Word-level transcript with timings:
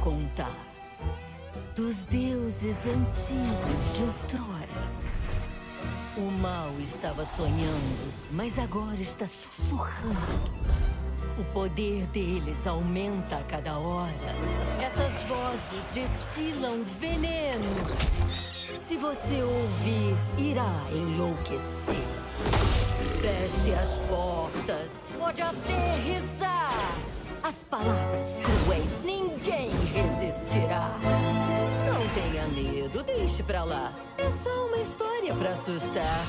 contar. 0.00 0.56
Dos 1.74 2.04
deuses 2.04 2.78
antigos 2.86 3.94
de 3.94 4.02
outrora. 4.02 5.08
O 6.16 6.30
mal 6.30 6.72
estava 6.80 7.24
sonhando, 7.24 8.12
mas 8.32 8.58
agora 8.58 9.00
está 9.00 9.26
sussurrando. 9.26 10.50
O 11.38 11.44
poder 11.52 12.04
deles 12.06 12.66
aumenta 12.66 13.36
a 13.36 13.42
cada 13.44 13.78
hora. 13.78 14.10
Essas 14.82 15.22
vozes 15.24 15.86
destilam 15.94 16.82
veneno. 16.82 17.64
Se 18.76 18.96
você 18.96 19.42
ouvir, 19.42 20.16
irá 20.36 20.72
enlouquecer. 20.90 21.94
Feche 23.20 23.74
as 23.74 23.98
portas. 24.08 25.06
Pode 25.16 25.42
aterrissar. 25.42 26.57
As 27.48 27.64
palavras 27.64 28.36
cruéis 28.42 29.00
ninguém 29.02 29.70
resistirá. 29.94 30.90
Não 31.86 32.06
tenha 32.10 32.46
medo, 32.48 33.02
deixe 33.02 33.42
pra 33.42 33.64
lá. 33.64 33.90
É 34.18 34.30
só 34.30 34.66
uma 34.66 34.76
história 34.76 35.34
pra 35.34 35.52
assustar. 35.52 36.26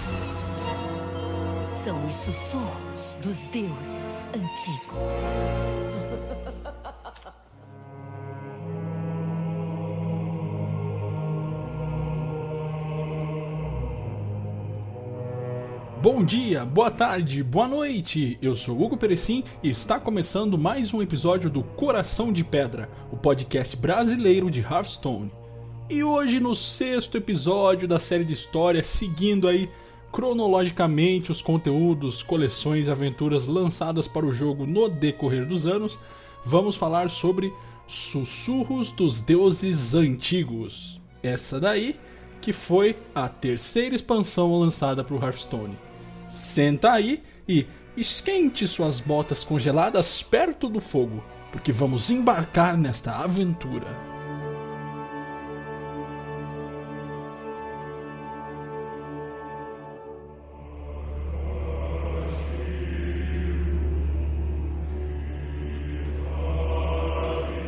São 1.73 2.07
os 2.07 2.13
sussurros 2.13 3.17
dos 3.21 3.39
deuses 3.51 4.27
antigos. 4.33 5.98
Bom 16.19 16.25
dia, 16.25 16.65
boa 16.65 16.91
tarde, 16.91 17.41
boa 17.41 17.65
noite. 17.65 18.37
Eu 18.41 18.53
sou 18.53 18.77
Hugo 18.77 18.97
Perecim 18.97 19.41
e 19.63 19.69
está 19.69 19.97
começando 19.97 20.57
mais 20.57 20.93
um 20.93 21.01
episódio 21.01 21.49
do 21.49 21.63
Coração 21.63 22.33
de 22.33 22.43
Pedra, 22.43 22.89
o 23.09 23.15
podcast 23.15 23.77
brasileiro 23.77 24.51
de 24.51 24.59
Hearthstone. 24.59 25.31
E 25.89 26.03
hoje 26.03 26.41
no 26.41 26.57
sexto 26.57 27.17
episódio 27.17 27.87
da 27.87 28.01
série 28.01 28.25
de 28.25 28.33
história, 28.33 28.83
seguindo 28.83 29.47
aí 29.47 29.69
cronologicamente 30.11 31.31
os 31.31 31.41
conteúdos, 31.41 32.21
coleções 32.21 32.89
e 32.89 32.91
aventuras 32.91 33.47
lançadas 33.47 34.05
para 34.05 34.25
o 34.25 34.33
jogo 34.33 34.65
no 34.65 34.89
decorrer 34.89 35.45
dos 35.45 35.65
anos, 35.65 35.97
vamos 36.43 36.75
falar 36.75 37.09
sobre 37.09 37.53
Sussurros 37.87 38.91
dos 38.91 39.21
Deuses 39.21 39.95
Antigos. 39.95 40.99
Essa 41.23 41.61
daí 41.61 41.95
que 42.41 42.51
foi 42.51 42.97
a 43.15 43.29
terceira 43.29 43.95
expansão 43.95 44.59
lançada 44.59 45.01
para 45.01 45.15
o 45.15 45.23
Hearthstone. 45.23 45.88
Senta 46.29 46.91
aí 46.91 47.23
e 47.47 47.65
esquente 47.97 48.67
suas 48.67 48.99
botas 48.99 49.43
congeladas 49.43 50.21
perto 50.21 50.69
do 50.69 50.79
fogo, 50.79 51.23
porque 51.51 51.71
vamos 51.71 52.11
embarcar 52.11 52.77
nesta 52.77 53.15
aventura. 53.15 53.87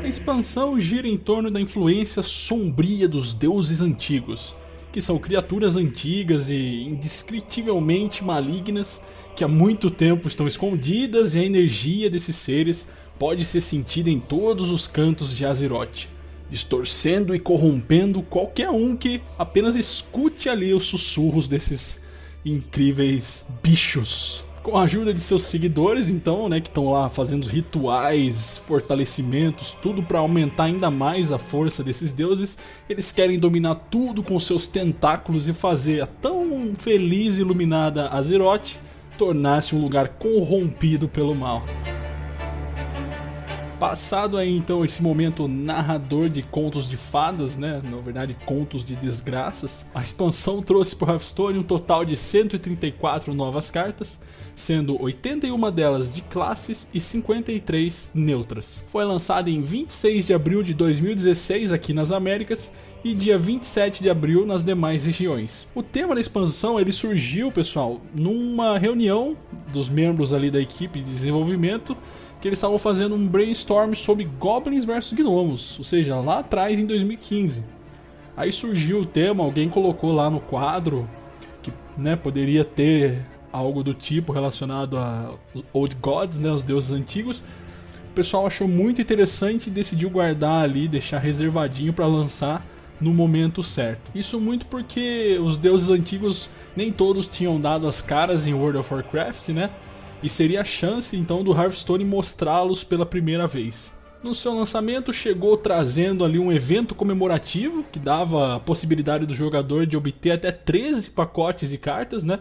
A 0.03 0.07
expansão 0.07 0.79
gira 0.79 1.07
em 1.07 1.17
torno 1.17 1.49
da 1.49 1.59
influência 1.59 2.21
sombria 2.21 3.07
dos 3.07 3.33
deuses 3.33 3.81
antigos, 3.81 4.55
que 4.91 5.01
são 5.01 5.17
criaturas 5.17 5.75
antigas 5.75 6.49
e 6.49 6.83
indescritivelmente 6.83 8.23
malignas 8.23 9.01
que 9.35 9.43
há 9.43 9.47
muito 9.47 9.89
tempo 9.89 10.27
estão 10.27 10.47
escondidas 10.47 11.33
e 11.33 11.39
a 11.39 11.43
energia 11.43 12.09
desses 12.09 12.35
seres 12.35 12.87
pode 13.17 13.45
ser 13.45 13.61
sentida 13.61 14.09
em 14.09 14.19
todos 14.19 14.69
os 14.69 14.87
cantos 14.87 15.35
de 15.35 15.45
Azeroth, 15.45 16.07
distorcendo 16.49 17.33
e 17.33 17.39
corrompendo 17.39 18.21
qualquer 18.21 18.69
um 18.69 18.95
que 18.97 19.21
apenas 19.37 19.75
escute 19.75 20.49
ali 20.49 20.73
os 20.73 20.83
sussurros 20.83 21.47
desses 21.47 22.01
incríveis 22.43 23.45
bichos 23.63 24.43
com 24.61 24.77
a 24.77 24.83
ajuda 24.83 25.13
de 25.13 25.19
seus 25.19 25.43
seguidores, 25.43 26.09
então, 26.09 26.47
né, 26.47 26.61
que 26.61 26.67
estão 26.69 26.91
lá 26.91 27.09
fazendo 27.09 27.47
rituais, 27.47 28.57
fortalecimentos, 28.57 29.75
tudo 29.81 30.03
para 30.03 30.19
aumentar 30.19 30.65
ainda 30.65 30.91
mais 30.91 31.31
a 31.31 31.39
força 31.39 31.83
desses 31.83 32.11
deuses, 32.11 32.57
eles 32.89 33.11
querem 33.11 33.39
dominar 33.39 33.75
tudo 33.89 34.23
com 34.23 34.39
seus 34.39 34.67
tentáculos 34.67 35.47
e 35.47 35.53
fazer 35.53 36.01
a 36.01 36.07
tão 36.07 36.73
feliz 36.75 37.37
e 37.37 37.41
iluminada 37.41 38.09
Azeroth 38.09 38.77
tornar-se 39.17 39.75
um 39.75 39.81
lugar 39.81 40.09
corrompido 40.09 41.07
pelo 41.07 41.35
mal. 41.35 41.63
Passado 43.81 44.37
aí 44.37 44.55
então 44.55 44.85
esse 44.85 45.01
momento 45.01 45.47
narrador 45.47 46.29
de 46.29 46.43
contos 46.43 46.87
de 46.87 46.95
fadas, 46.95 47.57
né? 47.57 47.81
Na 47.83 47.97
verdade, 47.97 48.37
contos 48.45 48.85
de 48.85 48.95
desgraças, 48.95 49.87
a 49.91 50.03
expansão 50.03 50.61
trouxe 50.61 50.95
para 50.95 51.13
Hearthstone 51.13 51.57
um 51.57 51.63
total 51.63 52.05
de 52.05 52.15
134 52.15 53.33
novas 53.33 53.71
cartas, 53.71 54.19
sendo 54.53 55.01
81 55.01 55.71
delas 55.71 56.13
de 56.13 56.21
classes 56.21 56.91
e 56.93 57.01
53 57.01 58.11
neutras. 58.13 58.83
Foi 58.85 59.03
lançada 59.03 59.49
em 59.49 59.63
26 59.63 60.27
de 60.27 60.33
abril 60.35 60.61
de 60.61 60.75
2016 60.75 61.71
aqui 61.71 61.91
nas 61.91 62.11
Américas 62.11 62.71
e 63.03 63.15
dia 63.15 63.35
27 63.35 64.03
de 64.03 64.11
abril 64.11 64.45
nas 64.45 64.63
demais 64.63 65.05
regiões. 65.05 65.67
O 65.73 65.81
tema 65.81 66.13
da 66.13 66.21
expansão 66.21 66.79
ele 66.79 66.91
surgiu, 66.91 67.51
pessoal, 67.51 67.99
numa 68.13 68.77
reunião 68.77 69.35
dos 69.73 69.89
membros 69.89 70.33
ali 70.33 70.51
da 70.51 70.61
equipe 70.61 70.99
de 70.99 71.05
desenvolvimento 71.05 71.97
que 72.41 72.47
eles 72.47 72.57
estavam 72.57 72.79
fazendo 72.79 73.13
um 73.13 73.27
brainstorm 73.27 73.93
sobre 73.93 74.23
Goblins 74.39 74.83
versus 74.83 75.13
Gnomos, 75.13 75.77
ou 75.77 75.85
seja, 75.85 76.19
lá 76.19 76.39
atrás 76.39 76.79
em 76.79 76.85
2015. 76.87 77.63
Aí 78.35 78.51
surgiu 78.51 79.01
o 79.01 79.05
tema, 79.05 79.43
alguém 79.43 79.69
colocou 79.69 80.11
lá 80.11 80.29
no 80.29 80.39
quadro 80.39 81.07
que 81.61 81.71
né, 81.95 82.15
poderia 82.15 82.65
ter 82.65 83.19
algo 83.51 83.83
do 83.83 83.93
tipo 83.93 84.33
relacionado 84.33 84.97
a 84.97 85.33
Old 85.71 85.95
Gods, 86.01 86.39
né, 86.39 86.51
os 86.51 86.63
deuses 86.63 86.91
antigos. 86.91 87.43
O 88.09 88.13
pessoal 88.15 88.47
achou 88.47 88.67
muito 88.67 89.01
interessante 89.01 89.67
e 89.67 89.69
decidiu 89.71 90.09
guardar 90.09 90.63
ali, 90.63 90.87
deixar 90.87 91.19
reservadinho 91.19 91.93
para 91.93 92.07
lançar 92.07 92.65
no 92.99 93.13
momento 93.13 93.61
certo. 93.61 94.11
Isso 94.15 94.39
muito 94.39 94.65
porque 94.65 95.37
os 95.41 95.57
deuses 95.57 95.89
antigos 95.89 96.49
nem 96.75 96.91
todos 96.91 97.27
tinham 97.27 97.59
dado 97.59 97.87
as 97.87 98.01
caras 98.01 98.47
em 98.47 98.53
World 98.53 98.79
of 98.79 98.93
Warcraft, 98.93 99.49
né? 99.49 99.69
E 100.23 100.29
seria 100.29 100.61
a 100.61 100.65
chance 100.65 101.15
então 101.15 101.43
do 101.43 101.51
Hearthstone 101.53 102.05
mostrá-los 102.05 102.83
pela 102.83 103.05
primeira 103.05 103.47
vez. 103.47 103.93
No 104.23 104.35
seu 104.35 104.53
lançamento, 104.53 105.11
chegou 105.11 105.57
trazendo 105.57 106.23
ali 106.23 106.37
um 106.37 106.51
evento 106.51 106.93
comemorativo 106.93 107.83
que 107.91 107.97
dava 107.97 108.55
a 108.55 108.59
possibilidade 108.59 109.25
do 109.25 109.33
jogador 109.33 109.87
de 109.87 109.97
obter 109.97 110.31
até 110.31 110.51
13 110.51 111.09
pacotes 111.09 111.71
de 111.71 111.77
cartas, 111.79 112.23
né? 112.23 112.39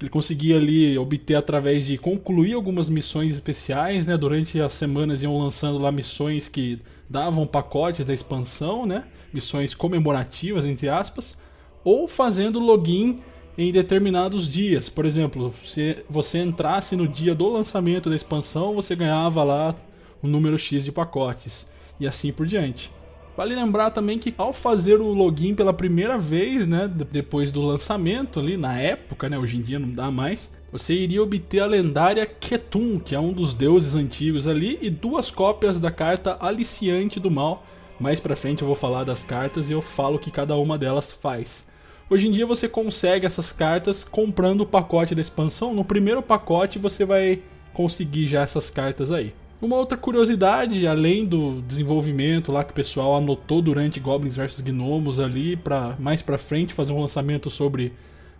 Ele 0.00 0.08
conseguia 0.08 0.56
ali 0.56 0.96
obter 0.96 1.34
através 1.34 1.84
de 1.84 1.98
concluir 1.98 2.54
algumas 2.54 2.88
missões 2.88 3.34
especiais, 3.34 4.06
né? 4.06 4.16
Durante 4.16 4.58
as 4.58 4.72
semanas 4.72 5.22
iam 5.22 5.36
lançando 5.36 5.76
lá 5.76 5.92
missões 5.92 6.48
que 6.48 6.78
davam 7.10 7.46
pacotes 7.46 8.06
da 8.06 8.14
expansão, 8.14 8.86
né? 8.86 9.04
Missões 9.30 9.74
comemorativas, 9.74 10.64
entre 10.64 10.88
aspas, 10.88 11.36
ou 11.84 12.08
fazendo 12.08 12.58
login 12.58 13.20
em 13.58 13.72
determinados 13.72 14.48
dias. 14.48 14.88
Por 14.88 15.04
exemplo, 15.04 15.52
se 15.64 15.96
você 16.08 16.38
entrasse 16.38 16.94
no 16.94 17.08
dia 17.08 17.34
do 17.34 17.48
lançamento 17.48 18.08
da 18.08 18.14
expansão, 18.14 18.72
você 18.72 18.94
ganhava 18.94 19.42
lá 19.42 19.74
um 20.22 20.28
número 20.28 20.56
X 20.56 20.84
de 20.84 20.92
pacotes 20.92 21.68
e 21.98 22.06
assim 22.06 22.32
por 22.32 22.46
diante. 22.46 22.92
Vale 23.36 23.54
lembrar 23.54 23.90
também 23.90 24.18
que 24.18 24.34
ao 24.38 24.52
fazer 24.52 25.00
o 25.00 25.12
login 25.12 25.54
pela 25.54 25.72
primeira 25.72 26.18
vez, 26.18 26.66
né, 26.66 26.88
depois 26.88 27.52
do 27.52 27.62
lançamento 27.62 28.40
ali 28.40 28.56
na 28.56 28.80
época, 28.80 29.28
né, 29.28 29.38
hoje 29.38 29.56
em 29.56 29.60
dia 29.60 29.78
não 29.78 29.90
dá 29.90 30.10
mais, 30.10 30.52
você 30.72 30.94
iria 30.94 31.22
obter 31.22 31.60
a 31.60 31.66
lendária 31.66 32.26
Ketun, 32.26 32.98
que 32.98 33.14
é 33.14 33.20
um 33.20 33.32
dos 33.32 33.54
deuses 33.54 33.94
antigos 33.94 34.48
ali, 34.48 34.78
e 34.82 34.90
duas 34.90 35.30
cópias 35.30 35.78
da 35.78 35.90
carta 35.90 36.36
Aliciante 36.40 37.20
do 37.20 37.30
Mal. 37.30 37.64
Mais 37.98 38.20
pra 38.20 38.36
frente 38.36 38.62
eu 38.62 38.66
vou 38.66 38.76
falar 38.76 39.04
das 39.04 39.24
cartas 39.24 39.70
e 39.70 39.72
eu 39.72 39.80
falo 39.80 40.16
o 40.16 40.18
que 40.18 40.30
cada 40.30 40.56
uma 40.56 40.76
delas 40.76 41.10
faz. 41.10 41.67
Hoje 42.10 42.26
em 42.26 42.30
dia 42.30 42.46
você 42.46 42.66
consegue 42.66 43.26
essas 43.26 43.52
cartas 43.52 44.02
comprando 44.02 44.62
o 44.62 44.66
pacote 44.66 45.14
da 45.14 45.20
expansão. 45.20 45.74
No 45.74 45.84
primeiro 45.84 46.22
pacote 46.22 46.78
você 46.78 47.04
vai 47.04 47.42
conseguir 47.74 48.26
já 48.26 48.40
essas 48.40 48.70
cartas 48.70 49.12
aí. 49.12 49.34
Uma 49.60 49.76
outra 49.76 49.98
curiosidade, 49.98 50.86
além 50.86 51.26
do 51.26 51.60
desenvolvimento 51.60 52.50
lá 52.50 52.64
que 52.64 52.70
o 52.70 52.74
pessoal 52.74 53.16
anotou 53.16 53.60
durante 53.60 54.00
Goblins 54.00 54.36
vs 54.36 54.62
Gnomos 54.62 55.20
ali 55.20 55.54
para 55.54 55.96
mais 55.98 56.22
para 56.22 56.38
frente 56.38 56.72
fazer 56.72 56.92
um 56.92 57.00
lançamento 57.00 57.50
sobre 57.50 57.92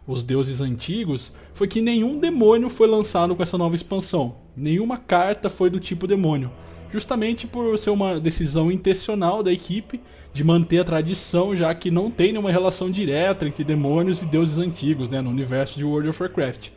os 0.06 0.22
deuses 0.22 0.62
antigos, 0.62 1.34
foi 1.52 1.68
que 1.68 1.82
nenhum 1.82 2.18
demônio 2.18 2.70
foi 2.70 2.88
lançado 2.88 3.36
com 3.36 3.42
essa 3.42 3.58
nova 3.58 3.74
expansão. 3.74 4.36
Nenhuma 4.56 4.96
carta 4.96 5.50
foi 5.50 5.68
do 5.68 5.78
tipo 5.78 6.06
demônio 6.06 6.50
justamente 6.92 7.46
por 7.46 7.78
ser 7.78 7.90
uma 7.90 8.18
decisão 8.18 8.70
intencional 8.72 9.42
da 9.42 9.52
equipe 9.52 10.00
de 10.32 10.42
manter 10.44 10.80
a 10.80 10.84
tradição, 10.84 11.54
já 11.54 11.74
que 11.74 11.90
não 11.90 12.10
tem 12.10 12.32
nenhuma 12.32 12.50
relação 12.50 12.90
direta 12.90 13.46
entre 13.46 13.64
demônios 13.64 14.22
e 14.22 14.26
deuses 14.26 14.58
antigos 14.58 15.10
né, 15.10 15.20
no 15.20 15.30
universo 15.30 15.78
de 15.78 15.84
World 15.84 16.08
of 16.08 16.22
Warcraft. 16.22 16.70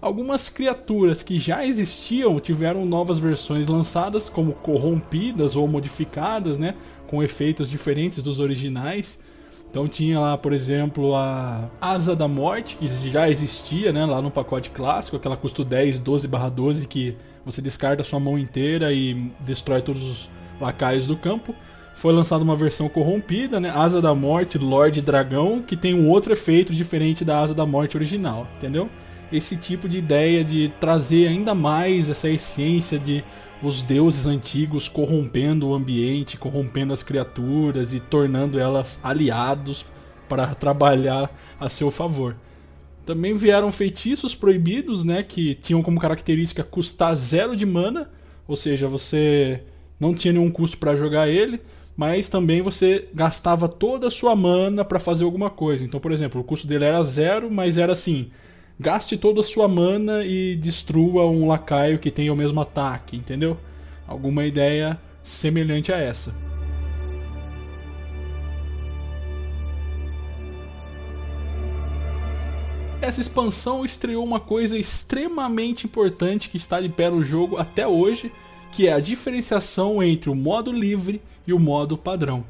Algumas 0.00 0.48
criaturas 0.48 1.22
que 1.22 1.38
já 1.38 1.64
existiam 1.64 2.40
tiveram 2.40 2.86
novas 2.86 3.18
versões 3.18 3.68
lançadas, 3.68 4.30
como 4.30 4.52
corrompidas 4.52 5.56
ou 5.56 5.68
modificadas, 5.68 6.56
né, 6.56 6.74
com 7.06 7.22
efeitos 7.22 7.68
diferentes 7.68 8.22
dos 8.22 8.40
originais. 8.40 9.20
Então 9.68 9.86
tinha 9.86 10.18
lá, 10.18 10.38
por 10.38 10.52
exemplo, 10.52 11.14
a 11.14 11.70
Asa 11.80 12.14
da 12.14 12.26
Morte, 12.26 12.76
que 12.76 12.88
já 13.10 13.28
existia 13.28 13.92
né, 13.92 14.04
lá 14.04 14.20
no 14.20 14.30
pacote 14.30 14.70
clássico, 14.70 15.16
aquela 15.16 15.36
custo 15.36 15.64
10, 15.64 15.98
12 15.98 16.28
12, 16.28 16.86
que 16.88 17.16
você 17.44 17.62
descarta 17.62 18.02
sua 18.02 18.20
mão 18.20 18.38
inteira 18.38 18.92
e 18.92 19.30
destrói 19.40 19.82
todos 19.82 20.02
os 20.02 20.30
lacaios 20.60 21.06
do 21.06 21.16
campo. 21.16 21.54
Foi 21.94 22.12
lançada 22.12 22.42
uma 22.42 22.56
versão 22.56 22.88
corrompida, 22.88 23.60
né? 23.60 23.70
Asa 23.70 24.00
da 24.00 24.14
Morte, 24.14 24.58
Lorde 24.58 25.02
Dragão, 25.02 25.62
que 25.62 25.76
tem 25.76 25.94
um 25.94 26.08
outro 26.08 26.32
efeito 26.32 26.72
diferente 26.72 27.24
da 27.24 27.40
Asa 27.40 27.54
da 27.54 27.66
Morte 27.66 27.96
original, 27.96 28.46
entendeu? 28.56 28.88
esse 29.32 29.56
tipo 29.56 29.88
de 29.88 29.98
ideia 29.98 30.42
de 30.42 30.72
trazer 30.80 31.28
ainda 31.28 31.54
mais 31.54 32.10
essa 32.10 32.28
essência 32.28 32.98
de 32.98 33.24
os 33.62 33.82
deuses 33.82 34.26
antigos 34.26 34.88
corrompendo 34.88 35.68
o 35.68 35.74
ambiente, 35.74 36.38
corrompendo 36.38 36.92
as 36.92 37.02
criaturas 37.02 37.92
e 37.92 38.00
tornando 38.00 38.58
elas 38.58 38.98
aliados 39.02 39.84
para 40.28 40.54
trabalhar 40.54 41.30
a 41.58 41.68
seu 41.68 41.90
favor. 41.90 42.36
Também 43.04 43.34
vieram 43.34 43.72
feitiços 43.72 44.34
proibidos, 44.34 45.04
né, 45.04 45.22
que 45.22 45.54
tinham 45.54 45.82
como 45.82 46.00
característica 46.00 46.62
custar 46.62 47.14
zero 47.14 47.56
de 47.56 47.66
mana, 47.66 48.10
ou 48.46 48.56
seja, 48.56 48.86
você 48.88 49.62
não 49.98 50.14
tinha 50.14 50.32
nenhum 50.32 50.50
custo 50.50 50.78
para 50.78 50.96
jogar 50.96 51.28
ele, 51.28 51.60
mas 51.96 52.28
também 52.28 52.62
você 52.62 53.08
gastava 53.12 53.68
toda 53.68 54.06
a 54.06 54.10
sua 54.10 54.34
mana 54.34 54.84
para 54.84 54.98
fazer 54.98 55.24
alguma 55.24 55.50
coisa. 55.50 55.84
Então, 55.84 56.00
por 56.00 56.12
exemplo, 56.12 56.40
o 56.40 56.44
custo 56.44 56.66
dele 56.66 56.84
era 56.84 57.02
zero, 57.02 57.50
mas 57.50 57.76
era 57.76 57.92
assim: 57.92 58.30
gaste 58.80 59.18
toda 59.18 59.40
a 59.40 59.44
sua 59.44 59.68
mana 59.68 60.24
e 60.24 60.56
destrua 60.56 61.26
um 61.26 61.46
lacaio 61.46 61.98
que 61.98 62.10
tenha 62.10 62.32
o 62.32 62.36
mesmo 62.36 62.62
ataque, 62.62 63.14
entendeu? 63.14 63.58
Alguma 64.08 64.46
ideia 64.46 64.98
semelhante 65.22 65.92
a 65.92 65.98
essa. 65.98 66.34
Essa 73.02 73.20
expansão 73.20 73.84
estreou 73.84 74.24
uma 74.24 74.40
coisa 74.40 74.78
extremamente 74.78 75.84
importante 75.84 76.48
que 76.48 76.56
está 76.56 76.80
de 76.80 76.88
pé 76.88 77.10
no 77.10 77.22
jogo 77.22 77.58
até 77.58 77.86
hoje, 77.86 78.32
que 78.72 78.88
é 78.88 78.94
a 78.94 79.00
diferenciação 79.00 80.02
entre 80.02 80.30
o 80.30 80.34
modo 80.34 80.72
livre 80.72 81.20
e 81.46 81.52
o 81.52 81.58
modo 81.58 81.98
padrão. 81.98 82.46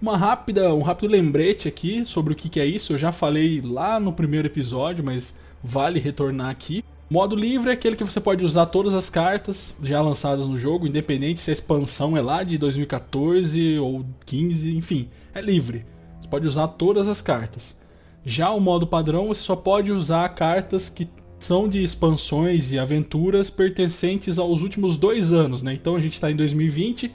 Uma 0.00 0.18
rápida, 0.18 0.74
um 0.74 0.82
rápido 0.82 1.10
lembrete 1.10 1.68
aqui 1.68 2.04
sobre 2.04 2.34
o 2.34 2.36
que 2.36 2.60
é 2.60 2.66
isso, 2.66 2.92
eu 2.92 2.98
já 2.98 3.12
falei 3.12 3.62
lá 3.62 3.98
no 3.98 4.12
primeiro 4.12 4.46
episódio, 4.46 5.04
mas 5.04 5.34
vale 5.62 5.98
retornar 5.98 6.50
aqui. 6.50 6.84
Modo 7.08 7.34
livre 7.34 7.70
é 7.70 7.72
aquele 7.72 7.96
que 7.96 8.04
você 8.04 8.20
pode 8.20 8.44
usar 8.44 8.66
todas 8.66 8.94
as 8.94 9.10
cartas 9.10 9.74
já 9.82 10.00
lançadas 10.00 10.46
no 10.46 10.56
jogo, 10.56 10.86
independente 10.86 11.40
se 11.40 11.50
a 11.50 11.52
expansão 11.52 12.16
é 12.16 12.22
lá 12.22 12.44
de 12.44 12.56
2014 12.56 13.78
ou 13.78 14.06
15, 14.24 14.76
enfim, 14.76 15.08
é 15.34 15.40
livre. 15.40 15.84
Você 16.20 16.28
pode 16.28 16.46
usar 16.46 16.68
todas 16.68 17.08
as 17.08 17.20
cartas. 17.20 17.76
Já 18.24 18.50
o 18.50 18.60
modo 18.60 18.86
padrão, 18.86 19.28
você 19.28 19.40
só 19.40 19.56
pode 19.56 19.90
usar 19.90 20.28
cartas 20.30 20.88
que 20.88 21.08
são 21.40 21.68
de 21.68 21.82
expansões 21.82 22.70
e 22.70 22.78
aventuras 22.78 23.50
pertencentes 23.50 24.38
aos 24.38 24.62
últimos 24.62 24.96
dois 24.96 25.32
anos, 25.32 25.62
né? 25.62 25.72
Então 25.72 25.96
a 25.96 26.00
gente 26.00 26.12
está 26.12 26.30
em 26.30 26.36
2020, 26.36 27.12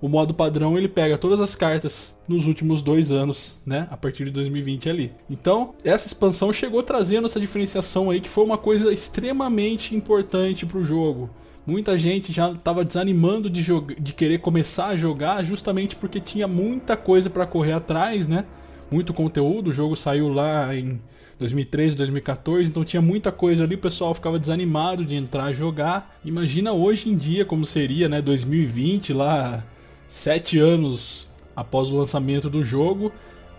o 0.00 0.08
modo 0.08 0.32
padrão 0.32 0.78
ele 0.78 0.88
pega 0.88 1.18
todas 1.18 1.40
as 1.40 1.56
cartas 1.56 2.16
nos 2.28 2.46
últimos 2.46 2.82
dois 2.82 3.10
anos, 3.10 3.56
né? 3.66 3.88
A 3.90 3.96
partir 3.96 4.24
de 4.24 4.30
2020 4.30 4.88
ali. 4.88 5.12
Então, 5.28 5.74
essa 5.82 6.06
expansão 6.06 6.52
chegou 6.52 6.82
trazendo 6.82 7.26
essa 7.26 7.40
diferenciação 7.40 8.10
aí 8.10 8.20
que 8.20 8.28
foi 8.28 8.44
uma 8.44 8.58
coisa 8.58 8.92
extremamente 8.92 9.96
importante 9.96 10.64
para 10.64 10.78
o 10.78 10.84
jogo. 10.84 11.28
Muita 11.66 11.98
gente 11.98 12.32
já 12.32 12.50
estava 12.50 12.84
desanimando 12.84 13.50
de, 13.50 13.62
de 14.00 14.12
querer 14.12 14.38
começar 14.38 14.86
a 14.86 14.96
jogar 14.96 15.44
justamente 15.44 15.96
porque 15.96 16.20
tinha 16.20 16.46
muita 16.46 16.96
coisa 16.96 17.28
para 17.28 17.44
correr 17.44 17.72
atrás, 17.72 18.26
né? 18.26 18.44
Muito 18.90 19.12
conteúdo. 19.12 19.68
O 19.68 19.72
jogo 19.72 19.94
saiu 19.96 20.28
lá 20.28 20.74
em 20.74 21.00
2013, 21.38 21.96
2014, 21.96 22.70
então 22.70 22.84
tinha 22.84 23.02
muita 23.02 23.30
coisa 23.30 23.64
ali, 23.64 23.74
o 23.74 23.78
pessoal 23.78 24.14
ficava 24.14 24.38
desanimado 24.38 25.04
de 25.04 25.14
entrar 25.14 25.44
a 25.44 25.52
jogar. 25.52 26.18
Imagina 26.24 26.72
hoje 26.72 27.10
em 27.10 27.16
dia 27.16 27.44
como 27.44 27.66
seria, 27.66 28.08
né? 28.08 28.22
2020 28.22 29.12
lá 29.12 29.62
sete 30.08 30.58
anos 30.58 31.30
após 31.54 31.90
o 31.90 31.96
lançamento 31.96 32.50
do 32.50 32.64
jogo 32.64 33.12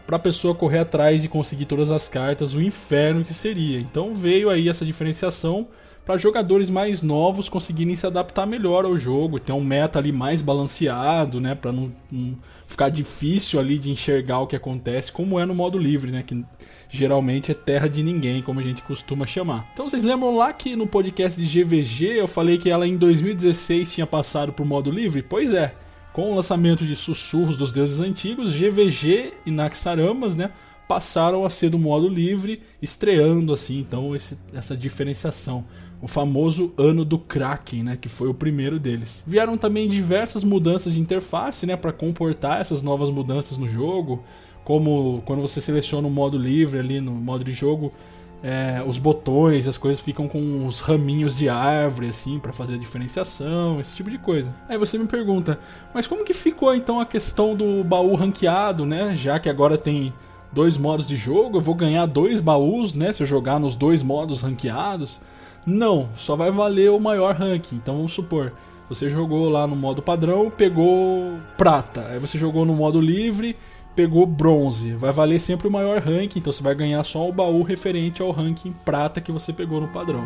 para 0.09 0.15
a 0.15 0.19
pessoa 0.19 0.55
correr 0.55 0.79
atrás 0.79 1.23
e 1.23 1.27
conseguir 1.27 1.65
todas 1.65 1.91
as 1.91 2.09
cartas, 2.09 2.55
o 2.55 2.61
inferno 2.61 3.23
que 3.23 3.33
seria. 3.33 3.79
Então 3.79 4.15
veio 4.15 4.49
aí 4.49 4.67
essa 4.67 4.83
diferenciação 4.83 5.67
para 6.03 6.17
jogadores 6.17 6.67
mais 6.67 7.03
novos 7.03 7.47
conseguirem 7.47 7.95
se 7.95 8.07
adaptar 8.07 8.47
melhor 8.47 8.83
ao 8.83 8.97
jogo, 8.97 9.39
ter 9.39 9.53
um 9.53 9.63
meta 9.63 9.99
ali 9.99 10.11
mais 10.11 10.41
balanceado, 10.41 11.39
né, 11.39 11.53
para 11.53 11.71
não, 11.71 11.91
não, 12.11 12.35
ficar 12.65 12.89
difícil 12.89 13.59
ali 13.59 13.77
de 13.77 13.91
enxergar 13.91 14.39
o 14.39 14.47
que 14.47 14.55
acontece, 14.55 15.11
como 15.11 15.39
é 15.39 15.45
no 15.45 15.53
modo 15.53 15.77
livre, 15.77 16.09
né, 16.09 16.23
que 16.25 16.43
geralmente 16.89 17.51
é 17.51 17.53
terra 17.53 17.87
de 17.87 18.01
ninguém, 18.01 18.41
como 18.41 18.59
a 18.59 18.63
gente 18.63 18.81
costuma 18.81 19.27
chamar. 19.27 19.69
Então 19.71 19.87
vocês 19.87 20.03
lembram 20.03 20.35
lá 20.35 20.51
que 20.51 20.75
no 20.75 20.87
podcast 20.87 21.39
de 21.39 21.63
GVG 21.63 22.19
eu 22.19 22.27
falei 22.27 22.57
que 22.57 22.71
ela 22.71 22.87
em 22.87 22.97
2016 22.97 23.93
tinha 23.93 24.07
passado 24.07 24.51
para 24.51 24.63
o 24.63 24.67
modo 24.67 24.89
livre? 24.89 25.21
Pois 25.21 25.53
é. 25.53 25.75
Com 26.19 26.33
o 26.33 26.35
lançamento 26.35 26.85
de 26.85 26.97
Sussurros 26.97 27.55
dos 27.55 27.71
Deuses 27.71 28.01
Antigos, 28.01 28.51
GVG 28.51 29.35
e 29.45 29.51
Naxaramas, 29.51 30.35
né, 30.35 30.51
passaram 30.85 31.45
a 31.45 31.49
ser 31.49 31.69
do 31.69 31.79
modo 31.79 32.09
livre, 32.09 32.61
estreando 32.81 33.53
assim 33.53 33.79
então 33.79 34.13
esse, 34.13 34.37
essa 34.53 34.75
diferenciação. 34.75 35.63
O 36.01 36.09
famoso 36.09 36.73
ano 36.77 37.05
do 37.05 37.17
Kraken, 37.17 37.83
né, 37.83 37.95
que 37.97 38.09
foi 38.09 38.27
o 38.27 38.33
primeiro 38.33 38.77
deles. 38.77 39.23
Vieram 39.25 39.57
também 39.57 39.87
diversas 39.87 40.43
mudanças 40.43 40.93
de 40.93 40.99
interface, 40.99 41.65
né, 41.65 41.77
para 41.77 41.93
comportar 41.93 42.59
essas 42.59 42.81
novas 42.81 43.09
mudanças 43.09 43.57
no 43.57 43.69
jogo, 43.69 44.21
como 44.65 45.23
quando 45.25 45.41
você 45.41 45.61
seleciona 45.61 46.05
o 46.05 46.11
modo 46.11 46.37
livre 46.37 46.79
ali 46.81 46.99
no 46.99 47.13
modo 47.13 47.45
de 47.45 47.53
jogo, 47.53 47.93
é, 48.41 48.81
os 48.85 48.97
botões, 48.97 49.67
as 49.67 49.77
coisas 49.77 50.01
ficam 50.01 50.27
com 50.27 50.65
os 50.65 50.79
raminhos 50.79 51.37
de 51.37 51.49
árvore, 51.49 52.07
assim, 52.07 52.39
para 52.39 52.53
fazer 52.53 52.75
a 52.75 52.77
diferenciação, 52.77 53.79
esse 53.79 53.95
tipo 53.95 54.09
de 54.09 54.17
coisa. 54.17 54.53
Aí 54.67 54.77
você 54.77 54.97
me 54.97 55.07
pergunta, 55.07 55.59
mas 55.93 56.07
como 56.07 56.23
que 56.23 56.33
ficou 56.33 56.73
então 56.73 56.99
a 56.99 57.05
questão 57.05 57.55
do 57.55 57.83
baú 57.83 58.15
ranqueado, 58.15 58.85
né? 58.85 59.13
Já 59.15 59.39
que 59.39 59.49
agora 59.49 59.77
tem 59.77 60.13
dois 60.51 60.77
modos 60.77 61.07
de 61.07 61.15
jogo, 61.15 61.57
eu 61.57 61.61
vou 61.61 61.75
ganhar 61.75 62.05
dois 62.05 62.41
baús, 62.41 62.93
né? 62.93 63.11
Se 63.11 63.23
eu 63.23 63.27
jogar 63.27 63.59
nos 63.59 63.75
dois 63.75 64.01
modos 64.01 64.41
ranqueados. 64.41 65.19
Não, 65.65 66.09
só 66.15 66.35
vai 66.35 66.49
valer 66.49 66.89
o 66.89 66.99
maior 66.99 67.35
ranking. 67.35 67.75
Então 67.75 67.97
vamos 67.97 68.13
supor, 68.13 68.53
você 68.89 69.07
jogou 69.09 69.49
lá 69.49 69.67
no 69.67 69.75
modo 69.75 70.01
padrão, 70.01 70.49
pegou 70.49 71.37
prata. 71.55 72.07
Aí 72.07 72.19
você 72.19 72.37
jogou 72.37 72.65
no 72.65 72.73
modo 72.73 72.99
livre, 72.99 73.55
pegou 73.99 74.25
bronze. 74.25 74.93
Vai 74.93 75.11
valer 75.11 75.41
sempre 75.41 75.67
o 75.67 75.71
maior 75.71 75.99
ranking, 75.99 76.39
então 76.39 76.53
você 76.53 76.63
vai 76.63 76.73
ganhar 76.73 77.03
só 77.03 77.27
o 77.27 77.33
baú 77.33 77.63
referente 77.63 78.21
ao 78.21 78.31
ranking 78.31 78.71
prata 78.85 79.19
que 79.19 79.29
você 79.29 79.51
pegou 79.51 79.81
no 79.81 79.89
padrão. 79.89 80.23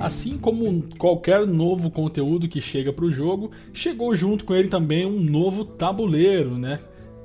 Assim 0.00 0.38
como 0.38 0.82
qualquer 0.96 1.46
novo 1.46 1.90
conteúdo 1.90 2.48
que 2.48 2.62
chega 2.62 2.90
para 2.90 3.04
o 3.04 3.12
jogo, 3.12 3.50
chegou 3.74 4.14
junto 4.14 4.46
com 4.46 4.54
ele 4.54 4.68
também 4.68 5.04
um 5.04 5.20
novo 5.20 5.66
tabuleiro, 5.66 6.56
né? 6.56 6.80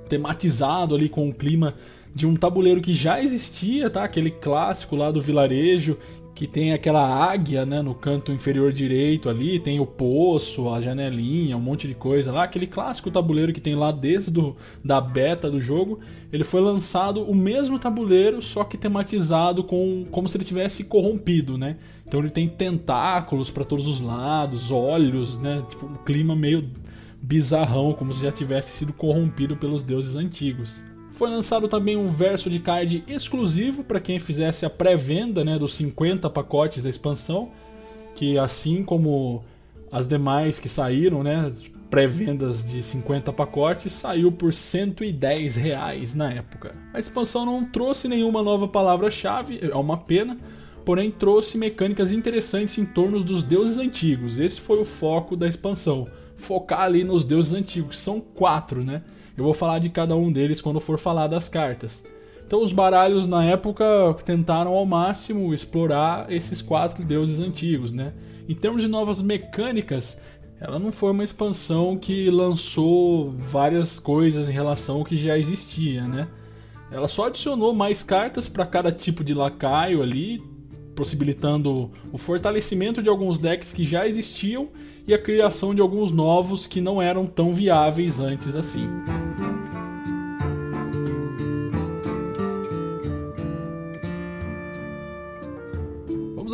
Tematizado 0.08 0.96
ali 0.96 1.10
com 1.10 1.30
o 1.30 1.34
clima 1.34 1.74
de 2.14 2.28
um 2.28 2.36
tabuleiro 2.36 2.82
que 2.82 2.94
já 2.94 3.22
existia, 3.22 3.90
tá? 3.90 4.04
Aquele 4.04 4.30
clássico 4.30 4.96
lá 4.96 5.10
do 5.12 5.22
vilarejo 5.22 5.98
que 6.36 6.48
tem 6.48 6.74
aquela 6.74 7.08
águia, 7.08 7.66
né, 7.66 7.82
no 7.82 7.94
canto 7.94 8.32
inferior 8.32 8.72
direito 8.72 9.30
ali, 9.30 9.60
tem 9.60 9.80
o 9.80 9.86
poço, 9.86 10.68
a 10.70 10.82
janelinha, 10.82 11.56
um 11.56 11.62
monte 11.62 11.88
de 11.88 11.94
coisa 11.94 12.32
lá, 12.32 12.44
aquele 12.44 12.66
clássico 12.66 13.12
tabuleiro 13.12 13.54
que 13.54 13.62
tem 13.62 13.76
lá 13.76 13.92
desde 13.92 14.32
do, 14.32 14.56
da 14.84 15.00
beta 15.00 15.50
do 15.50 15.62
jogo, 15.62 16.00
ele 16.32 16.44
foi 16.44 16.60
lançado 16.60 17.22
o 17.22 17.36
mesmo 17.36 17.78
tabuleiro, 17.78 18.42
só 18.42 18.64
que 18.64 18.78
tematizado 18.78 19.64
com 19.64 20.06
como 20.10 20.28
se 20.28 20.36
ele 20.38 20.44
tivesse 20.44 20.86
corrompido, 20.86 21.58
né? 21.58 21.78
Então 22.06 22.20
ele 22.20 22.32
tem 22.32 22.48
tentáculos 22.48 23.52
para 23.52 23.64
todos 23.64 23.86
os 23.86 24.02
lados, 24.02 24.72
olhos, 24.72 25.38
né? 25.38 25.64
Tipo, 25.70 25.86
um 25.86 25.96
clima 26.04 26.36
meio 26.36 26.68
bizarrão, 27.24 27.94
como 27.94 28.14
se 28.14 28.22
já 28.22 28.32
tivesse 28.34 28.74
sido 28.74 28.92
corrompido 28.92 29.56
pelos 29.56 29.82
deuses 29.82 30.18
antigos. 30.18 30.84
Foi 31.10 31.30
lançado 31.30 31.70
também 31.70 31.96
um 31.96 32.06
verso 32.06 32.50
de 32.50 32.60
card 32.60 33.02
exclusivo 33.08 33.82
para 33.82 34.02
quem 34.02 34.20
fizesse 34.20 34.66
a 34.66 34.70
pré-venda 34.70 35.44
né, 35.46 35.58
dos 35.58 35.74
50 35.76 36.30
pacotes 36.30 36.84
da 36.84 36.90
expansão, 36.90 37.52
que 38.14 38.38
assim 38.38 38.84
como 38.84 39.42
as 39.90 40.06
demais 40.06 40.60
que 40.60 40.68
saíram, 40.68 41.24
né, 41.24 41.50
pré-vendas 41.90 42.66
de 42.66 42.84
50 42.84 43.32
pacotes, 43.32 43.94
saiu 43.94 44.30
por 44.32 44.54
110 44.54 45.56
reais 45.56 46.14
na 46.14 46.34
época. 46.34 46.76
A 46.94 47.00
expansão 47.00 47.46
não 47.46 47.64
trouxe 47.64 48.08
nenhuma 48.10 48.44
nova 48.44 48.68
palavra-chave, 48.68 49.60
é 49.62 49.76
uma 49.76 49.96
pena, 49.96 50.38
porém 50.84 51.10
trouxe 51.10 51.58
mecânicas 51.58 52.12
interessantes 52.12 52.78
em 52.78 52.86
torno 52.86 53.24
dos 53.24 53.44
deuses 53.44 53.78
antigos. 53.78 54.40
Esse 54.40 54.60
foi 54.60 54.80
o 54.80 54.86
foco 54.86 55.38
da 55.38 55.48
expansão, 55.48 56.08
focar 56.36 56.82
ali 56.82 57.04
nos 57.04 57.26
deuses 57.26 57.54
antigos. 57.54 58.00
São 58.00 58.20
quatro, 58.20 58.84
né? 58.84 59.04
Eu 59.38 59.44
vou 59.44 59.54
falar 59.54 59.80
de 59.80 59.90
cada 59.90 60.16
um 60.16 60.32
deles 60.32 60.62
quando 60.62 60.80
for 60.80 61.00
falar 61.00 61.28
das 61.28 61.50
cartas. 61.50 62.04
Então 62.46 62.62
os 62.62 62.72
baralhos 62.72 63.26
na 63.26 63.44
época 63.44 63.86
tentaram 64.26 64.74
ao 64.74 64.86
máximo 64.86 65.54
explorar 65.54 66.32
esses 66.32 66.62
quatro 66.62 67.04
deuses 67.04 67.40
antigos, 67.40 67.92
né? 67.92 68.14
Em 68.48 68.54
termos 68.54 68.82
de 68.82 68.88
novas 68.88 69.22
mecânicas, 69.22 70.20
ela 70.60 70.78
não 70.78 70.92
foi 70.92 71.12
uma 71.12 71.24
expansão 71.24 71.98
que 71.98 72.30
lançou 72.30 73.32
várias 73.32 73.98
coisas 74.00 74.50
em 74.50 74.54
relação 74.54 74.98
ao 74.98 75.06
que 75.06 75.18
já 75.18 75.38
existia, 75.38 76.04
né? 76.04 76.28
Ela 76.92 77.08
só 77.08 77.28
adicionou 77.28 77.74
mais 77.74 78.04
cartas 78.04 78.48
para 78.48 78.66
cada 78.66 78.92
tipo 78.92 79.24
de 79.24 79.34
lacaio 79.34 80.02
ali, 80.04 80.44
possibilitando 80.96 81.92
o 82.12 82.18
fortalecimento 82.18 83.02
de 83.02 83.10
alguns 83.10 83.40
decks 83.40 83.74
que 83.74 83.84
já 83.84 84.08
existiam 84.08 84.70
e 85.08 85.14
a 85.14 85.18
criação 85.18 85.74
de 85.74 85.82
alguns 85.82 86.12
novos 86.12 86.68
que 86.68 86.80
não 86.80 87.02
eram 87.02 87.26
tão 87.26 87.54
viáveis 87.54 88.20
antes 88.20 88.56
assim. 88.56 88.88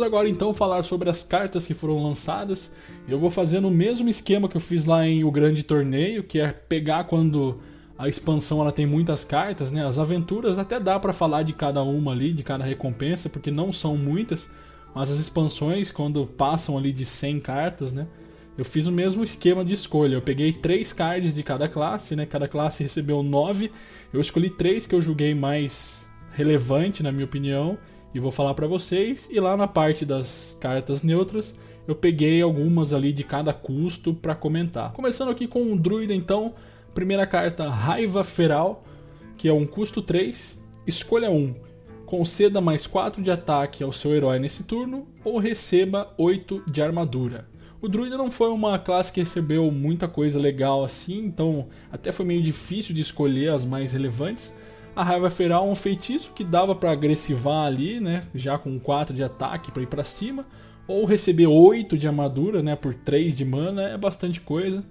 agora 0.00 0.28
então 0.28 0.54
falar 0.54 0.82
sobre 0.82 1.10
as 1.10 1.22
cartas 1.22 1.66
que 1.66 1.74
foram 1.74 2.02
lançadas. 2.02 2.72
Eu 3.06 3.18
vou 3.18 3.28
fazer 3.28 3.60
no 3.60 3.70
mesmo 3.70 4.08
esquema 4.08 4.48
que 4.48 4.56
eu 4.56 4.60
fiz 4.60 4.86
lá 4.86 5.06
em 5.06 5.24
O 5.24 5.30
Grande 5.30 5.62
Torneio, 5.62 6.24
que 6.24 6.40
é 6.40 6.52
pegar 6.52 7.04
quando 7.04 7.60
a 8.00 8.08
expansão 8.08 8.62
ela 8.62 8.72
tem 8.72 8.86
muitas 8.86 9.24
cartas, 9.24 9.70
né? 9.70 9.84
As 9.84 9.98
aventuras 9.98 10.58
até 10.58 10.80
dá 10.80 10.98
para 10.98 11.12
falar 11.12 11.42
de 11.42 11.52
cada 11.52 11.82
uma 11.82 12.12
ali, 12.12 12.32
de 12.32 12.42
cada 12.42 12.64
recompensa, 12.64 13.28
porque 13.28 13.50
não 13.50 13.70
são 13.70 13.94
muitas, 13.94 14.50
mas 14.94 15.10
as 15.10 15.18
expansões 15.18 15.92
quando 15.92 16.24
passam 16.24 16.78
ali 16.78 16.94
de 16.94 17.04
100 17.04 17.40
cartas, 17.40 17.92
né? 17.92 18.06
Eu 18.56 18.64
fiz 18.64 18.86
o 18.86 18.92
mesmo 18.92 19.22
esquema 19.22 19.62
de 19.62 19.74
escolha. 19.74 20.14
Eu 20.14 20.22
peguei 20.22 20.50
três 20.50 20.94
cards 20.94 21.34
de 21.34 21.42
cada 21.42 21.68
classe, 21.68 22.16
né? 22.16 22.24
Cada 22.24 22.48
classe 22.48 22.82
recebeu 22.82 23.22
nove. 23.22 23.70
Eu 24.14 24.20
escolhi 24.22 24.48
três 24.48 24.86
que 24.86 24.94
eu 24.94 25.02
julguei 25.02 25.34
mais 25.34 26.08
relevante, 26.32 27.02
na 27.02 27.12
minha 27.12 27.26
opinião, 27.26 27.76
e 28.14 28.18
vou 28.18 28.30
falar 28.30 28.54
para 28.54 28.66
vocês. 28.66 29.28
E 29.30 29.38
lá 29.38 29.58
na 29.58 29.68
parte 29.68 30.06
das 30.06 30.56
cartas 30.58 31.02
neutras, 31.02 31.54
eu 31.86 31.94
peguei 31.94 32.40
algumas 32.40 32.94
ali 32.94 33.12
de 33.12 33.24
cada 33.24 33.52
custo 33.52 34.14
para 34.14 34.34
comentar. 34.34 34.90
Começando 34.92 35.30
aqui 35.30 35.46
com 35.46 35.70
o 35.70 35.78
druida, 35.78 36.14
então, 36.14 36.54
primeira 36.94 37.26
carta 37.26 37.68
Raiva 37.68 38.24
Feral, 38.24 38.84
que 39.36 39.48
é 39.48 39.52
um 39.52 39.66
custo 39.66 40.02
3, 40.02 40.62
escolha 40.86 41.30
1. 41.30 41.54
Conceda 42.06 42.60
mais 42.60 42.86
4 42.86 43.22
de 43.22 43.30
ataque 43.30 43.84
ao 43.84 43.92
seu 43.92 44.14
herói 44.14 44.38
nesse 44.38 44.64
turno 44.64 45.06
ou 45.24 45.38
receba 45.38 46.12
8 46.18 46.64
de 46.66 46.82
armadura. 46.82 47.48
O 47.80 47.88
druida 47.88 48.18
não 48.18 48.30
foi 48.30 48.50
uma 48.50 48.78
classe 48.78 49.12
que 49.12 49.20
recebeu 49.20 49.70
muita 49.70 50.06
coisa 50.06 50.38
legal 50.38 50.84
assim, 50.84 51.18
então 51.18 51.68
até 51.90 52.12
foi 52.12 52.26
meio 52.26 52.42
difícil 52.42 52.94
de 52.94 53.00
escolher 53.00 53.50
as 53.50 53.64
mais 53.64 53.92
relevantes, 53.92 54.54
a 54.94 55.04
Raiva 55.04 55.30
Feral 55.30 55.66
é 55.66 55.70
um 55.70 55.74
feitiço 55.74 56.32
que 56.34 56.44
dava 56.44 56.74
para 56.74 56.90
agressivar 56.90 57.66
ali, 57.66 58.00
né? 58.00 58.24
Já 58.34 58.58
com 58.58 58.78
4 58.78 59.14
de 59.14 59.22
ataque 59.22 59.70
para 59.70 59.82
ir 59.82 59.86
para 59.86 60.04
cima. 60.04 60.46
Ou 60.86 61.04
receber 61.04 61.46
8 61.46 61.96
de 61.96 62.08
armadura, 62.08 62.62
né? 62.62 62.74
Por 62.74 62.94
3 62.94 63.36
de 63.36 63.44
mana 63.44 63.82
é 63.82 63.96
bastante 63.96 64.40
coisa. 64.40 64.84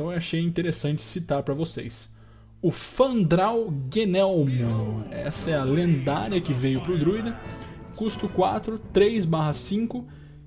Então 0.00 0.10
eu 0.10 0.16
achei 0.16 0.40
interessante 0.40 1.02
citar 1.02 1.42
para 1.42 1.52
vocês. 1.52 2.08
O 2.62 2.70
Fandral 2.70 3.70
Genelmo. 3.92 5.04
Essa 5.10 5.50
é 5.50 5.54
a 5.54 5.62
lendária 5.62 6.40
que 6.40 6.54
veio 6.54 6.80
pro 6.80 6.98
druida. 6.98 7.38
Custo 7.94 8.26
4, 8.26 8.80
3/5. 8.94 10.06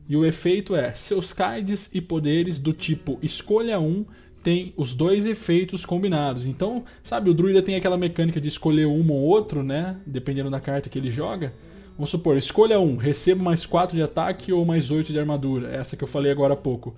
E 0.10 0.18
o 0.18 0.26
efeito 0.26 0.76
é: 0.76 0.92
seus 0.94 1.34
cards 1.34 1.92
e 1.94 2.02
poderes 2.02 2.58
do 2.58 2.74
tipo 2.74 3.20
escolha 3.22 3.80
1 3.80 4.08
tem 4.42 4.74
os 4.76 4.96
dois 4.96 5.28
efeitos 5.28 5.86
combinados. 5.86 6.48
Então, 6.48 6.84
sabe, 7.04 7.30
o 7.30 7.34
druida 7.34 7.62
tem 7.62 7.76
aquela 7.76 7.96
mecânica 7.96 8.42
de 8.42 8.48
escolher 8.48 8.88
um 8.88 9.08
ou 9.12 9.22
outro, 9.22 9.62
né? 9.62 9.98
Dependendo 10.04 10.50
da 10.50 10.60
carta 10.60 10.90
que 10.90 10.98
ele 10.98 11.12
joga. 11.12 11.54
Vamos 11.96 12.10
supor, 12.10 12.38
escolha 12.38 12.80
um, 12.80 12.98
receba 12.98 13.44
mais 13.44 13.68
4 13.68 13.96
de 13.96 14.02
ataque 14.02 14.52
ou 14.52 14.66
mais 14.66 14.90
8 14.90 15.14
de 15.14 15.20
armadura. 15.20 15.70
Essa 15.70 15.96
que 15.96 16.04
eu 16.04 16.08
falei 16.08 16.32
agora 16.32 16.56
há 16.56 16.58
pouco. 16.58 16.96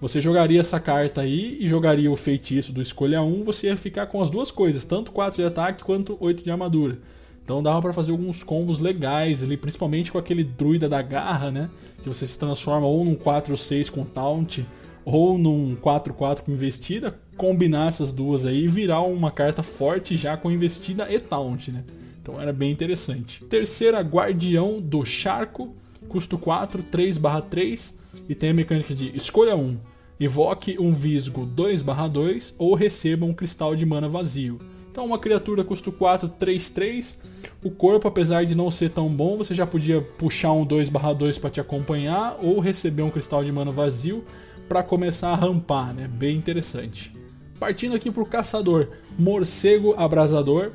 Você 0.00 0.20
jogaria 0.20 0.60
essa 0.60 0.78
carta 0.78 1.22
aí 1.22 1.56
e 1.58 1.66
jogaria 1.66 2.10
o 2.10 2.16
feitiço 2.16 2.72
do 2.72 2.80
escolha 2.80 3.20
1, 3.20 3.42
você 3.42 3.66
ia 3.66 3.76
ficar 3.76 4.06
com 4.06 4.22
as 4.22 4.30
duas 4.30 4.50
coisas, 4.50 4.84
tanto 4.84 5.10
4 5.10 5.42
de 5.42 5.48
ataque 5.48 5.82
quanto 5.82 6.16
8 6.20 6.44
de 6.44 6.50
armadura. 6.50 6.98
Então 7.42 7.62
dava 7.62 7.82
para 7.82 7.92
fazer 7.92 8.12
alguns 8.12 8.44
combos 8.44 8.78
legais 8.78 9.42
ali, 9.42 9.56
principalmente 9.56 10.12
com 10.12 10.18
aquele 10.18 10.44
druida 10.44 10.88
da 10.88 11.02
garra, 11.02 11.50
né? 11.50 11.68
Que 12.02 12.08
você 12.08 12.26
se 12.26 12.38
transforma 12.38 12.86
ou 12.86 13.04
num 13.04 13.16
4 13.16 13.52
ou 13.52 13.56
6 13.58 13.90
com 13.90 14.04
taunt, 14.04 14.64
ou 15.04 15.38
num 15.38 15.74
4-4 15.74 16.42
com 16.42 16.52
investida, 16.52 17.18
combinar 17.36 17.88
essas 17.88 18.12
duas 18.12 18.44
aí 18.44 18.64
e 18.64 18.68
virar 18.68 19.00
uma 19.00 19.30
carta 19.30 19.62
forte 19.62 20.14
já 20.14 20.36
com 20.36 20.50
investida 20.50 21.10
e 21.10 21.18
taunt, 21.18 21.68
né? 21.68 21.82
Então 22.20 22.40
era 22.40 22.52
bem 22.52 22.70
interessante. 22.70 23.42
Terceira, 23.46 24.00
Guardião 24.00 24.80
do 24.80 25.04
Charco, 25.04 25.74
custo 26.08 26.38
4, 26.38 26.82
3/3 26.82 27.94
e 28.28 28.34
tem 28.34 28.50
a 28.50 28.54
mecânica 28.54 28.94
de 28.94 29.14
escolha 29.14 29.54
1, 29.54 29.78
evoque 30.18 30.76
um 30.80 30.92
Visgo 30.92 31.46
2/2 31.46 32.54
ou 32.58 32.74
receba 32.74 33.24
um 33.24 33.34
cristal 33.34 33.76
de 33.76 33.86
mana 33.86 34.08
vazio. 34.08 34.58
Então 34.90 35.04
uma 35.06 35.18
criatura 35.18 35.62
custo 35.62 35.92
4, 35.92 36.28
3, 36.28 36.70
3. 36.70 37.20
O 37.62 37.70
corpo, 37.70 38.08
apesar 38.08 38.44
de 38.44 38.54
não 38.56 38.68
ser 38.70 38.90
tão 38.90 39.08
bom, 39.08 39.36
você 39.36 39.54
já 39.54 39.64
podia 39.64 40.00
puxar 40.00 40.52
um 40.52 40.64
2/2 40.64 41.38
para 41.38 41.50
te 41.50 41.60
acompanhar 41.60 42.36
ou 42.42 42.58
receber 42.58 43.02
um 43.02 43.10
cristal 43.10 43.44
de 43.44 43.52
mana 43.52 43.70
vazio 43.70 44.24
para 44.68 44.82
começar 44.82 45.30
a 45.30 45.36
rampar, 45.36 45.94
né? 45.94 46.08
Bem 46.08 46.36
interessante. 46.36 47.14
Partindo 47.60 47.94
aqui 47.94 48.10
para 48.10 48.22
o 48.22 48.26
caçador, 48.26 48.88
morcego 49.16 49.94
abrasador, 49.96 50.72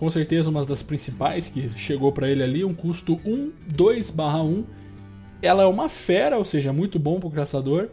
com 0.00 0.08
certeza 0.08 0.48
uma 0.48 0.64
das 0.64 0.82
principais 0.82 1.50
que 1.50 1.68
chegou 1.76 2.10
para 2.10 2.26
ele 2.26 2.42
ali, 2.42 2.64
um 2.64 2.72
custo 2.72 3.20
1, 3.22 3.52
2/1. 3.70 4.64
Ela 5.42 5.64
é 5.64 5.66
uma 5.66 5.90
fera, 5.90 6.38
ou 6.38 6.44
seja, 6.44 6.72
muito 6.72 6.98
bom 6.98 7.20
para 7.20 7.28
o 7.28 7.30
caçador. 7.30 7.90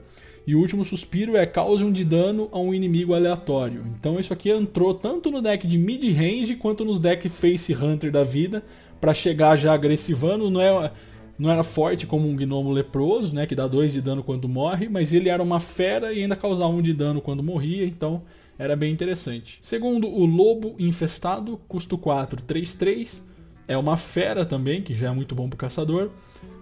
E 0.47 0.55
o 0.55 0.59
último 0.61 0.85
suspiro 0.85 1.35
é 1.35 1.45
cause 1.45 1.83
um 1.83 1.91
de 1.91 2.05
dano 2.05 2.47
a 2.53 2.59
um 2.59 2.73
inimigo 2.73 3.13
aleatório. 3.13 3.83
Então 3.99 4.17
isso 4.17 4.31
aqui 4.31 4.49
entrou 4.49 4.93
tanto 4.93 5.29
no 5.29 5.41
deck 5.41 5.67
de 5.67 5.77
mid-range 5.77 6.55
quanto 6.55 6.85
nos 6.85 6.97
decks 6.97 7.35
Face 7.35 7.73
Hunter 7.73 8.09
da 8.09 8.23
vida 8.23 8.63
para 9.01 9.13
chegar 9.13 9.57
já 9.57 9.73
agressivando. 9.73 10.49
Não 10.49 10.61
é 10.61 10.91
não 11.37 11.51
era 11.51 11.61
forte 11.61 12.07
como 12.07 12.27
um 12.27 12.35
gnomo 12.37 12.71
leproso, 12.71 13.35
né, 13.35 13.45
que 13.45 13.53
dá 13.53 13.67
2 13.67 13.91
de 13.91 14.01
dano 14.01 14.23
quando 14.23 14.47
morre, 14.47 14.87
mas 14.89 15.13
ele 15.13 15.29
era 15.29 15.43
uma 15.43 15.59
fera 15.59 16.11
e 16.13 16.23
ainda 16.23 16.35
causava 16.35 16.71
1 16.71 16.77
um 16.77 16.81
de 16.81 16.93
dano 16.93 17.21
quando 17.21 17.43
morria, 17.43 17.85
então 17.85 18.23
era 18.57 18.75
bem 18.75 18.91
interessante. 18.91 19.59
Segundo, 19.61 20.07
o 20.07 20.25
lobo 20.25 20.75
infestado, 20.79 21.59
custo 21.67 21.97
4, 21.97 22.41
3 22.43 22.73
3, 22.73 23.23
é 23.67 23.77
uma 23.77 23.97
fera 23.97 24.45
também, 24.45 24.81
que 24.81 24.95
já 24.95 25.09
é 25.09 25.11
muito 25.11 25.35
bom 25.35 25.49
pro 25.49 25.57
caçador. 25.57 26.09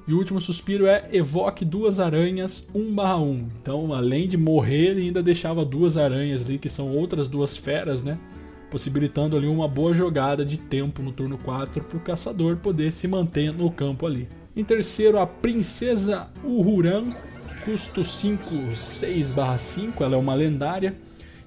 E 0.07 0.13
o 0.13 0.17
último 0.17 0.39
suspiro 0.39 0.85
é 0.85 1.07
evoque 1.11 1.65
duas 1.65 1.99
aranhas 1.99 2.67
1/1. 2.75 3.47
Então, 3.59 3.93
além 3.93 4.27
de 4.27 4.37
morrer, 4.37 4.91
ele 4.91 5.01
ainda 5.01 5.23
deixava 5.23 5.65
duas 5.65 5.97
aranhas 5.97 6.45
ali, 6.45 6.59
que 6.59 6.69
são 6.69 6.95
outras 6.95 7.27
duas 7.27 7.57
feras, 7.57 8.03
né? 8.03 8.19
Possibilitando 8.69 9.35
ali 9.35 9.47
uma 9.47 9.67
boa 9.67 9.95
jogada 9.95 10.45
de 10.45 10.57
tempo 10.57 11.01
no 11.01 11.11
turno 11.11 11.37
4 11.37 11.83
para 11.83 11.97
o 11.97 12.01
caçador 12.01 12.57
poder 12.57 12.91
se 12.91 13.07
manter 13.07 13.51
no 13.51 13.71
campo 13.71 14.05
ali. 14.05 14.27
Em 14.55 14.63
terceiro, 14.63 15.17
a 15.19 15.25
Princesa 15.25 16.27
Uhuran, 16.43 17.11
custo 17.63 18.03
5, 18.03 18.75
6/5, 18.75 20.03
ela 20.03 20.15
é 20.15 20.19
uma 20.19 20.35
lendária. 20.35 20.95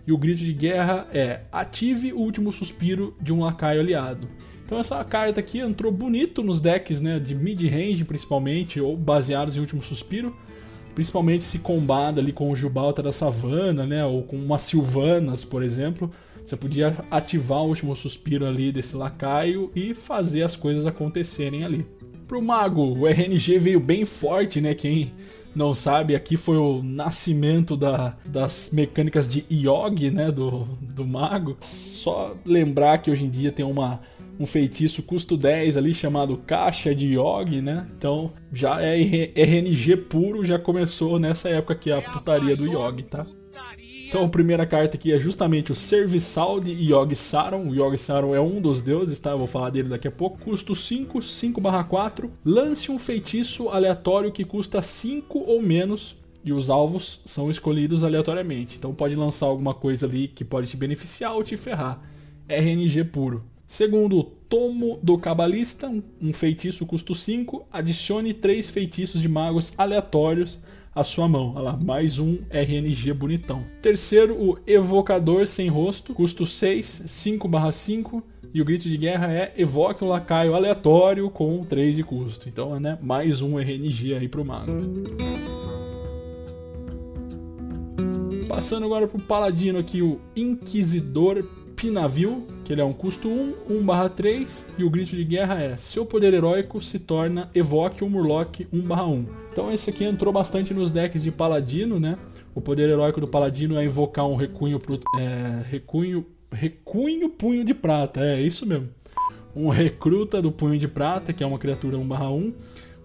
E 0.09 0.13
o 0.13 0.17
grito 0.17 0.43
de 0.43 0.55
guerra 0.55 1.07
é 1.13 1.41
ative 1.53 2.15
o 2.15 2.19
último 2.21 2.51
suspiro 2.51 3.15
de 3.21 3.31
um 3.31 3.41
lacaio 3.41 3.79
aliado. 3.79 4.27
Então 4.65 4.79
essa 4.79 5.05
carta 5.05 5.41
aqui 5.41 5.59
entrou 5.59 5.93
bonito 5.93 6.43
nos 6.43 6.63
decks 6.63 7.03
né, 7.03 7.21
de 7.21 7.35
mid-range 7.35 8.05
principalmente, 8.05 8.81
ou 8.81 8.97
baseados 8.97 9.55
em 9.55 9.61
último 9.61 9.83
suspiro. 9.83 10.35
Principalmente 10.95 11.45
se 11.45 11.59
combada 11.59 12.23
ali 12.23 12.33
com 12.33 12.51
o 12.51 12.57
Jubalta 12.57 13.03
da 13.03 13.13
Savana, 13.13 13.87
né, 13.87 14.03
ou 14.03 14.23
com 14.23 14.37
uma 14.37 14.57
Sylvanas, 14.57 15.45
por 15.45 15.63
exemplo. 15.63 16.11
Você 16.43 16.57
podia 16.57 16.97
ativar 17.11 17.59
o 17.59 17.69
último 17.69 17.95
suspiro 17.95 18.47
ali 18.47 18.73
desse 18.73 18.97
lacaio 18.97 19.71
e 19.77 19.95
fazer 19.95 20.43
as 20.43 20.57
coisas 20.57 20.87
acontecerem 20.87 21.65
ali. 21.65 21.87
Pro 22.27 22.41
mago, 22.41 22.83
o 22.83 23.07
RNG 23.07 23.59
veio 23.59 23.81
bem 23.81 24.07
forte, 24.07 24.59
né? 24.59 24.75
Quem 24.75 25.13
não 25.55 25.75
sabe, 25.75 26.15
aqui 26.15 26.37
foi 26.37 26.57
o 26.57 26.83
nascimento 26.83 27.77
da, 27.77 28.17
das 28.25 28.71
mecânicas 28.73 29.33
de 29.33 29.45
Yogi, 29.51 30.11
né? 30.11 30.31
Do, 30.31 30.65
do 30.81 31.07
mago. 31.07 31.57
Só 31.61 32.37
lembrar 32.45 32.99
que 32.99 33.11
hoje 33.11 33.25
em 33.25 33.31
dia 33.31 33.51
tem 33.51 33.65
uma, 33.65 34.01
um 34.39 34.47
feitiço 34.47 35.03
custo 35.03 35.37
10 35.37 35.77
ali 35.77 35.93
chamado 35.93 36.37
Caixa 36.37 36.95
de 36.95 37.15
Yogi, 37.15 37.61
né? 37.61 37.87
Então 37.97 38.33
já 38.53 38.81
é 38.81 38.97
RNG 39.01 39.97
puro, 39.97 40.45
já 40.45 40.59
começou 40.59 41.19
nessa 41.19 41.49
época 41.49 41.75
que 41.75 41.91
é 41.91 41.97
a 41.97 42.03
putaria 42.03 42.57
do 42.57 42.67
Yogi, 42.67 43.03
tá? 43.05 43.27
Então 44.09 44.25
a 44.25 44.29
primeira 44.29 44.65
carta 44.65 44.97
aqui 44.97 45.13
é 45.13 45.19
justamente 45.19 45.71
o 45.71 45.75
Serviçal 45.75 46.61
de 46.61 46.73
Yogi 46.73 47.15
Saron. 47.15 47.69
O 47.69 47.75
Yogi 47.75 47.99
Saron 47.99 48.35
é 48.35 48.41
um 48.41 48.59
dos 48.59 48.81
deuses, 48.81 49.21
tá? 49.21 49.33
Eu 49.33 49.39
vou 49.39 49.47
falar 49.47 49.69
dele 49.69 49.91
daqui 49.91 50.09
a 50.09 50.11
pouco. 50.11 50.39
Custo 50.39 50.75
5, 50.75 51.21
5 51.21 51.61
4. 51.87 52.33
Lance 52.43 52.91
um 52.91 52.99
feitiço 52.99 53.69
aleatório 53.69 54.33
que 54.33 54.47
custa 54.47 54.81
5 54.81 55.41
ou 55.41 55.61
menos 55.61 56.17
e 56.43 56.55
os 56.55 56.71
alvos 56.71 57.21
são 57.27 57.51
escolhidos 57.51 58.03
aleatoriamente. 58.03 58.79
Então 58.79 58.95
pode 58.95 59.15
lançar 59.15 59.45
alguma 59.45 59.75
coisa 59.75 60.07
ali 60.07 60.27
que 60.27 60.43
pode 60.43 60.69
te 60.69 60.77
beneficiar 60.79 61.35
ou 61.35 61.45
te 61.45 61.59
ferrar. 61.59 62.01
RNG 62.49 63.05
puro. 63.05 63.45
Segundo, 63.67 64.23
Tomo 64.49 64.99
do 65.03 65.19
Cabalista, 65.19 65.93
um 66.23 66.33
feitiço 66.33 66.87
custo 66.87 67.15
5, 67.15 67.67
adicione 67.71 68.33
3 68.33 68.71
feitiços 68.71 69.21
de 69.21 69.29
magos 69.29 69.75
aleatórios 69.77 70.59
à 70.95 71.05
sua 71.05 71.29
mão. 71.29 71.53
Olha 71.55 71.65
lá, 71.65 71.77
mais 71.77 72.19
um 72.19 72.39
RNG 72.51 73.13
bonitão. 73.13 73.63
Terceiro, 73.81 74.35
o 74.35 74.59
Evocador 74.67 75.47
Sem 75.47 75.69
Rosto, 75.69 76.15
custo 76.15 76.47
6, 76.47 77.03
5 77.07 77.49
5, 77.73 78.23
e 78.53 78.61
o 78.61 78.65
grito 78.65 78.89
de 78.89 78.97
guerra 78.97 79.33
é 79.33 79.53
evoque 79.57 80.03
um 80.03 80.09
lacaio 80.09 80.55
aleatório 80.55 81.31
com 81.31 81.65
3 81.65 81.97
de 81.97 82.03
custo. 82.03 82.49
Então, 82.49 82.79
né, 82.81 82.99
mais 83.03 83.43
um 83.43 83.59
RNG 83.59 84.15
aí 84.15 84.29
pro 84.29 84.45
mago. 84.45 84.73
Passando 88.49 88.87
agora 88.87 89.07
pro 89.07 89.21
paladino 89.23 89.79
aqui, 89.79 90.03
o 90.03 90.19
Inquisidor 90.35 91.45
Pinavil, 91.79 92.45
que 92.65 92.73
ele 92.73 92.81
é 92.81 92.85
um 92.85 92.93
custo 92.93 93.29
1, 93.29 93.55
1 93.71 93.83
barra 93.85 94.09
3, 94.09 94.67
e 94.77 94.83
o 94.83 94.91
grito 94.91 95.15
de 95.15 95.23
guerra 95.23 95.63
é 95.63 95.77
seu 95.77 96.05
poder 96.05 96.35
heróico 96.35 96.83
se 96.83 96.99
torna 96.99 97.49
evoque 97.55 98.03
um 98.03 98.11
Murloc 98.11 98.67
1 98.73 98.81
barra 98.81 99.07
1. 99.07 99.27
Então 99.53 99.73
esse 99.73 99.89
aqui 99.89 100.03
entrou 100.03 100.33
bastante 100.33 100.75
nos 100.75 100.91
decks 100.91 101.23
de 101.23 101.31
paladino, 101.31 102.01
né? 102.01 102.19
O 102.53 102.61
poder 102.61 102.89
heróico 102.89 103.21
do 103.21 103.29
paladino 103.29 103.79
é 103.79 103.85
invocar 103.85 104.27
um 104.27 104.35
recunho 104.35 104.81
pro, 104.81 105.01
é, 105.19 105.63
recunho 105.71 106.27
recunho 106.51 107.29
punho 107.29 107.65
de 107.65 107.75
prata, 107.75 108.21
é 108.21 108.43
isso 108.43 108.67
mesmo. 108.67 108.89
Um 109.55 109.69
recruta 109.69 110.43
do 110.43 110.51
punho 110.51 110.79
de 110.79 110.89
prata, 110.89 111.33
que 111.33 111.45
é 111.45 111.47
uma 111.47 111.59
criatura 111.59 111.97
1 111.97 112.07
barra 112.07 112.31
1 112.31 112.53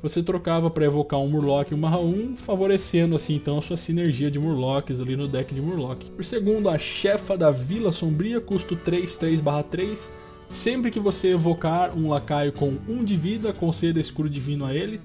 você 0.03 0.21
trocava 0.21 0.69
para 0.69 0.83
evocar 0.83 1.17
um 1.21 1.29
Murloc 1.29 1.71
e 1.71 1.73
um 1.73 1.77
Marra 1.77 1.99
1, 1.99 2.35
favorecendo 2.35 3.15
assim 3.15 3.35
então 3.35 3.57
a 3.57 3.61
sua 3.61 3.77
sinergia 3.77 4.29
de 4.29 4.37
Murlocs 4.37 4.99
ali 4.99 5.15
no 5.15 5.29
deck 5.29 5.55
de 5.55 5.61
Murloc. 5.61 6.03
Por 6.09 6.25
segundo, 6.25 6.67
a 6.67 6.77
chefa 6.77 7.37
da 7.37 7.49
Vila 7.49 7.89
Sombria, 7.89 8.41
custo 8.41 8.75
3, 8.75 9.15
3/3. 9.15 10.11
Sempre 10.49 10.91
que 10.91 10.99
você 10.99 11.29
evocar 11.29 11.97
um 11.97 12.09
lacaio 12.09 12.51
com 12.51 12.77
1 12.87 13.03
de 13.05 13.15
vida, 13.15 13.53
conceda 13.53 13.97
escuro 13.97 14.29
divino 14.29 14.65
a 14.65 14.75
ele. 14.75 14.99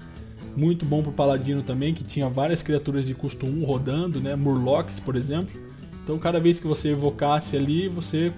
Muito 0.55 0.85
bom 0.85 1.01
pro 1.01 1.13
Paladino 1.13 1.63
também, 1.63 1.93
que 1.93 2.03
tinha 2.03 2.27
várias 2.27 2.61
criaturas 2.61 3.07
de 3.07 3.15
custo 3.15 3.45
1 3.45 3.63
rodando, 3.63 4.19
né? 4.19 4.35
Murlocs, 4.35 4.99
por 4.99 5.15
exemplo. 5.15 5.57
Então, 6.03 6.19
cada 6.19 6.39
vez 6.41 6.59
que 6.59 6.67
você 6.67 6.89
evocasse 6.89 7.55
ali, 7.55 7.87
você 7.87 8.33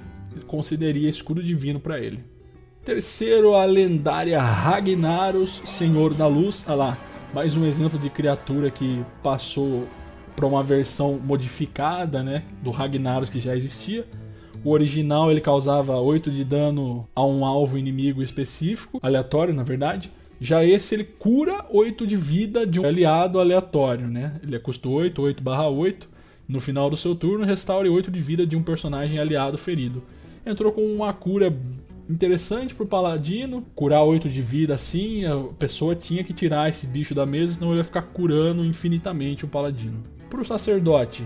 concederia 0.45 1.09
escudo 1.09 1.41
divino 1.41 1.79
para 1.79 1.99
ele. 1.99 2.19
Terceiro, 2.83 3.53
a 3.53 3.63
lendária 3.63 4.41
Ragnaros, 4.41 5.61
Senhor 5.65 6.15
da 6.15 6.25
Luz. 6.25 6.65
Olha 6.65 6.75
lá, 6.75 6.97
mais 7.31 7.55
um 7.55 7.63
exemplo 7.63 7.99
de 7.99 8.09
criatura 8.09 8.71
que 8.71 9.05
passou 9.21 9.87
para 10.35 10.47
uma 10.47 10.63
versão 10.63 11.19
modificada 11.23 12.23
né, 12.23 12.43
do 12.63 12.71
Ragnaros 12.71 13.29
que 13.29 13.39
já 13.39 13.55
existia. 13.55 14.03
O 14.63 14.71
original 14.71 15.29
ele 15.29 15.39
causava 15.39 15.95
8 15.99 16.31
de 16.31 16.43
dano 16.43 17.07
a 17.15 17.23
um 17.23 17.45
alvo 17.45 17.77
inimigo 17.77 18.23
específico, 18.23 18.99
aleatório 19.03 19.53
na 19.53 19.61
verdade. 19.61 20.11
Já 20.39 20.65
esse 20.65 20.95
ele 20.95 21.03
cura 21.03 21.63
8 21.69 22.07
de 22.07 22.17
vida 22.17 22.65
de 22.65 22.79
um 22.79 22.85
aliado 22.85 23.39
aleatório, 23.39 24.07
né? 24.07 24.39
Ele 24.41 24.55
é 24.55 24.59
custo 24.59 24.89
8, 24.89 25.21
8 25.21 25.43
barra 25.43 25.69
8. 25.69 26.09
No 26.47 26.59
final 26.59 26.89
do 26.89 26.97
seu 26.97 27.13
turno, 27.13 27.45
restaure 27.45 27.87
8 27.87 28.09
de 28.09 28.19
vida 28.19 28.43
de 28.43 28.55
um 28.55 28.63
personagem 28.63 29.19
aliado 29.19 29.55
ferido. 29.55 30.01
Entrou 30.43 30.71
com 30.71 30.81
uma 30.81 31.13
cura 31.13 31.55
interessante 32.09 32.73
pro 32.73 32.85
paladino. 32.85 33.65
Curar 33.75 34.03
8 34.03 34.29
de 34.29 34.41
vida 34.41 34.73
assim, 34.73 35.25
a 35.25 35.37
pessoa 35.57 35.95
tinha 35.95 36.23
que 36.23 36.33
tirar 36.33 36.69
esse 36.69 36.87
bicho 36.87 37.15
da 37.15 37.25
mesa, 37.25 37.55
senão 37.55 37.69
ele 37.69 37.79
ia 37.79 37.83
ficar 37.83 38.01
curando 38.03 38.65
infinitamente 38.65 39.45
o 39.45 39.47
paladino. 39.47 40.03
Pro 40.29 40.45
sacerdote, 40.45 41.25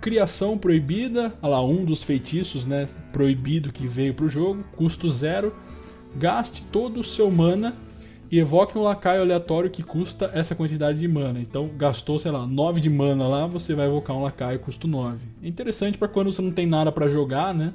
criação 0.00 0.58
proibida, 0.58 1.32
olha 1.40 1.52
lá, 1.52 1.64
um 1.64 1.84
dos 1.84 2.02
feitiços, 2.02 2.66
né, 2.66 2.88
proibido 3.12 3.72
que 3.72 3.86
veio 3.86 4.14
pro 4.14 4.28
jogo, 4.28 4.64
custo 4.76 5.10
zero. 5.10 5.54
Gaste 6.14 6.62
todo 6.70 7.00
o 7.00 7.04
seu 7.04 7.30
mana 7.30 7.74
e 8.30 8.38
evoque 8.38 8.78
um 8.78 8.82
lacaio 8.82 9.20
aleatório 9.20 9.70
que 9.70 9.82
custa 9.82 10.30
essa 10.32 10.54
quantidade 10.54 10.98
de 10.98 11.06
mana. 11.06 11.38
Então, 11.38 11.70
gastou, 11.76 12.18
sei 12.18 12.30
lá, 12.30 12.46
9 12.46 12.80
de 12.80 12.88
mana 12.88 13.28
lá, 13.28 13.46
você 13.46 13.74
vai 13.74 13.86
evocar 13.86 14.16
um 14.16 14.22
lacaio 14.22 14.58
custo 14.58 14.88
9. 14.88 15.18
É 15.42 15.48
interessante 15.48 15.98
para 15.98 16.08
quando 16.08 16.32
você 16.32 16.40
não 16.40 16.50
tem 16.50 16.66
nada 16.66 16.90
para 16.90 17.08
jogar, 17.08 17.54
né? 17.54 17.74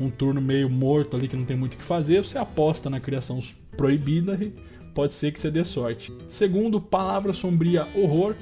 Um 0.00 0.10
turno 0.10 0.40
meio 0.40 0.68
morto 0.68 1.16
ali 1.16 1.28
que 1.28 1.36
não 1.36 1.44
tem 1.44 1.56
muito 1.56 1.74
o 1.74 1.76
que 1.76 1.82
fazer, 1.84 2.24
você 2.24 2.38
aposta 2.38 2.88
na 2.88 3.00
criação 3.00 3.40
proibida 3.76 4.38
e 4.40 4.52
pode 4.94 5.12
ser 5.12 5.32
que 5.32 5.40
você 5.40 5.50
dê 5.50 5.64
sorte. 5.64 6.12
Segundo, 6.26 6.80
palavra 6.80 7.32
sombria 7.32 7.86
horror. 7.94 8.34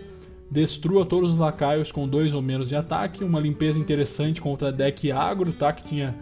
Destrua 0.51 1.05
todos 1.05 1.33
os 1.33 1.39
lacaios 1.39 1.91
com 1.91 2.07
dois 2.07 2.33
ou 2.33 2.41
menos 2.41 2.69
de 2.69 2.77
ataque. 2.77 3.25
Uma 3.25 3.41
limpeza 3.41 3.81
interessante 3.81 4.41
contra 4.41 4.71
deck 4.71 5.11
agro, 5.11 5.53
tá? 5.53 5.73
Que 5.73 5.83
tinha 5.83 6.15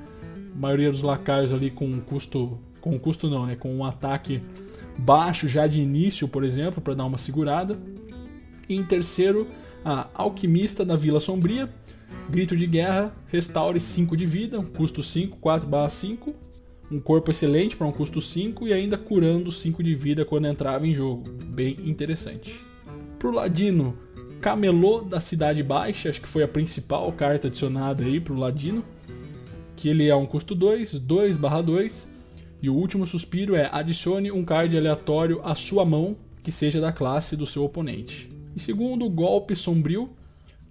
a 0.54 0.58
maioria 0.58 0.90
dos 0.90 1.02
lacaios 1.02 1.52
ali 1.52 1.70
com 1.70 1.84
um 1.84 2.00
custo. 2.00 2.58
Com 2.80 2.98
custo 2.98 3.28
não, 3.28 3.46
né? 3.46 3.54
Com 3.54 3.74
um 3.74 3.84
ataque 3.84 4.42
baixo 4.98 5.46
já 5.46 5.66
de 5.66 5.80
início, 5.80 6.26
por 6.26 6.42
exemplo, 6.42 6.80
para 6.80 6.94
dar 6.94 7.04
uma 7.04 7.18
segurada. 7.18 7.78
E 8.68 8.74
em 8.74 8.82
terceiro, 8.82 9.46
a 9.84 10.08
Alquimista 10.14 10.84
da 10.84 10.96
Vila 10.96 11.20
Sombria. 11.20 11.68
Grito 12.28 12.56
de 12.56 12.66
guerra, 12.66 13.14
restaure 13.26 13.78
5 13.78 14.16
de 14.16 14.24
vida, 14.24 14.58
um 14.58 14.64
custo 14.64 15.02
5, 15.02 15.38
4 15.38 15.68
barra 15.68 15.88
5. 15.88 16.34
Um 16.90 17.00
corpo 17.00 17.30
excelente 17.30 17.76
para 17.76 17.86
um 17.86 17.92
custo 17.92 18.20
5 18.20 18.66
e 18.68 18.72
ainda 18.72 18.96
curando 18.96 19.50
5 19.50 19.82
de 19.82 19.94
vida 19.94 20.24
quando 20.24 20.46
entrava 20.46 20.86
em 20.86 20.94
jogo. 20.94 21.30
Bem 21.46 21.76
interessante. 21.84 22.60
Pro 23.18 23.30
Ladino, 23.30 23.96
Camelô 24.40 25.00
da 25.00 25.20
Cidade 25.20 25.62
Baixa, 25.62 26.08
acho 26.08 26.20
que 26.20 26.28
foi 26.28 26.42
a 26.42 26.48
principal 26.48 27.10
carta 27.12 27.48
adicionada 27.48 28.04
aí 28.04 28.20
pro 28.20 28.34
Ladino. 28.34 28.84
Que 29.76 29.88
ele 29.88 30.08
é 30.08 30.14
um 30.14 30.26
custo 30.26 30.54
2, 30.54 30.98
2 31.00 31.36
barra 31.36 31.62
2. 31.62 32.08
E 32.62 32.70
o 32.70 32.74
último 32.74 33.06
suspiro 33.06 33.54
é 33.54 33.68
adicione 33.70 34.32
um 34.32 34.44
card 34.44 34.76
aleatório 34.76 35.40
à 35.44 35.54
sua 35.54 35.84
mão 35.84 36.16
que 36.42 36.50
seja 36.50 36.80
da 36.80 36.92
classe 36.92 37.36
do 37.36 37.46
seu 37.46 37.64
oponente. 37.64 38.30
E 38.56 38.60
segundo, 38.60 39.08
golpe 39.08 39.54
sombrio 39.54 40.10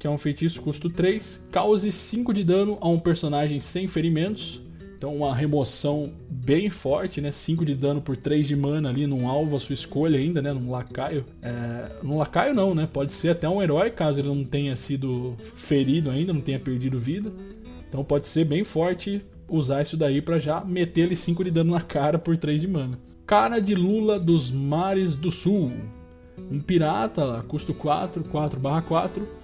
que 0.04 0.08
é 0.08 0.10
um 0.10 0.18
feitiço 0.18 0.62
custo 0.62 0.89
3, 0.89 1.48
cause 1.50 1.89
5 1.89 2.34
de 2.34 2.44
dano 2.44 2.78
a 2.82 2.89
um 2.89 3.00
personagem 3.00 3.62
sem 3.62 3.88
ferimentos. 3.88 4.60
Então 4.98 5.16
uma 5.16 5.34
remoção 5.34 6.12
bem 6.30 6.70
forte, 6.70 7.22
né? 7.22 7.32
5 7.32 7.63
de 7.63 7.74
dano 7.74 8.02
por 8.02 8.18
3 8.18 8.46
de 8.46 8.54
mana 8.54 8.89
ali 8.89 9.08
num 9.08 9.30
alvo 9.30 9.56
a 9.56 9.60
sua 9.62 9.72
escolha 9.72 10.20
ainda, 10.20 10.42
né? 10.42 10.52
Num 10.52 10.70
lacaio. 10.70 11.24
É... 11.42 11.89
Num 12.04 12.18
lacaio 12.18 12.54
não, 12.54 12.76
né? 12.76 12.86
Pode 12.86 13.13
ser 13.13 13.30
até 13.30 13.48
um 13.48 13.63
herói, 13.63 13.92
caso 13.92 14.20
ele 14.20 14.28
não 14.28 14.44
tenha 14.44 14.76
sido 14.76 15.36
ferido 15.56 16.12
ainda, 16.12 16.34
não 16.34 16.42
tenha 16.42 16.60
perdido 16.60 17.00
vida. 17.00 17.32
Então 17.88 18.04
pode 18.04 18.28
ser 18.28 18.44
bem 18.44 18.66
forte 18.66 19.22
usar 19.48 19.84
isso 19.84 19.96
daí 19.96 20.22
para 20.22 20.38
já 20.38 20.60
meter 20.66 21.04
ele 21.04 21.16
5 21.16 21.46
de 21.46 21.52
dano 21.52 21.72
na 21.72 21.82
cara 21.82 22.20
por 22.20 22.36
3 22.36 22.60
de 22.60 22.68
mana. 22.68 23.00
Cara 23.26 23.62
de 23.62 23.74
Lula 23.74 24.20
dos 24.20 24.52
Mares 24.52 25.16
do 25.16 25.32
Sul. 25.32 25.72
Um 26.52 26.60
pirata 26.60 27.42
custo 27.48 27.74
4, 27.74 28.26
4 28.26 28.60
4 28.60 29.42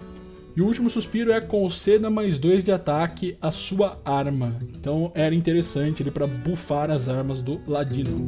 e 0.60 0.62
o 0.62 0.66
último 0.66 0.90
suspiro 0.90 1.32
é 1.32 1.40
conceda 1.40 2.10
mais 2.10 2.38
2 2.38 2.66
de 2.66 2.72
ataque 2.74 3.38
à 3.42 3.50
sua 3.50 3.98
arma. 4.04 4.60
Então 4.76 5.10
era 5.16 5.34
interessante 5.34 6.04
ele 6.04 6.12
para 6.12 6.28
bufar 6.28 6.92
as 6.92 7.08
armas 7.08 7.42
do 7.42 7.62
ladino. 7.66 8.28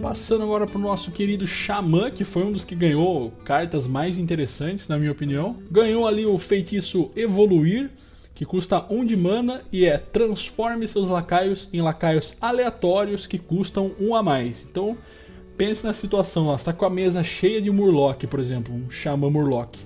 Passando 0.00 0.42
agora 0.42 0.66
para 0.66 0.78
o 0.78 0.80
nosso 0.80 1.12
querido 1.12 1.46
Xamã, 1.46 2.10
que 2.10 2.24
foi 2.24 2.42
um 2.42 2.50
dos 2.50 2.64
que 2.64 2.74
ganhou 2.74 3.30
cartas 3.44 3.86
mais 3.86 4.16
interessantes, 4.16 4.88
na 4.88 4.96
minha 4.96 5.12
opinião. 5.12 5.58
Ganhou 5.70 6.06
ali 6.06 6.24
o 6.24 6.38
feitiço 6.38 7.10
Evoluir, 7.14 7.90
que 8.34 8.46
custa 8.46 8.86
1 8.88 9.00
um 9.00 9.04
de 9.04 9.18
mana 9.18 9.60
e 9.70 9.84
é 9.84 9.98
transforme 9.98 10.88
seus 10.88 11.08
lacaios 11.08 11.68
em 11.74 11.82
lacaios 11.82 12.34
aleatórios 12.40 13.26
que 13.26 13.36
custam 13.36 13.92
1 14.00 14.08
um 14.08 14.14
a 14.14 14.22
mais. 14.22 14.66
Então 14.66 14.96
Pense 15.60 15.84
na 15.84 15.92
situação 15.92 16.46
lá, 16.46 16.56
você 16.56 16.64
tá 16.64 16.72
com 16.72 16.86
a 16.86 16.88
mesa 16.88 17.22
cheia 17.22 17.60
de 17.60 17.70
Murloc, 17.70 18.24
por 18.24 18.40
exemplo, 18.40 18.74
um 18.74 18.88
Xamã 18.88 19.28
Murloc. 19.28 19.76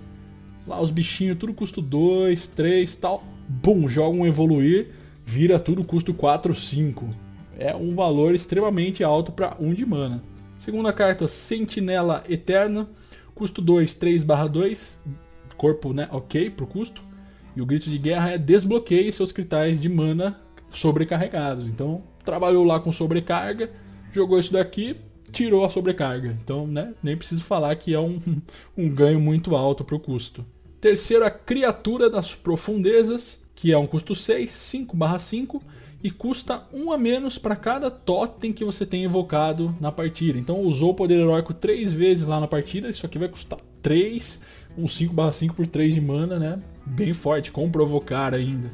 Lá 0.69 0.81
os 0.81 0.93
bichinhos, 0.93 1.37
tudo 1.37 1.53
custo 1.53 1.83
2, 1.83 2.47
3 2.47 2.95
tal. 2.95 3.25
Bum, 3.49 3.89
joga 3.89 4.17
um 4.17 4.25
evoluir, 4.25 4.93
vira 5.25 5.59
tudo 5.59 5.83
custo 5.83 6.15
4, 6.15 6.55
5. 6.55 7.13
É 7.59 7.75
um 7.75 7.93
valor 7.93 8.37
extremamente 8.37 9.03
alto 9.03 9.33
para 9.33 9.57
1 9.59 9.67
um 9.67 9.75
de 9.75 9.85
mana. 9.85 10.23
Segunda 10.57 10.93
carta, 10.93 11.27
Sentinela 11.27 12.23
Eterna, 12.29 12.89
custo 13.35 13.61
2, 13.61 13.95
3 13.95 14.23
barra 14.23 14.47
2. 14.47 15.03
Corpo, 15.57 15.93
né, 15.93 16.09
ok 16.13 16.51
pro 16.51 16.69
custo. 16.69 17.03
E 17.57 17.61
o 17.61 17.67
grito 17.67 17.91
de 17.91 17.99
guerra 17.99 18.31
é 18.31 18.39
desbloqueie 18.39 19.11
seus 19.11 19.33
cristais 19.33 19.83
de 19.83 19.89
mana 19.89 20.41
sobrecarregados. 20.71 21.67
Então, 21.67 22.05
trabalhou 22.25 22.63
lá 22.63 22.79
com 22.79 22.93
sobrecarga, 22.93 23.73
jogou 24.13 24.39
isso 24.39 24.53
daqui, 24.53 24.97
tirou 25.35 25.65
a 25.65 25.69
sobrecarga. 25.69 26.37
Então, 26.43 26.67
né, 26.67 26.95
nem 27.03 27.17
preciso 27.17 27.43
falar 27.43 27.75
que 27.77 27.93
é 27.93 28.01
um, 28.01 28.19
um 28.77 28.89
ganho 28.89 29.21
muito 29.21 29.55
alto 29.55 29.85
para 29.85 29.97
o 29.97 30.01
custo. 30.01 30.45
Terceiro, 30.81 31.25
a 31.25 31.31
Criatura 31.31 32.09
das 32.09 32.35
Profundezas, 32.35 33.43
que 33.55 33.73
é 33.73 33.79
um 33.79 33.87
custo 33.87 34.15
6, 34.15 34.51
5/5 34.51 35.61
e 36.03 36.11
custa 36.11 36.65
1 36.73 36.93
a 36.93 36.99
menos 36.99 37.39
para 37.39 37.57
cada 37.57 37.91
totem 37.91 38.53
que 38.53 38.65
você 38.65 38.85
tem 38.85 39.05
evocado 39.05 39.75
na 39.81 39.91
partida. 39.91 40.39
Então 40.39 40.61
usou 40.61 40.91
o 40.91 40.95
poder 40.95 41.21
heróico 41.21 41.55
3 41.55 41.93
vezes 41.93 42.27
lá 42.27 42.39
na 42.39 42.47
partida, 42.47 42.91
isso 42.91 43.07
aqui 43.07 43.19
vai 43.19 43.29
custar 43.29 43.59
3, 43.81 44.41
um 44.77 44.87
5/5 44.87 45.55
por 45.55 45.67
3 45.67 45.95
de 45.95 46.01
mana, 46.01 46.39
né? 46.39 46.63
Bem 46.85 47.15
forte, 47.15 47.51
com 47.51 47.71
provocar 47.71 48.35
ainda. 48.35 48.71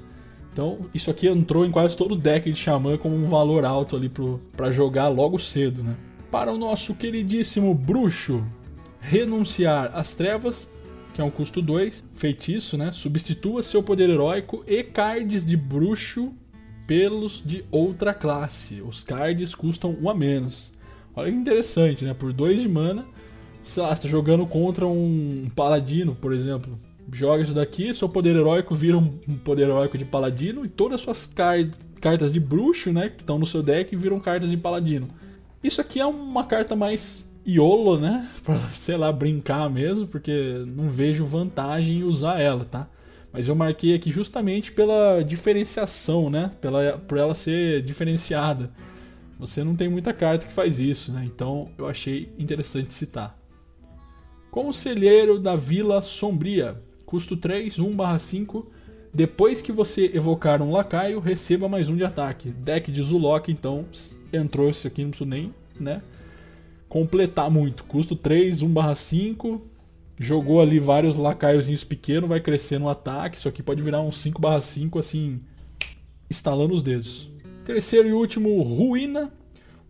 Então, 0.52 0.78
isso 0.92 1.10
aqui 1.10 1.28
entrou 1.28 1.64
em 1.64 1.70
quase 1.70 1.96
todo 1.96 2.12
o 2.12 2.16
deck 2.16 2.50
de 2.50 2.58
Xamã 2.58 2.98
como 2.98 3.14
um 3.14 3.28
valor 3.28 3.64
alto 3.64 3.94
ali 3.94 4.10
para 4.56 4.72
jogar 4.72 5.08
logo 5.08 5.38
cedo, 5.38 5.82
né? 5.84 5.94
Para 6.30 6.52
o 6.52 6.56
nosso 6.56 6.94
queridíssimo 6.94 7.74
bruxo, 7.74 8.44
renunciar 9.00 9.90
às 9.92 10.14
trevas, 10.14 10.70
que 11.12 11.20
é 11.20 11.24
um 11.24 11.30
custo 11.30 11.60
2, 11.60 12.04
feitiço, 12.12 12.78
né? 12.78 12.92
Substitua 12.92 13.62
seu 13.62 13.82
poder 13.82 14.08
heróico 14.08 14.62
e 14.64 14.84
cards 14.84 15.44
de 15.44 15.56
bruxo 15.56 16.32
pelos 16.86 17.42
de 17.44 17.64
outra 17.70 18.14
classe. 18.14 18.80
Os 18.80 19.02
cards 19.02 19.56
custam 19.56 19.96
1 20.00 20.08
a 20.08 20.14
menos. 20.14 20.72
Olha 21.16 21.32
que 21.32 21.36
interessante, 21.36 22.04
né? 22.04 22.14
Por 22.14 22.32
2 22.32 22.60
de 22.60 22.68
mana, 22.68 23.06
sei 23.64 23.82
lá, 23.82 23.94
você 23.94 24.02
tá 24.02 24.08
jogando 24.08 24.46
contra 24.46 24.86
um 24.86 25.50
paladino, 25.56 26.14
por 26.14 26.32
exemplo. 26.32 26.78
Joga 27.12 27.42
isso 27.42 27.54
daqui, 27.54 27.92
seu 27.92 28.08
poder 28.08 28.36
heróico 28.36 28.72
vira 28.72 28.96
um 28.96 29.08
poder 29.44 29.64
heróico 29.64 29.98
de 29.98 30.04
paladino 30.04 30.64
e 30.64 30.68
todas 30.68 30.96
as 30.96 31.00
suas 31.00 31.26
car 31.26 31.58
cartas 32.00 32.32
de 32.32 32.38
bruxo, 32.38 32.92
né, 32.92 33.08
que 33.08 33.20
estão 33.20 33.36
no 33.36 33.44
seu 33.44 33.62
deck, 33.62 33.94
viram 33.96 34.20
cartas 34.20 34.48
de 34.48 34.56
paladino. 34.56 35.08
Isso 35.62 35.80
aqui 35.80 36.00
é 36.00 36.06
uma 36.06 36.44
carta 36.44 36.74
mais 36.74 37.28
YOLO, 37.46 37.98
né? 37.98 38.28
Pra, 38.42 38.58
sei 38.70 38.96
lá, 38.96 39.12
brincar 39.12 39.68
mesmo, 39.68 40.06
porque 40.06 40.64
não 40.66 40.88
vejo 40.88 41.24
vantagem 41.24 41.98
em 41.98 42.02
usar 42.02 42.40
ela, 42.40 42.64
tá? 42.64 42.88
Mas 43.32 43.46
eu 43.46 43.54
marquei 43.54 43.94
aqui 43.94 44.10
justamente 44.10 44.72
pela 44.72 45.22
diferenciação, 45.22 46.28
né? 46.28 46.50
Pela, 46.60 46.98
por 46.98 47.16
ela 47.16 47.34
ser 47.34 47.82
diferenciada. 47.82 48.70
Você 49.38 49.62
não 49.62 49.76
tem 49.76 49.88
muita 49.88 50.12
carta 50.12 50.46
que 50.46 50.52
faz 50.52 50.80
isso, 50.80 51.12
né? 51.12 51.24
Então 51.24 51.70
eu 51.78 51.86
achei 51.86 52.32
interessante 52.38 52.92
citar. 52.92 53.38
Conselheiro 54.50 55.38
da 55.38 55.54
Vila 55.54 56.02
Sombria. 56.02 56.82
Custo 57.06 57.36
3, 57.36 57.78
1/5. 57.78 58.66
Depois 59.12 59.60
que 59.60 59.72
você 59.72 60.10
evocar 60.14 60.62
um 60.62 60.70
lacaio, 60.70 61.18
receba 61.18 61.68
mais 61.68 61.88
um 61.88 61.96
de 61.96 62.04
ataque. 62.04 62.50
Deck 62.50 62.92
de 62.92 63.02
Zulok, 63.02 63.50
então 63.50 63.84
entrou 64.32 64.70
isso 64.70 64.86
aqui, 64.86 65.02
não 65.02 65.10
preciso 65.10 65.28
nem, 65.28 65.52
né? 65.78 66.00
Completar 66.88 67.50
muito. 67.50 67.84
Custo 67.84 68.14
3, 68.14 68.62
1/5 68.62 69.60
jogou 70.16 70.60
ali 70.60 70.78
vários 70.78 71.16
lacaiozinhos 71.16 71.82
pequenos, 71.82 72.28
vai 72.28 72.40
crescer 72.40 72.78
no 72.78 72.88
ataque. 72.88 73.36
Isso 73.36 73.48
aqui 73.48 73.62
pode 73.62 73.82
virar 73.82 74.00
um 74.00 74.12
5/5 74.12 74.98
assim, 74.98 75.40
estalando 76.28 76.74
os 76.74 76.82
dedos. 76.82 77.28
Terceiro 77.64 78.08
e 78.08 78.12
último, 78.12 78.62
Ruína, 78.62 79.32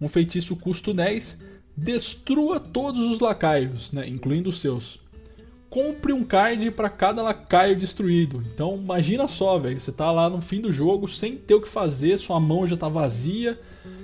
um 0.01 0.09
feitiço 0.09 0.57
custo 0.57 0.95
10. 0.95 1.37
Destrua 1.77 2.59
todos 2.59 3.01
os 3.05 3.21
lacaios, 3.21 3.93
né, 3.93 4.09
incluindo 4.09 4.49
os 4.49 4.61
seus. 4.61 4.99
Compre 5.71 6.13
um 6.13 6.25
card 6.25 6.73
para 6.73 6.91
cada 6.91 7.23
lacaio 7.23 7.77
destruído. 7.77 8.43
Então 8.53 8.77
imagina 8.77 9.27
só, 9.27 9.57
velho, 9.57 9.81
você 9.81 9.93
tá 9.93 10.11
lá 10.11 10.29
no 10.29 10.43
fim 10.43 10.61
do 10.61 10.73
jogo 10.73 11.09
sem 11.09 11.37
ter 11.37 11.55
o 11.55 11.61
que 11.63 11.69
fazer, 11.69 12.19
sua 12.19 12.39
mão 12.39 12.67
já 12.67 12.77
tá 12.77 12.89
vazia, 12.89 13.59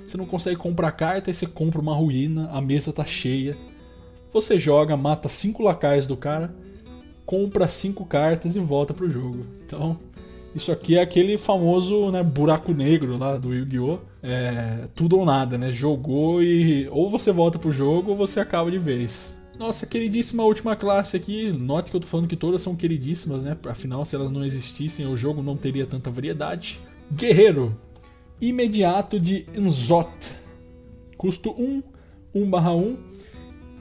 você 0.07 0.17
não 0.17 0.25
consegue 0.25 0.55
comprar 0.55 0.91
carta 0.93 1.29
e 1.29 1.33
você 1.33 1.45
compra 1.45 1.81
uma 1.81 1.93
ruína, 1.93 2.49
a 2.51 2.61
mesa 2.61 2.93
tá 2.93 3.03
cheia 3.03 3.55
você 4.31 4.59
joga, 4.59 4.95
mata 4.97 5.29
cinco 5.29 5.63
lacaios 5.63 6.07
do 6.07 6.15
cara, 6.15 6.53
compra 7.25 7.67
cinco 7.67 8.05
cartas 8.05 8.55
e 8.55 8.59
volta 8.59 8.93
pro 8.93 9.09
jogo. 9.09 9.45
Então, 9.65 9.97
isso 10.55 10.71
aqui 10.71 10.97
é 10.97 11.01
aquele 11.01 11.37
famoso 11.37 12.11
né, 12.11 12.23
buraco 12.23 12.73
negro 12.73 13.17
lá 13.17 13.37
do 13.37 13.53
Yu-Gi-Oh! 13.53 13.99
É, 14.23 14.87
tudo 14.95 15.17
ou 15.17 15.25
nada, 15.25 15.57
né? 15.57 15.71
Jogou 15.71 16.41
e 16.43 16.87
ou 16.89 17.09
você 17.09 17.31
volta 17.31 17.57
pro 17.57 17.71
jogo 17.71 18.11
ou 18.11 18.17
você 18.17 18.39
acaba 18.39 18.69
de 18.69 18.77
vez. 18.77 19.36
Nossa 19.57 19.87
queridíssima 19.87 20.43
última 20.43 20.75
classe 20.75 21.17
aqui, 21.17 21.51
note 21.51 21.89
que 21.89 21.97
eu 21.97 22.01
tô 22.01 22.05
falando 22.05 22.27
que 22.27 22.35
todas 22.35 22.61
são 22.61 22.75
queridíssimas, 22.75 23.41
né? 23.41 23.57
Afinal, 23.67 24.05
se 24.05 24.15
elas 24.15 24.29
não 24.29 24.45
existissem, 24.45 25.07
o 25.07 25.17
jogo 25.17 25.41
não 25.41 25.57
teria 25.57 25.85
tanta 25.85 26.11
variedade. 26.11 26.79
Guerreiro, 27.11 27.75
imediato 28.39 29.19
de 29.19 29.47
Nzot. 29.57 30.35
Custo 31.17 31.55
1, 31.57 31.81
1/1 32.35 32.97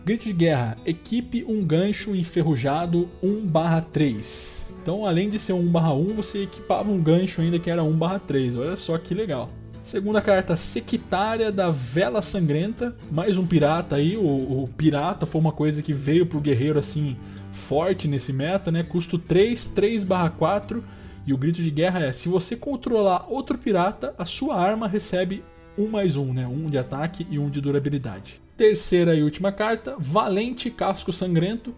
Grito 0.03 0.25
de 0.25 0.33
guerra, 0.33 0.77
equipe 0.87 1.45
um 1.45 1.63
gancho 1.63 2.15
enferrujado 2.15 3.09
1/3. 3.23 4.69
Então, 4.81 5.05
além 5.05 5.29
de 5.29 5.39
ser 5.39 5.53
1/1, 5.53 6.13
você 6.13 6.45
equipava 6.45 6.91
um 6.91 7.03
gancho 7.03 7.43
ainda 7.43 7.59
que 7.59 7.69
era 7.69 7.83
1/3. 7.83 8.57
Olha 8.57 8.77
só 8.77 8.97
que 8.97 9.13
legal. 9.13 9.51
Segunda 9.87 10.21
carta, 10.21 10.57
Sectária 10.57 11.53
da 11.53 11.71
Vela 11.71 12.21
Sangrenta. 12.21 12.97
Mais 13.09 13.39
um 13.39 13.47
pirata 13.47 13.95
aí. 13.95 14.17
O, 14.17 14.65
o, 14.65 14.69
pirata 14.77 15.25
foi 15.25 15.41
uma 15.41 15.53
coisa 15.53 15.81
que 15.81 15.93
veio 15.93 16.27
pro 16.27 16.41
guerreiro 16.41 16.77
assim 16.77 17.17
forte 17.53 18.09
nesse 18.09 18.33
meta, 18.33 18.73
né? 18.73 18.83
Custo 18.83 19.17
3, 19.17 19.69
3/4. 19.77 20.83
E 21.25 21.33
o 21.33 21.39
grito 21.39 21.63
de 21.63 21.71
guerra 21.71 22.05
é: 22.05 22.11
se 22.13 22.29
você 22.29 22.57
controlar 22.57 23.27
outro 23.29 23.57
pirata, 23.57 24.13
a 24.19 24.25
sua 24.25 24.57
arma 24.61 24.89
recebe 24.89 25.45
um 25.79 25.87
mais 25.87 26.17
um, 26.17 26.33
né? 26.33 26.49
Um 26.49 26.69
de 26.69 26.79
ataque 26.79 27.25
e 27.31 27.39
um 27.39 27.49
de 27.49 27.61
durabilidade. 27.61 28.41
Terceira 28.57 29.15
e 29.15 29.23
última 29.23 29.53
carta, 29.53 29.95
Valente 30.01 30.69
Casco 30.69 31.13
Sangrento, 31.13 31.73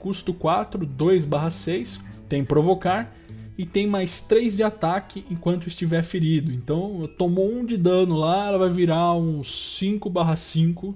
custo 0.00 0.34
4, 0.34 0.84
2/6, 0.84 2.00
tem 2.28 2.42
provocar 2.42 3.14
e 3.56 3.66
tem 3.66 3.86
mais 3.86 4.20
3 4.20 4.56
de 4.56 4.62
ataque 4.62 5.24
enquanto 5.30 5.66
estiver 5.66 6.02
ferido. 6.02 6.52
Então, 6.52 7.08
tomou 7.18 7.50
1 7.50 7.66
de 7.66 7.76
dano 7.76 8.16
lá, 8.16 8.48
ela 8.48 8.58
vai 8.58 8.70
virar 8.70 9.14
um 9.14 9.42
5/5 9.42 10.94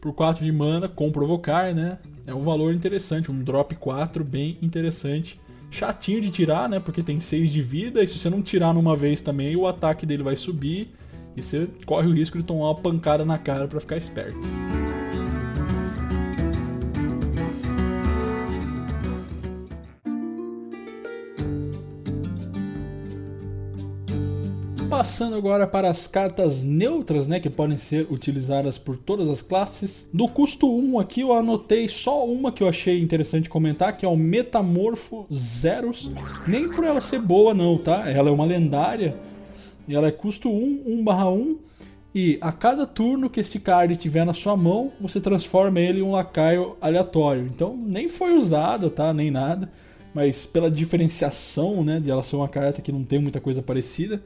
por 0.00 0.12
4 0.12 0.44
de 0.44 0.52
mana 0.52 0.88
com 0.88 1.10
provocar, 1.10 1.74
né? 1.74 1.98
É 2.26 2.34
um 2.34 2.42
valor 2.42 2.74
interessante, 2.74 3.30
um 3.30 3.42
drop 3.42 3.74
4 3.76 4.24
bem 4.24 4.58
interessante. 4.60 5.40
Chatinho 5.70 6.20
de 6.20 6.30
tirar, 6.30 6.68
né? 6.68 6.78
Porque 6.78 7.02
tem 7.02 7.20
6 7.20 7.50
de 7.50 7.62
vida, 7.62 8.02
e 8.02 8.06
se 8.06 8.18
você 8.18 8.30
não 8.30 8.42
tirar 8.42 8.74
numa 8.74 8.94
vez 8.94 9.20
também, 9.20 9.56
o 9.56 9.66
ataque 9.66 10.06
dele 10.06 10.22
vai 10.22 10.36
subir 10.36 10.90
e 11.36 11.42
você 11.42 11.68
corre 11.84 12.06
o 12.06 12.12
risco 12.12 12.38
de 12.38 12.44
tomar 12.44 12.66
uma 12.66 12.74
pancada 12.74 13.24
na 13.24 13.38
cara 13.38 13.66
para 13.66 13.80
ficar 13.80 13.96
esperto. 13.96 14.38
Passando 25.04 25.36
agora 25.36 25.66
para 25.66 25.90
as 25.90 26.06
cartas 26.06 26.62
neutras, 26.62 27.28
né, 27.28 27.38
que 27.38 27.50
podem 27.50 27.76
ser 27.76 28.06
utilizadas 28.10 28.78
por 28.78 28.96
todas 28.96 29.28
as 29.28 29.42
classes. 29.42 30.08
Do 30.14 30.26
custo 30.26 30.66
1 30.66 30.98
aqui 30.98 31.20
eu 31.20 31.34
anotei 31.34 31.90
só 31.90 32.24
uma 32.24 32.50
que 32.50 32.62
eu 32.62 32.68
achei 32.68 33.02
interessante 33.02 33.50
comentar, 33.50 33.98
que 33.98 34.06
é 34.06 34.08
o 34.08 34.16
Metamorfo 34.16 35.26
Zeros. 35.30 36.10
Nem 36.48 36.70
por 36.70 36.84
ela 36.84 37.02
ser 37.02 37.20
boa 37.20 37.52
não, 37.52 37.76
tá? 37.76 38.08
Ela 38.08 38.30
é 38.30 38.32
uma 38.32 38.46
lendária, 38.46 39.14
e 39.86 39.94
ela 39.94 40.08
é 40.08 40.10
custo 40.10 40.48
1, 40.48 40.84
1 40.86 41.04
barra 41.04 41.28
1. 41.28 41.58
E 42.14 42.38
a 42.40 42.50
cada 42.50 42.86
turno 42.86 43.28
que 43.28 43.40
esse 43.40 43.60
card 43.60 43.94
tiver 43.96 44.24
na 44.24 44.32
sua 44.32 44.56
mão, 44.56 44.90
você 44.98 45.20
transforma 45.20 45.80
ele 45.80 46.00
em 46.00 46.02
um 46.02 46.12
lacaio 46.12 46.78
aleatório. 46.80 47.42
Então 47.54 47.76
nem 47.76 48.08
foi 48.08 48.34
usada, 48.34 48.88
tá? 48.88 49.12
Nem 49.12 49.30
nada. 49.30 49.70
Mas 50.14 50.46
pela 50.46 50.70
diferenciação, 50.70 51.84
né? 51.84 52.00
De 52.00 52.10
ela 52.10 52.22
ser 52.22 52.36
uma 52.36 52.48
carta 52.48 52.80
que 52.80 52.90
não 52.90 53.04
tem 53.04 53.18
muita 53.18 53.38
coisa 53.38 53.60
parecida. 53.60 54.22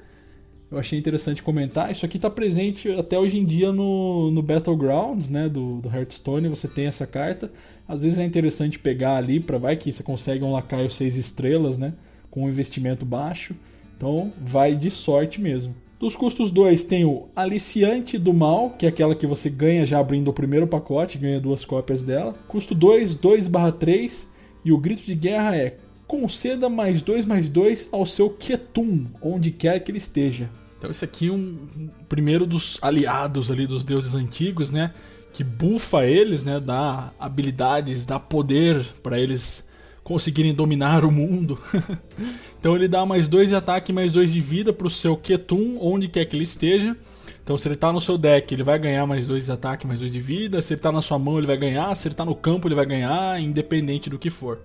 Eu 0.71 0.79
achei 0.79 0.99
interessante 0.99 1.43
comentar. 1.43 1.91
Isso 1.91 2.05
aqui 2.05 2.19
está 2.19 2.29
presente 2.29 2.91
até 2.93 3.19
hoje 3.19 3.39
em 3.39 3.45
dia 3.45 3.73
no, 3.73 4.31
no 4.31 4.43
Battlegrounds, 4.43 5.31
né? 5.31 5.49
Do, 5.49 5.81
do 5.81 5.89
Hearthstone. 5.89 6.49
Você 6.49 6.69
tem 6.69 6.87
essa 6.87 7.07
carta. 7.07 7.51
Às 7.87 8.03
vezes 8.03 8.19
é 8.19 8.25
interessante 8.25 8.79
pegar 8.79 9.17
ali 9.17 9.41
para 9.41 9.57
vai 9.57 9.77
que 9.77 9.91
você 9.91 10.03
consegue 10.03 10.45
um 10.45 10.53
lacaio 10.53 10.91
6 10.91 11.17
estrelas, 11.17 11.79
né? 11.79 11.95
Com 12.31 12.45
um 12.45 12.49
investimento 12.49 13.07
baixo. 13.07 13.55
Então 13.97 14.31
vai 14.45 14.75
de 14.77 14.91
sorte 14.91 15.41
mesmo. 15.41 15.75
Dos 15.99 16.15
custos 16.15 16.51
2 16.53 16.85
tem 16.85 17.05
o 17.05 17.29
Aliciante 17.35 18.19
do 18.19 18.33
Mal, 18.33 18.71
que 18.79 18.87
é 18.87 18.89
aquela 18.89 19.17
que 19.17 19.27
você 19.27 19.51
ganha 19.51 19.85
já 19.85 19.99
abrindo 19.99 20.29
o 20.29 20.33
primeiro 20.33 20.67
pacote, 20.67 21.19
ganha 21.19 21.41
duas 21.41 21.65
cópias 21.65 22.05
dela. 22.05 22.35
Custo 22.47 22.75
2, 22.75 23.17
2/3 23.17 24.29
e 24.65 24.71
o 24.71 24.79
grito 24.79 25.05
de 25.05 25.15
guerra 25.15 25.57
é 25.57 25.77
conceda 26.09 26.71
mais 26.71 27.03
2 27.03 27.27
mais 27.27 27.51
2 27.51 27.91
ao 27.93 28.07
seu 28.07 28.31
Ketum, 28.31 29.05
onde 29.23 29.53
quer 29.53 29.79
que 29.81 29.93
ele 29.93 29.99
esteja. 29.99 30.49
Então 30.79 30.91
esse 30.91 31.05
aqui 31.05 31.29
é 31.29 31.33
um, 31.33 31.91
primeiro 32.09 32.47
dos 32.47 32.79
aliados 32.81 33.51
ali 33.51 33.67
dos 33.67 33.85
deuses 33.85 34.15
antigos, 34.15 34.71
né? 34.71 34.95
Que 35.35 35.45
bufa 35.45 36.07
eles, 36.07 36.43
né? 36.43 36.59
Dá 36.59 37.13
habilidades, 37.21 38.07
dá 38.07 38.19
poder 38.19 38.85
para 39.03 39.21
eles 39.21 39.69
conseguirem 40.03 40.55
dominar 40.55 41.05
o 41.05 41.13
mundo. 41.13 41.59
então 42.59 42.75
ele 42.75 42.89
dá 42.89 43.05
mais 43.05 43.29
2 43.29 43.51
de 43.51 43.55
ataque 43.55 43.93
mais 43.93 44.11
2 44.13 44.33
de 44.33 44.41
vida 44.41 44.73
pro 44.73 44.89
seu 44.89 45.15
Ketum, 45.15 45.79
onde 45.79 46.09
quer 46.09 46.25
que 46.25 46.35
ele 46.35 46.45
esteja. 46.45 46.97
Então 47.45 47.59
se 47.59 47.69
ele 47.69 47.77
tá 47.77 47.93
no 47.93 48.01
seu 48.01 48.17
deck, 48.17 48.55
ele 48.55 48.63
vai 48.63 48.79
ganhar 48.79 49.07
mais 49.07 49.27
2 49.27 49.45
de 49.45 49.53
ataque, 49.53 49.87
mais 49.87 50.01
2 50.01 50.13
de 50.13 50.21
vida. 50.21 50.63
Se 50.63 50.73
ele 50.73 50.81
tá 50.81 50.91
na 50.91 51.03
sua 51.03 51.19
mão, 51.19 51.37
ele 51.37 51.47
vai 51.47 51.59
ganhar. 51.59 51.95
Se 51.95 52.09
ele 52.09 52.15
tá 52.15 52.25
no 52.25 52.35
campo, 52.35 52.67
ele 52.67 52.75
vai 52.75 52.87
ganhar, 52.87 53.39
independente 53.41 54.09
do 54.09 54.19
que 54.19 54.31
for. 54.31 54.59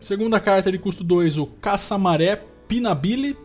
Segunda 0.00 0.40
carta 0.40 0.72
de 0.72 0.78
custo 0.78 1.04
2, 1.04 1.36
o 1.36 1.46
Caçamaré 1.46 2.42
Pinabile, 2.66 3.36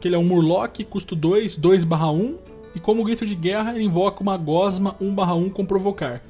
que 0.00 0.08
ele 0.08 0.16
é 0.16 0.18
um 0.18 0.24
Murloc, 0.24 0.80
custo 0.84 1.14
2, 1.14 1.56
2/1, 1.56 2.36
e 2.74 2.80
como 2.80 3.04
grito 3.04 3.24
de 3.24 3.36
guerra, 3.36 3.74
ele 3.74 3.84
invoca 3.84 4.20
uma 4.20 4.36
Gosma 4.36 4.96
1/1 5.00 5.48
com 5.48 5.64
provocar. 5.64 6.20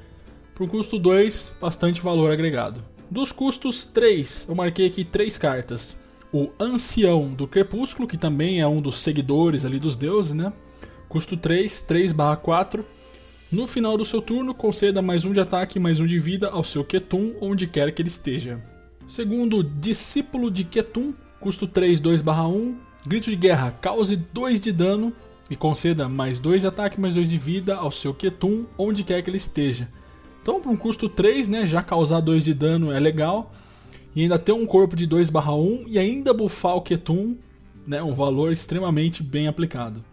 Para 0.54 0.66
custo 0.68 0.98
2, 0.98 1.54
bastante 1.58 2.02
valor 2.02 2.30
agregado. 2.30 2.84
Dos 3.10 3.32
custos 3.32 3.84
3, 3.86 4.46
eu 4.48 4.54
marquei 4.54 4.86
aqui 4.86 5.02
três 5.02 5.38
cartas. 5.38 5.96
O 6.32 6.50
Ancião 6.60 7.32
do 7.32 7.48
Crepúsculo, 7.48 8.06
que 8.06 8.18
também 8.18 8.60
é 8.60 8.66
um 8.66 8.82
dos 8.82 8.96
seguidores 8.96 9.64
ali 9.64 9.78
dos 9.80 9.96
deuses, 9.96 10.34
né? 10.34 10.52
Custo 11.08 11.36
3, 11.36 11.80
3/4. 11.80 12.84
No 13.50 13.66
final 13.66 13.96
do 13.96 14.04
seu 14.04 14.20
turno, 14.20 14.54
conceda 14.54 15.00
mais 15.00 15.24
um 15.24 15.32
de 15.32 15.40
ataque 15.40 15.78
e 15.78 15.80
mais 15.80 15.98
um 15.98 16.06
de 16.06 16.18
vida 16.18 16.50
ao 16.50 16.62
seu 16.62 16.84
Ketum, 16.84 17.34
onde 17.40 17.66
quer 17.66 17.90
que 17.92 18.02
ele 18.02 18.08
esteja. 18.08 18.62
Segundo 19.10 19.62
Discípulo 19.64 20.50
de 20.52 20.62
Ketum, 20.62 21.12
custo 21.40 21.66
3, 21.66 22.00
2/1. 22.00 22.76
Grito 23.04 23.28
de 23.28 23.34
guerra, 23.34 23.72
cause 23.72 24.14
2 24.14 24.60
de 24.60 24.70
dano 24.70 25.12
e 25.50 25.56
conceda 25.56 26.08
mais 26.08 26.38
2 26.38 26.60
de 26.60 26.68
ataque 26.68 27.00
mais 27.00 27.16
2 27.16 27.28
de 27.28 27.36
vida 27.36 27.74
ao 27.74 27.90
seu 27.90 28.14
Ketum, 28.14 28.66
onde 28.78 29.02
quer 29.02 29.20
que 29.20 29.28
ele 29.28 29.36
esteja. 29.36 29.88
Então, 30.40 30.60
para 30.60 30.70
um 30.70 30.76
custo 30.76 31.08
3, 31.08 31.48
né, 31.48 31.66
já 31.66 31.82
causar 31.82 32.20
2 32.20 32.44
de 32.44 32.54
dano 32.54 32.92
é 32.92 33.00
legal. 33.00 33.50
E 34.14 34.22
ainda 34.22 34.38
ter 34.38 34.52
um 34.52 34.64
corpo 34.64 34.94
de 34.94 35.08
2/1 35.08 35.86
e 35.88 35.98
ainda 35.98 36.32
buffar 36.32 36.76
o 36.76 36.80
Ketum, 36.80 37.36
né, 37.84 38.00
um 38.00 38.14
valor 38.14 38.52
extremamente 38.52 39.24
bem 39.24 39.48
aplicado. 39.48 40.04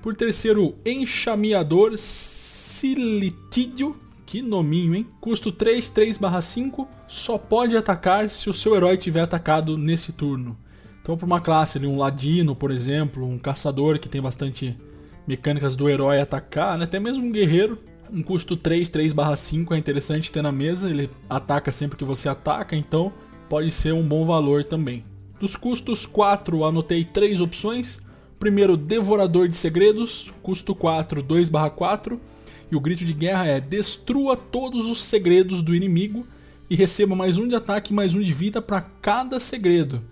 Por 0.00 0.16
terceiro, 0.16 0.74
Enxameador 0.82 1.98
Silitídio, 1.98 3.94
que 4.26 4.42
nominho, 4.42 4.94
hein? 4.94 5.06
Custo 5.20 5.52
3, 5.52 5.88
3/5, 5.88 6.86
só 7.06 7.38
pode 7.38 7.76
atacar 7.76 8.28
se 8.28 8.50
o 8.50 8.52
seu 8.52 8.74
herói 8.74 8.96
tiver 8.96 9.20
atacado 9.20 9.78
nesse 9.78 10.12
turno. 10.12 10.58
Então, 11.00 11.16
para 11.16 11.24
uma 11.26 11.40
classe, 11.40 11.78
um 11.86 11.96
ladino, 11.96 12.56
por 12.56 12.72
exemplo, 12.72 13.24
um 13.24 13.38
caçador 13.38 14.00
que 14.00 14.08
tem 14.08 14.20
bastante 14.20 14.76
mecânicas 15.24 15.76
do 15.76 15.88
herói 15.88 16.20
atacar, 16.20 16.76
né? 16.76 16.84
até 16.84 16.98
mesmo 16.98 17.24
um 17.24 17.30
guerreiro, 17.30 17.78
um 18.10 18.22
custo 18.22 18.56
3, 18.56 18.88
3/5 18.88 19.72
é 19.72 19.78
interessante 19.78 20.32
ter 20.32 20.42
na 20.42 20.50
mesa, 20.50 20.90
ele 20.90 21.08
ataca 21.30 21.70
sempre 21.70 21.96
que 21.96 22.04
você 22.04 22.28
ataca, 22.28 22.74
então 22.74 23.12
pode 23.48 23.70
ser 23.70 23.94
um 23.94 24.06
bom 24.06 24.26
valor 24.26 24.64
também. 24.64 25.04
Dos 25.38 25.54
custos 25.54 26.06
4, 26.06 26.64
anotei 26.64 27.04
três 27.04 27.40
opções. 27.40 28.00
Primeiro, 28.38 28.76
Devorador 28.76 29.48
de 29.48 29.56
Segredos, 29.56 30.32
custo 30.42 30.74
4, 30.74 31.22
2/4, 31.22 32.20
e 32.70 32.76
o 32.76 32.80
grito 32.80 33.04
de 33.04 33.12
guerra 33.12 33.46
é 33.46 33.60
destrua 33.60 34.36
todos 34.36 34.86
os 34.86 35.02
segredos 35.02 35.62
do 35.62 35.74
inimigo 35.74 36.26
e 36.68 36.74
receba 36.74 37.14
mais 37.14 37.38
um 37.38 37.48
de 37.48 37.54
ataque 37.54 37.92
e 37.92 37.96
mais 37.96 38.14
um 38.14 38.20
de 38.20 38.32
vida 38.32 38.60
para 38.60 38.80
cada 38.80 39.38
segredo. 39.38 40.02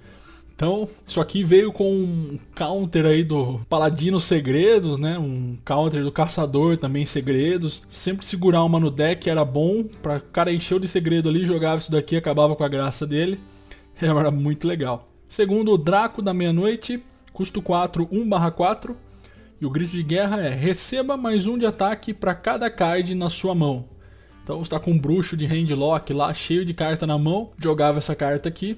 Então, 0.57 0.89
isso 1.05 1.21
aqui 1.21 1.43
veio 1.43 1.73
com 1.73 1.93
um 1.93 2.39
counter 2.55 3.05
aí 3.07 3.25
do 3.25 3.61
Paladino 3.69 4.21
Segredos, 4.21 4.99
né? 4.99 5.19
Um 5.19 5.57
counter 5.65 6.05
do 6.05 6.13
Caçador 6.13 6.77
também 6.77 7.05
Segredos. 7.05 7.83
Sempre 7.89 8.25
segurar 8.25 8.63
uma 8.63 8.79
no 8.79 8.89
deck 8.89 9.29
era 9.29 9.45
bom, 9.45 9.83
para 10.01 10.21
cara 10.21 10.53
encheu 10.53 10.79
de 10.79 10.87
segredo 10.87 11.29
ali, 11.29 11.45
jogava 11.45 11.81
isso 11.81 11.91
daqui, 11.91 12.17
acabava 12.17 12.55
com 12.55 12.63
a 12.63 12.69
graça 12.69 13.05
dele. 13.05 13.41
Era 14.01 14.31
muito 14.31 14.67
legal. 14.67 15.09
Segundo, 15.29 15.73
o 15.73 15.79
Draco 15.79 16.23
da 16.23 16.33
Meia-Noite, 16.33 17.03
custo 17.33 17.61
4, 17.61 18.07
1/4. 18.07 18.95
E 19.61 19.67
o 19.67 19.71
grito 19.71 19.93
de 19.93 20.03
guerra 20.03 20.43
é: 20.43 20.55
receba 20.55 21.17
mais 21.17 21.47
um 21.47 21.57
de 21.57 21.65
ataque 21.65 22.13
para 22.13 22.35
cada 22.35 22.69
card 22.69 23.15
na 23.15 23.31
sua 23.31 23.55
mão. 23.55 23.89
Então 24.43 24.59
você 24.59 24.65
está 24.65 24.81
com 24.81 24.91
um 24.91 24.99
bruxo 24.99 25.37
de 25.37 25.47
handlock 25.47 26.13
lá, 26.13 26.35
cheio 26.35 26.65
de 26.65 26.75
carta 26.75 27.07
na 27.07 27.17
mão, 27.17 27.53
jogava 27.59 27.99
essa 27.99 28.15
carta 28.15 28.49
aqui 28.49 28.77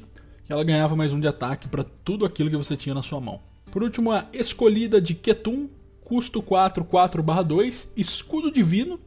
e 0.49 0.53
ela 0.53 0.63
ganhava 0.63 0.95
mais 0.95 1.13
um 1.13 1.19
de 1.19 1.27
ataque 1.27 1.67
para 1.67 1.83
tudo 1.83 2.25
aquilo 2.25 2.51
que 2.51 2.57
você 2.57 2.77
tinha 2.77 2.95
na 2.95 3.03
sua 3.03 3.21
mão. 3.21 3.41
Por 3.73 3.83
último, 3.83 4.13
a 4.13 4.27
escolhida 4.33 5.01
de 5.01 5.15
Ketum, 5.15 5.69
custo 6.05 6.41
4, 6.41 6.85
4/2, 6.85 7.89
escudo 7.97 8.53
divino, 8.53 9.01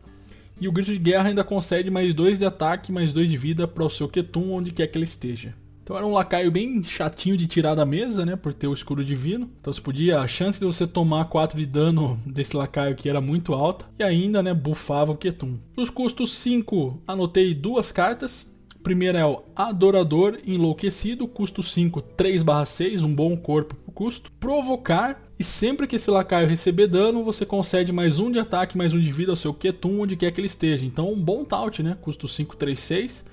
e 0.59 0.67
o 0.67 0.71
grito 0.71 0.91
de 0.91 0.99
guerra 0.99 1.29
ainda 1.29 1.43
concede 1.45 1.89
mais 1.89 2.13
2 2.13 2.39
de 2.39 2.45
ataque, 2.45 2.91
mais 2.91 3.13
2 3.13 3.29
de 3.29 3.37
vida 3.37 3.65
para 3.65 3.85
o 3.85 3.89
seu 3.89 4.09
Ketum 4.09 4.51
onde 4.51 4.73
quer 4.73 4.87
que 4.87 4.97
ele 4.97 5.05
esteja. 5.05 5.55
Então 5.89 5.97
era 5.97 6.05
um 6.05 6.13
lacaio 6.13 6.51
bem 6.51 6.83
chatinho 6.83 7.35
de 7.35 7.47
tirar 7.47 7.73
da 7.73 7.83
mesa, 7.83 8.23
né, 8.23 8.35
por 8.35 8.53
ter 8.53 8.67
o 8.67 8.73
escudo 8.73 9.03
divino. 9.03 9.49
Então 9.59 9.73
você 9.73 9.81
podia, 9.81 10.19
a 10.19 10.27
chance 10.27 10.59
de 10.59 10.65
você 10.67 10.85
tomar 10.85 11.25
4 11.25 11.57
de 11.57 11.65
dano 11.65 12.19
desse 12.31 12.55
lacaio 12.55 12.91
aqui 12.91 13.09
era 13.09 13.19
muito 13.19 13.55
alta 13.55 13.87
e 13.97 14.03
ainda, 14.03 14.43
né, 14.43 14.53
bufava 14.53 15.13
o 15.13 15.17
Ketum. 15.17 15.57
Os 15.75 15.89
custos 15.89 16.31
5, 16.37 17.01
anotei 17.07 17.55
duas 17.55 17.91
cartas. 17.91 18.45
Primeiro 18.83 19.17
é 19.17 19.25
o 19.25 19.41
Adorador 19.55 20.37
Enlouquecido, 20.45 21.27
custo 21.27 21.63
5, 21.63 22.03
3/6, 22.15 23.01
um 23.01 23.15
bom 23.15 23.35
corpo 23.35 23.73
pro 23.73 23.91
custo. 23.91 24.31
Provocar, 24.39 25.19
e 25.39 25.43
sempre 25.43 25.87
que 25.87 25.95
esse 25.95 26.11
lacaio 26.11 26.47
receber 26.47 26.85
dano, 26.85 27.23
você 27.23 27.47
concede 27.47 27.91
mais 27.91 28.19
um 28.19 28.31
de 28.31 28.37
ataque, 28.37 28.77
mais 28.77 28.93
um 28.93 28.99
de 28.99 29.11
vida 29.11 29.31
ao 29.31 29.35
seu 29.35 29.55
Ketum, 29.55 30.01
onde 30.01 30.15
quer 30.15 30.31
que 30.31 30.39
ele 30.39 30.45
esteja. 30.45 30.85
Então, 30.85 31.11
um 31.11 31.19
bom 31.19 31.43
taunt, 31.43 31.79
né? 31.79 31.97
Custo 31.99 32.27
5, 32.27 32.55
3, 32.55 32.79
6. 32.79 33.25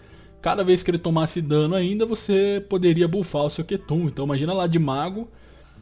Cada 0.47 0.63
vez 0.63 0.81
que 0.81 0.93
ele 0.93 0.99
tomasse 0.99 1.43
dano 1.43 1.75
ainda, 1.75 2.07
você 2.07 2.65
poderia 2.69 3.09
buffar 3.09 3.43
o 3.43 3.51
seu 3.51 3.65
Ketum. 3.65 4.05
Então, 4.05 4.25
imagina 4.25 4.53
lá 4.53 4.69
de 4.69 4.79
mago, 4.79 5.29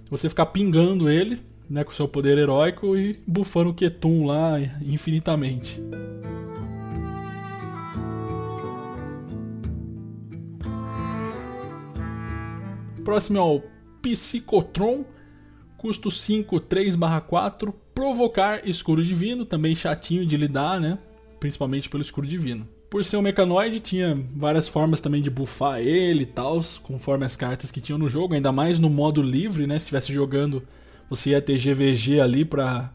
você 0.09 0.27
ficar 0.27 0.47
pingando 0.47 1.07
ele, 1.07 1.39
né, 1.69 1.85
com 1.85 1.93
seu 1.93 2.09
poder 2.09 2.39
heróico 2.39 2.97
e 2.97 3.21
buffando 3.27 3.69
o 3.69 3.75
Ketum 3.75 4.25
lá 4.25 4.59
infinitamente. 4.81 5.83
Próximo 13.05 13.37
é 13.37 13.43
o 13.43 13.63
Psicotron, 14.01 15.05
custo 15.77 16.11
5, 16.11 16.59
3/4, 16.59 17.71
provocar 17.95 18.67
escuro 18.67 19.05
divino, 19.05 19.45
também 19.45 19.75
chatinho 19.75 20.25
de 20.25 20.39
lidar, 20.39 20.81
né? 20.81 20.99
Principalmente 21.39 21.91
pelo 21.91 22.01
escuro 22.01 22.27
divino. 22.27 22.67
Por 22.95 23.05
ser 23.05 23.17
um 23.17 23.23
mecanoide, 23.23 23.81
tinha 23.81 24.17
várias 24.37 24.69
formas 24.69 25.01
também 25.01 25.21
de 25.21 25.29
buffar 25.29 25.81
ele 25.81 26.23
e 26.23 26.27
tal, 26.27 26.61
conforme 26.85 27.25
as 27.25 27.35
cartas 27.35 27.73
que 27.73 27.81
tinham 27.81 27.99
no 27.99 28.09
jogo, 28.09 28.35
ainda 28.35 28.53
mais 28.53 28.79
no 28.79 28.89
modo 28.89 29.21
livre, 29.21 29.67
né? 29.67 29.81
Se 29.81 29.87
estivesse 29.87 30.13
jogando, 30.13 30.63
você 31.11 31.31
ia 31.31 31.43
ter 31.43 31.59
GVG 31.59 32.21
ali 32.21 32.45
para 32.45 32.95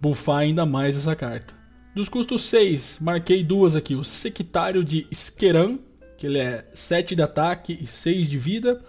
buffar 0.00 0.38
ainda 0.38 0.64
mais 0.64 0.96
essa 0.96 1.14
carta. 1.14 1.52
Dos 1.94 2.08
custos 2.08 2.44
6, 2.44 2.96
marquei 3.02 3.44
duas 3.44 3.76
aqui: 3.76 3.94
o 3.94 4.02
Sectário 4.02 4.82
de 4.82 5.06
Skeran, 5.12 5.80
que 6.16 6.24
ele 6.24 6.38
é 6.38 6.64
7 6.72 7.14
de 7.14 7.20
ataque 7.20 7.78
e 7.78 7.86
6 7.86 8.30
de 8.30 8.38
vida 8.38 8.82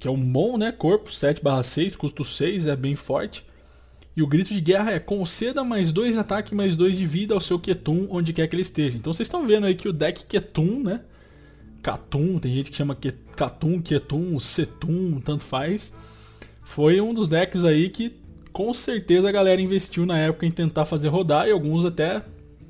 que 0.00 0.08
é 0.08 0.10
um 0.10 0.18
bom 0.18 0.56
né, 0.56 0.72
corpo, 0.72 1.10
7/6, 1.10 1.96
custo 1.96 2.24
6, 2.24 2.66
é 2.66 2.74
bem 2.74 2.96
forte. 2.96 3.44
E 4.16 4.22
o 4.22 4.26
grito 4.26 4.52
de 4.52 4.60
guerra 4.60 4.90
é 4.90 4.98
conceda 4.98 5.64
mais 5.64 5.90
2 5.90 6.14
de 6.14 6.20
ataque 6.20 6.54
mais 6.54 6.76
2 6.76 6.98
de 6.98 7.06
vida 7.06 7.34
ao 7.34 7.40
seu 7.40 7.58
Ketum 7.58 8.08
onde 8.10 8.32
quer 8.32 8.46
que 8.46 8.54
ele 8.54 8.62
esteja. 8.62 8.96
Então 8.98 9.12
vocês 9.12 9.26
estão 9.26 9.46
vendo 9.46 9.66
aí 9.66 9.74
que 9.74 9.88
o 9.88 9.92
deck 9.92 10.26
Ketum, 10.26 10.82
né? 10.82 11.00
Katum, 11.82 12.38
tem 12.38 12.54
gente 12.54 12.70
que 12.70 12.76
chama 12.76 12.96
Katum, 13.36 13.80
Ketum, 13.80 14.38
Setum, 14.38 15.20
tanto 15.20 15.42
faz. 15.42 15.92
Foi 16.62 17.00
um 17.00 17.12
dos 17.14 17.26
decks 17.26 17.64
aí 17.64 17.88
que 17.88 18.14
com 18.52 18.72
certeza 18.74 19.28
a 19.28 19.32
galera 19.32 19.60
investiu 19.60 20.04
na 20.04 20.18
época 20.18 20.46
em 20.46 20.50
tentar 20.50 20.84
fazer 20.84 21.08
rodar 21.08 21.48
e 21.48 21.50
alguns 21.50 21.84
até 21.84 22.22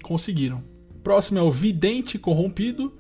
conseguiram. 0.02 0.62
Próximo 1.02 1.40
é 1.40 1.42
o 1.42 1.50
Vidente 1.50 2.18
Corrompido 2.18 2.92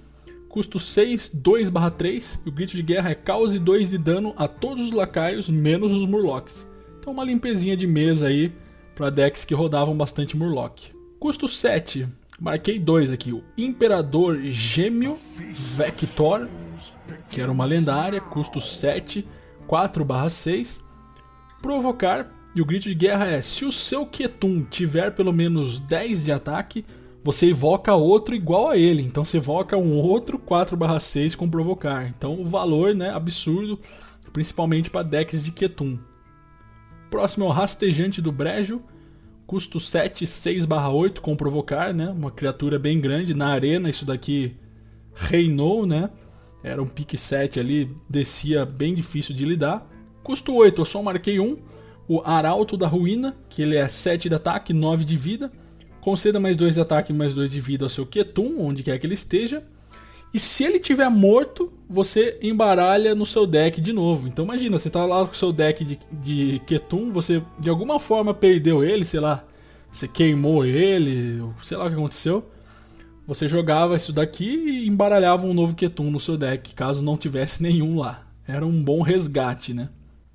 custo 0.52 0.78
6, 0.78 1.30
2/3, 1.34 2.40
e 2.44 2.48
o 2.50 2.52
grito 2.52 2.76
de 2.76 2.82
guerra 2.82 3.10
é 3.10 3.14
cause 3.14 3.58
2 3.58 3.88
de 3.88 3.96
dano 3.96 4.34
a 4.36 4.46
todos 4.46 4.88
os 4.88 4.92
lacaios, 4.92 5.48
menos 5.48 5.92
os 5.92 6.04
Murlocs. 6.04 6.70
Então 7.02 7.12
uma 7.12 7.24
limpezinha 7.24 7.76
de 7.76 7.84
mesa 7.84 8.28
aí 8.28 8.52
para 8.94 9.10
decks 9.10 9.44
que 9.44 9.56
rodavam 9.56 9.96
bastante 9.96 10.36
Murloc. 10.36 10.92
Custo 11.18 11.48
7, 11.48 12.06
marquei 12.38 12.78
dois 12.78 13.10
aqui, 13.10 13.32
o 13.32 13.42
Imperador 13.58 14.38
Gêmeo 14.44 15.18
Vector, 15.52 16.46
que 17.28 17.40
era 17.40 17.50
uma 17.50 17.64
lendária, 17.64 18.20
custo 18.20 18.60
7, 18.60 19.26
4/6. 19.66 20.80
Provocar, 21.60 22.30
e 22.54 22.62
o 22.62 22.64
grito 22.64 22.84
de 22.84 22.94
guerra 22.94 23.26
é: 23.26 23.40
se 23.40 23.64
o 23.64 23.72
seu 23.72 24.06
Ketum 24.06 24.62
tiver 24.62 25.10
pelo 25.10 25.32
menos 25.32 25.80
10 25.80 26.24
de 26.24 26.30
ataque, 26.30 26.84
você 27.24 27.50
evoca 27.50 27.96
outro 27.96 28.32
igual 28.32 28.70
a 28.70 28.78
ele. 28.78 29.02
Então 29.02 29.24
você 29.24 29.38
evoca 29.38 29.76
um 29.76 29.96
outro 29.96 30.38
4/6 30.38 31.34
com 31.34 31.50
provocar. 31.50 32.06
Então 32.16 32.40
o 32.40 32.44
valor, 32.44 32.94
né, 32.94 33.10
absurdo, 33.10 33.76
principalmente 34.32 34.88
para 34.88 35.02
decks 35.02 35.44
de 35.44 35.50
Ketum. 35.50 35.98
Próximo 37.12 37.44
é 37.44 37.48
o 37.48 37.50
Rastejante 37.50 38.22
do 38.22 38.32
Brejo, 38.32 38.80
custo 39.46 39.78
7, 39.78 40.24
6/8 40.26 41.20
com 41.20 41.36
provocar, 41.36 41.92
né? 41.92 42.08
Uma 42.08 42.30
criatura 42.30 42.78
bem 42.78 42.98
grande 42.98 43.34
na 43.34 43.48
arena, 43.48 43.90
isso 43.90 44.06
daqui 44.06 44.56
reinou, 45.12 45.84
né? 45.84 46.08
Era 46.64 46.82
um 46.82 46.86
pique 46.86 47.18
7 47.18 47.60
ali, 47.60 47.94
descia 48.08 48.64
bem 48.64 48.94
difícil 48.94 49.36
de 49.36 49.44
lidar. 49.44 49.86
Custo 50.22 50.54
8, 50.54 50.80
eu 50.80 50.84
só 50.86 51.02
marquei 51.02 51.38
um, 51.38 51.58
o 52.08 52.22
Arauto 52.24 52.78
da 52.78 52.86
Ruína, 52.86 53.36
que 53.50 53.60
ele 53.60 53.76
é 53.76 53.86
7 53.86 54.30
de 54.30 54.34
ataque, 54.34 54.72
9 54.72 55.04
de 55.04 55.14
vida. 55.18 55.52
Conceda 56.00 56.40
mais 56.40 56.56
2 56.56 56.76
de 56.76 56.80
ataque 56.80 57.12
e 57.12 57.14
mais 57.14 57.34
2 57.34 57.52
de 57.52 57.60
vida 57.60 57.84
ao 57.84 57.90
seu 57.90 58.06
Ketum, 58.06 58.58
onde 58.58 58.82
quer 58.82 58.98
que 58.98 59.06
ele 59.06 59.12
esteja. 59.12 59.62
E 60.32 60.38
se 60.38 60.64
ele 60.64 60.78
tiver 60.78 61.10
morto, 61.10 61.70
você 61.88 62.38
embaralha 62.40 63.14
no 63.14 63.26
seu 63.26 63.46
deck 63.46 63.80
de 63.80 63.92
novo. 63.92 64.26
Então 64.26 64.44
imagina, 64.44 64.78
você 64.78 64.88
tá 64.88 65.04
lá 65.04 65.24
com 65.26 65.32
o 65.32 65.36
seu 65.36 65.52
deck 65.52 65.84
de, 65.84 65.98
de 66.10 66.62
Ketum, 66.66 67.12
você 67.12 67.42
de 67.58 67.68
alguma 67.68 68.00
forma 68.00 68.32
perdeu 68.32 68.82
ele, 68.82 69.04
sei 69.04 69.20
lá, 69.20 69.44
você 69.90 70.08
queimou 70.08 70.64
ele, 70.64 71.42
sei 71.62 71.76
lá 71.76 71.84
o 71.84 71.88
que 71.88 71.94
aconteceu. 71.94 72.48
Você 73.26 73.46
jogava 73.46 73.94
isso 73.94 74.12
daqui 74.12 74.46
e 74.46 74.88
embaralhava 74.88 75.46
um 75.46 75.54
novo 75.54 75.74
Ketum 75.74 76.10
no 76.10 76.18
seu 76.18 76.36
deck, 76.36 76.74
caso 76.74 77.04
não 77.04 77.16
tivesse 77.16 77.62
nenhum 77.62 77.98
lá. 77.98 78.26
Era 78.48 78.66
um 78.66 78.82
bom 78.82 79.02
resgate, 79.02 79.74
né? 79.74 79.90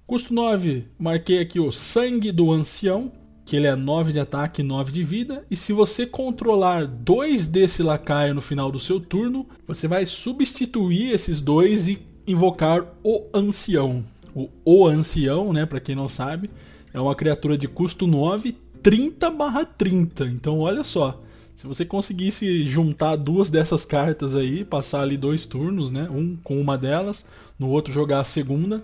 Custo 0.06 0.34
9, 0.34 0.88
marquei 0.98 1.40
aqui 1.40 1.60
o 1.60 1.72
Sangue 1.72 2.32
do 2.32 2.52
Ancião, 2.52 3.12
que 3.48 3.56
ele 3.56 3.66
é 3.66 3.78
9 3.78 4.12
de 4.12 4.20
ataque 4.20 4.62
e 4.62 4.64
9 4.64 4.92
de 4.92 5.06
vida. 5.06 5.46
E 5.50 5.56
se 5.56 5.72
você 5.72 6.06
controlar 6.06 6.86
dois 6.86 7.48
desse 7.48 7.82
lacaio 7.82 8.36
no 8.36 8.42
final 8.42 8.70
do 8.70 8.78
seu 8.78 9.00
turno, 9.00 9.48
você 9.66 9.88
vai 9.88 10.06
substituir 10.06 11.14
esses 11.14 11.40
dois 11.40 11.88
e 11.88 11.98
invocar 12.28 12.86
o 13.02 13.24
Ancião. 13.34 14.04
O, 14.36 14.50
o 14.66 14.86
Ancião, 14.86 15.54
né, 15.54 15.66
para 15.66 15.80
quem 15.80 15.96
não 15.96 16.10
sabe, 16.10 16.50
é 16.94 17.00
uma 17.00 17.16
criatura 17.16 17.58
de 17.58 17.70
custo 17.70 18.06
9, 18.06 18.52
30 18.84 19.30
barra 19.32 19.64
30. 19.64 20.26
Então 20.26 20.60
olha 20.60 20.84
só, 20.84 21.18
se 21.56 21.66
você 21.66 21.86
conseguisse 21.86 22.68
juntar 22.68 23.16
duas 23.16 23.50
dessas 23.50 23.86
cartas 23.86 24.36
aí, 24.36 24.66
passar 24.66 25.04
ali 25.04 25.16
dois 25.16 25.46
turnos, 25.46 25.90
né, 25.90 26.10
um 26.12 26.36
com 26.36 26.60
uma 26.60 26.78
delas, 26.78 27.26
no 27.58 27.70
outro 27.70 27.94
jogar 27.94 28.20
a 28.20 28.26
segunda 28.26 28.84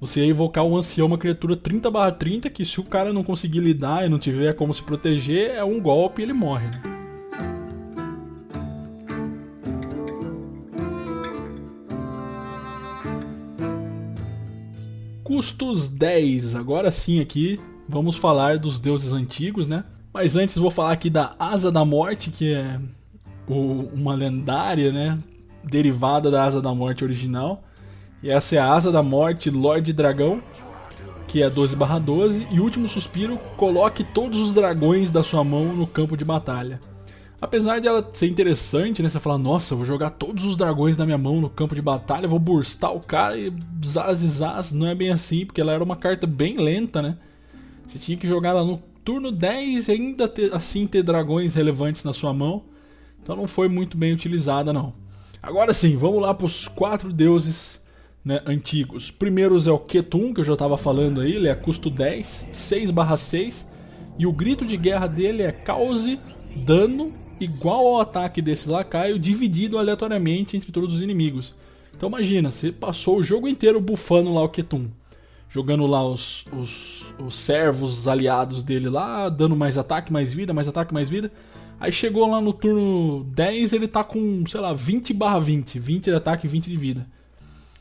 você 0.00 0.20
ia 0.20 0.30
invocar 0.30 0.64
o 0.64 0.74
ancião, 0.74 1.06
uma 1.06 1.18
criatura 1.18 1.54
30 1.54 1.90
barra 1.90 2.10
30, 2.10 2.48
que 2.48 2.64
se 2.64 2.80
o 2.80 2.84
cara 2.84 3.12
não 3.12 3.22
conseguir 3.22 3.60
lidar 3.60 4.06
e 4.06 4.08
não 4.08 4.18
tiver 4.18 4.54
como 4.54 4.72
se 4.72 4.82
proteger, 4.82 5.50
é 5.50 5.62
um 5.62 5.78
golpe 5.78 6.22
e 6.22 6.24
ele 6.24 6.32
morre, 6.32 6.68
né? 6.68 6.80
Custos 15.22 15.90
10. 15.90 16.56
Agora 16.56 16.90
sim 16.90 17.20
aqui 17.20 17.60
vamos 17.86 18.16
falar 18.16 18.58
dos 18.58 18.80
deuses 18.80 19.12
antigos, 19.12 19.68
né? 19.68 19.84
Mas 20.14 20.34
antes 20.34 20.56
vou 20.56 20.70
falar 20.70 20.92
aqui 20.92 21.10
da 21.10 21.36
Asa 21.38 21.70
da 21.70 21.84
Morte, 21.84 22.30
que 22.30 22.54
é 22.54 22.80
o, 23.46 23.90
uma 23.92 24.14
lendária, 24.14 24.90
né? 24.90 25.18
Derivada 25.62 26.30
da 26.30 26.42
Asa 26.42 26.62
da 26.62 26.74
Morte 26.74 27.04
original 27.04 27.62
e 28.22 28.30
essa 28.30 28.56
é 28.56 28.58
a 28.58 28.72
Asa 28.72 28.92
da 28.92 29.02
Morte, 29.02 29.48
Lorde 29.48 29.92
Dragão, 29.92 30.42
que 31.26 31.42
é 31.42 31.48
12 31.48 31.76
12. 32.04 32.46
E 32.50 32.60
último 32.60 32.86
suspiro, 32.86 33.38
coloque 33.56 34.04
todos 34.04 34.40
os 34.40 34.52
dragões 34.52 35.10
da 35.10 35.22
sua 35.22 35.42
mão 35.42 35.72
no 35.72 35.86
campo 35.86 36.16
de 36.16 36.24
batalha. 36.24 36.80
Apesar 37.40 37.78
de 37.78 37.88
ela 37.88 38.06
ser 38.12 38.26
interessante, 38.26 39.02
né? 39.02 39.08
Você 39.08 39.18
fala, 39.18 39.38
nossa, 39.38 39.74
vou 39.74 39.86
jogar 39.86 40.10
todos 40.10 40.44
os 40.44 40.58
dragões 40.58 40.96
da 40.96 41.06
minha 41.06 41.16
mão 41.16 41.40
no 41.40 41.48
campo 41.48 41.74
de 41.74 41.80
batalha, 41.80 42.28
vou 42.28 42.38
burstar 42.38 42.92
o 42.94 43.00
cara 43.00 43.38
e 43.38 43.50
zaz 43.82 44.18
zaz. 44.18 44.72
Não 44.72 44.86
é 44.86 44.94
bem 44.94 45.10
assim, 45.10 45.46
porque 45.46 45.60
ela 45.60 45.72
era 45.72 45.82
uma 45.82 45.96
carta 45.96 46.26
bem 46.26 46.58
lenta, 46.58 47.00
né? 47.00 47.16
Você 47.86 47.98
tinha 47.98 48.18
que 48.18 48.28
jogar 48.28 48.50
ela 48.50 48.64
no 48.64 48.82
turno 49.02 49.32
10 49.32 49.88
e 49.88 49.92
ainda 49.92 50.28
ter, 50.28 50.52
assim 50.54 50.86
ter 50.86 51.02
dragões 51.02 51.54
relevantes 51.54 52.04
na 52.04 52.12
sua 52.12 52.34
mão. 52.34 52.64
Então 53.22 53.34
não 53.34 53.46
foi 53.46 53.68
muito 53.68 53.96
bem 53.96 54.12
utilizada, 54.12 54.72
não. 54.72 54.92
Agora 55.42 55.72
sim, 55.72 55.96
vamos 55.96 56.20
lá 56.20 56.34
para 56.34 56.44
os 56.44 56.68
quatro 56.68 57.10
deuses 57.10 57.80
né, 58.24 58.42
antigos. 58.46 59.10
Primeiros 59.10 59.66
é 59.66 59.70
o 59.70 59.78
Ketum, 59.78 60.32
que 60.32 60.40
eu 60.40 60.44
já 60.44 60.52
estava 60.52 60.76
falando 60.76 61.20
aí, 61.20 61.32
ele 61.32 61.48
é 61.48 61.54
custo 61.54 61.90
10, 61.90 62.48
6 62.50 62.90
6, 63.16 63.68
e 64.18 64.26
o 64.26 64.32
grito 64.32 64.64
de 64.64 64.76
guerra 64.76 65.06
dele 65.06 65.42
é 65.42 65.52
cause 65.52 66.18
dano 66.54 67.12
igual 67.40 67.86
ao 67.86 68.00
ataque 68.00 68.42
desse 68.42 68.68
lacaio, 68.68 69.18
dividido 69.18 69.78
aleatoriamente 69.78 70.56
entre 70.56 70.70
todos 70.70 70.94
os 70.94 71.02
inimigos. 71.02 71.54
Então 71.96 72.08
imagina, 72.08 72.50
você 72.50 72.70
passou 72.70 73.18
o 73.18 73.22
jogo 73.22 73.48
inteiro 73.48 73.80
bufando 73.80 74.32
lá 74.32 74.42
o 74.42 74.48
Ketum. 74.48 74.88
Jogando 75.48 75.84
lá 75.86 76.06
os, 76.06 76.44
os, 76.52 77.04
os 77.18 77.34
servos 77.34 78.06
aliados 78.06 78.62
dele 78.62 78.88
lá, 78.88 79.28
dando 79.28 79.56
mais 79.56 79.76
ataque, 79.76 80.12
mais 80.12 80.32
vida, 80.32 80.52
mais 80.52 80.68
ataque, 80.68 80.94
mais 80.94 81.08
vida. 81.08 81.32
Aí 81.80 81.90
chegou 81.90 82.28
lá 82.28 82.40
no 82.40 82.52
turno 82.52 83.24
10, 83.24 83.72
ele 83.72 83.88
tá 83.88 84.04
com, 84.04 84.44
sei 84.46 84.60
lá, 84.60 84.72
20 84.72 85.12
barra 85.12 85.40
20. 85.40 85.78
20 85.78 86.04
de 86.04 86.14
ataque 86.14 86.46
e 86.46 86.48
20 86.48 86.70
de 86.70 86.76
vida. 86.76 87.06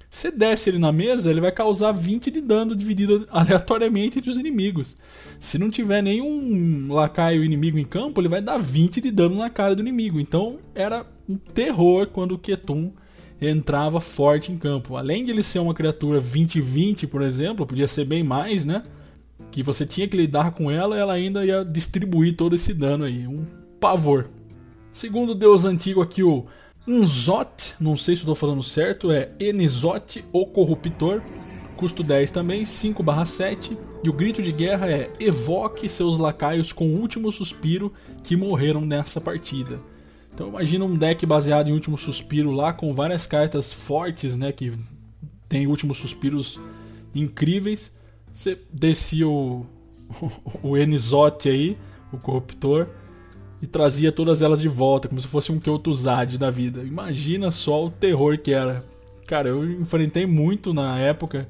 Você 0.09 0.31
desce 0.31 0.71
ele 0.71 0.79
na 0.79 0.91
mesa, 0.91 1.29
ele 1.29 1.39
vai 1.39 1.51
causar 1.51 1.91
20 1.91 2.31
de 2.31 2.41
dano 2.41 2.75
dividido 2.75 3.27
aleatoriamente 3.29 4.17
entre 4.17 4.31
os 4.31 4.37
inimigos. 4.37 4.95
Se 5.39 5.59
não 5.59 5.69
tiver 5.69 6.01
nenhum 6.01 6.91
lacaio 6.91 7.43
inimigo 7.43 7.77
em 7.77 7.85
campo, 7.85 8.19
ele 8.19 8.27
vai 8.27 8.41
dar 8.41 8.57
20 8.57 8.99
de 9.01 9.11
dano 9.11 9.35
na 9.37 9.51
cara 9.51 9.75
do 9.75 9.81
inimigo. 9.81 10.19
Então 10.19 10.57
era 10.73 11.05
um 11.27 11.37
terror 11.37 12.07
quando 12.07 12.31
o 12.31 12.39
Ketum 12.39 12.91
entrava 13.39 14.01
forte 14.01 14.51
em 14.51 14.57
campo. 14.57 14.97
Além 14.97 15.23
de 15.23 15.31
ele 15.31 15.43
ser 15.43 15.59
uma 15.59 15.75
criatura 15.75 16.19
20-20, 16.19 17.07
por 17.07 17.21
exemplo, 17.21 17.67
podia 17.67 17.87
ser 17.87 18.03
bem 18.03 18.23
mais, 18.23 18.65
né? 18.65 18.81
Que 19.51 19.61
você 19.61 19.85
tinha 19.85 20.07
que 20.07 20.17
lidar 20.17 20.51
com 20.51 20.71
ela, 20.71 20.97
ela 20.97 21.13
ainda 21.13 21.45
ia 21.45 21.63
distribuir 21.63 22.35
todo 22.35 22.55
esse 22.55 22.73
dano 22.73 23.05
aí. 23.05 23.27
Um 23.27 23.45
pavor. 23.79 24.27
Segundo 24.91 25.35
deus 25.35 25.65
antigo 25.65 26.01
aqui, 26.01 26.23
o 26.23 26.47
Nzot, 26.89 27.75
não 27.79 27.95
sei 27.95 28.15
se 28.15 28.21
estou 28.23 28.33
falando 28.33 28.63
certo, 28.63 29.11
é 29.11 29.29
Enizot, 29.39 30.25
o 30.33 30.47
Corruptor, 30.47 31.21
custo 31.77 32.01
10 32.01 32.31
também, 32.31 32.65
5 32.65 33.03
7, 33.25 33.77
e 34.03 34.09
o 34.09 34.13
grito 34.13 34.41
de 34.41 34.51
guerra 34.51 34.89
é 34.89 35.11
Evoque 35.19 35.87
seus 35.87 36.17
lacaios 36.17 36.73
com 36.73 36.87
o 36.87 36.99
último 36.99 37.31
suspiro 37.31 37.93
que 38.23 38.35
morreram 38.35 38.81
nessa 38.81 39.21
partida. 39.21 39.79
Então 40.33 40.47
imagina 40.47 40.83
um 40.83 40.95
deck 40.95 41.23
baseado 41.27 41.69
em 41.69 41.73
último 41.73 41.95
suspiro 41.95 42.49
lá, 42.49 42.73
com 42.73 42.91
várias 42.91 43.27
cartas 43.27 43.71
fortes, 43.71 44.35
né, 44.35 44.51
que 44.51 44.73
tem 45.47 45.67
últimos 45.67 45.97
suspiros 45.97 46.59
incríveis. 47.13 47.93
Você 48.33 48.57
descia 48.73 49.27
o, 49.27 49.63
o, 50.63 50.69
o 50.69 50.77
Enizote 50.77 51.49
aí, 51.49 51.77
o 52.11 52.17
Corruptor, 52.17 52.87
e 53.61 53.67
trazia 53.67 54.11
todas 54.11 54.41
elas 54.41 54.61
de 54.61 54.67
volta, 54.67 55.07
como 55.07 55.19
se 55.19 55.27
fosse 55.27 55.51
um 55.51 55.59
Kyotuzade 55.59 56.37
da 56.37 56.49
vida. 56.49 56.81
Imagina 56.81 57.51
só 57.51 57.85
o 57.85 57.89
terror 57.89 58.37
que 58.37 58.53
era. 58.53 58.85
Cara, 59.27 59.49
eu 59.49 59.69
enfrentei 59.69 60.25
muito 60.25 60.73
na 60.73 60.97
época 60.97 61.47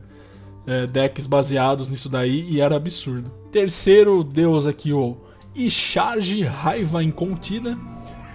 é, 0.66 0.86
decks 0.88 1.26
baseados 1.26 1.90
nisso 1.90 2.10
daí 2.10 2.48
e 2.50 2.60
era 2.62 2.76
absurdo. 2.76 3.32
Terceiro 3.52 4.24
deus 4.24 4.66
aqui, 4.66 4.92
o 4.92 5.18
Icharge 5.56 6.44
Raiva 6.44 7.04
Incontida, 7.04 7.78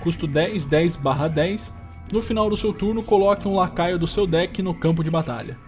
custo 0.02 0.26
10, 0.26 0.66
10 0.66 0.96
barra 0.96 1.28
10. 1.28 1.72
No 2.12 2.20
final 2.20 2.48
do 2.48 2.56
seu 2.56 2.72
turno, 2.72 3.02
coloque 3.02 3.48
um 3.48 3.54
lacaio 3.54 3.98
do 3.98 4.06
seu 4.06 4.26
deck 4.26 4.62
no 4.62 4.74
campo 4.74 5.02
de 5.02 5.10
batalha. 5.10 5.58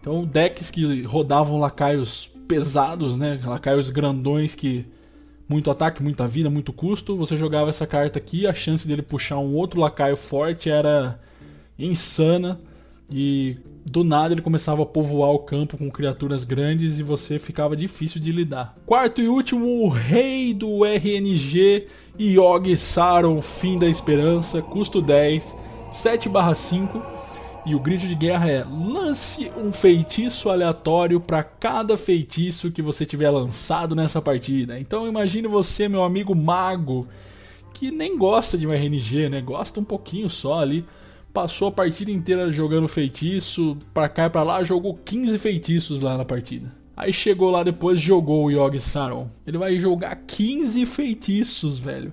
Então, 0.00 0.24
decks 0.24 0.70
que 0.70 1.02
rodavam 1.02 1.58
lacaios 1.58 2.30
pesados, 2.46 3.18
né? 3.18 3.40
Lacaios 3.44 3.90
grandões 3.90 4.54
que 4.54 4.86
muito 5.48 5.70
ataque, 5.70 6.02
muita 6.02 6.26
vida, 6.26 6.50
muito 6.50 6.72
custo. 6.72 7.16
Você 7.16 7.36
jogava 7.36 7.70
essa 7.70 7.86
carta 7.86 8.18
aqui, 8.18 8.46
a 8.46 8.54
chance 8.54 8.86
dele 8.86 9.02
puxar 9.02 9.38
um 9.38 9.54
outro 9.54 9.80
lacaio 9.80 10.16
forte 10.16 10.70
era 10.70 11.18
insana. 11.78 12.60
E 13.10 13.56
do 13.84 14.02
nada 14.02 14.34
ele 14.34 14.42
começava 14.42 14.82
a 14.82 14.86
povoar 14.86 15.30
o 15.30 15.38
campo 15.38 15.78
com 15.78 15.88
criaturas 15.88 16.44
grandes 16.44 16.98
e 16.98 17.04
você 17.04 17.38
ficava 17.38 17.76
difícil 17.76 18.20
de 18.20 18.32
lidar. 18.32 18.76
Quarto 18.84 19.22
e 19.22 19.28
último, 19.28 19.64
o 19.64 19.88
rei 19.88 20.52
do 20.52 20.84
RNG, 20.84 21.86
Yogi 22.18 22.76
Saron, 22.76 23.40
Fim 23.40 23.78
da 23.78 23.86
Esperança, 23.86 24.60
custo 24.60 25.00
10, 25.00 25.54
7/5 25.92 27.00
e 27.66 27.74
o 27.74 27.80
grito 27.80 28.06
de 28.06 28.14
guerra 28.14 28.48
é: 28.48 28.64
lance 28.64 29.50
um 29.56 29.72
feitiço 29.72 30.48
aleatório 30.48 31.20
para 31.20 31.42
cada 31.42 31.96
feitiço 31.96 32.70
que 32.70 32.80
você 32.80 33.04
tiver 33.04 33.28
lançado 33.28 33.96
nessa 33.96 34.22
partida. 34.22 34.78
Então 34.78 35.08
imagine 35.08 35.48
você, 35.48 35.88
meu 35.88 36.04
amigo 36.04 36.32
mago, 36.34 37.08
que 37.74 37.90
nem 37.90 38.16
gosta 38.16 38.56
de 38.56 38.68
um 38.68 38.72
RNG, 38.72 39.28
né? 39.28 39.40
Gosta 39.40 39.80
um 39.80 39.84
pouquinho 39.84 40.30
só 40.30 40.60
ali. 40.60 40.84
Passou 41.32 41.68
a 41.68 41.72
partida 41.72 42.10
inteira 42.10 42.50
jogando 42.52 42.86
feitiço, 42.86 43.76
pra 43.92 44.08
cá 44.08 44.26
e 44.26 44.30
pra 44.30 44.44
lá, 44.44 44.62
jogou 44.62 44.94
15 44.94 45.36
feitiços 45.36 46.00
lá 46.00 46.16
na 46.16 46.24
partida. 46.24 46.72
Aí 46.96 47.12
chegou 47.12 47.50
lá 47.50 47.62
depois, 47.62 48.00
jogou 48.00 48.46
o 48.46 48.50
Yogi 48.50 48.80
Saron. 48.80 49.28
Ele 49.46 49.58
vai 49.58 49.78
jogar 49.78 50.14
15 50.16 50.86
feitiços, 50.86 51.78
velho 51.78 52.12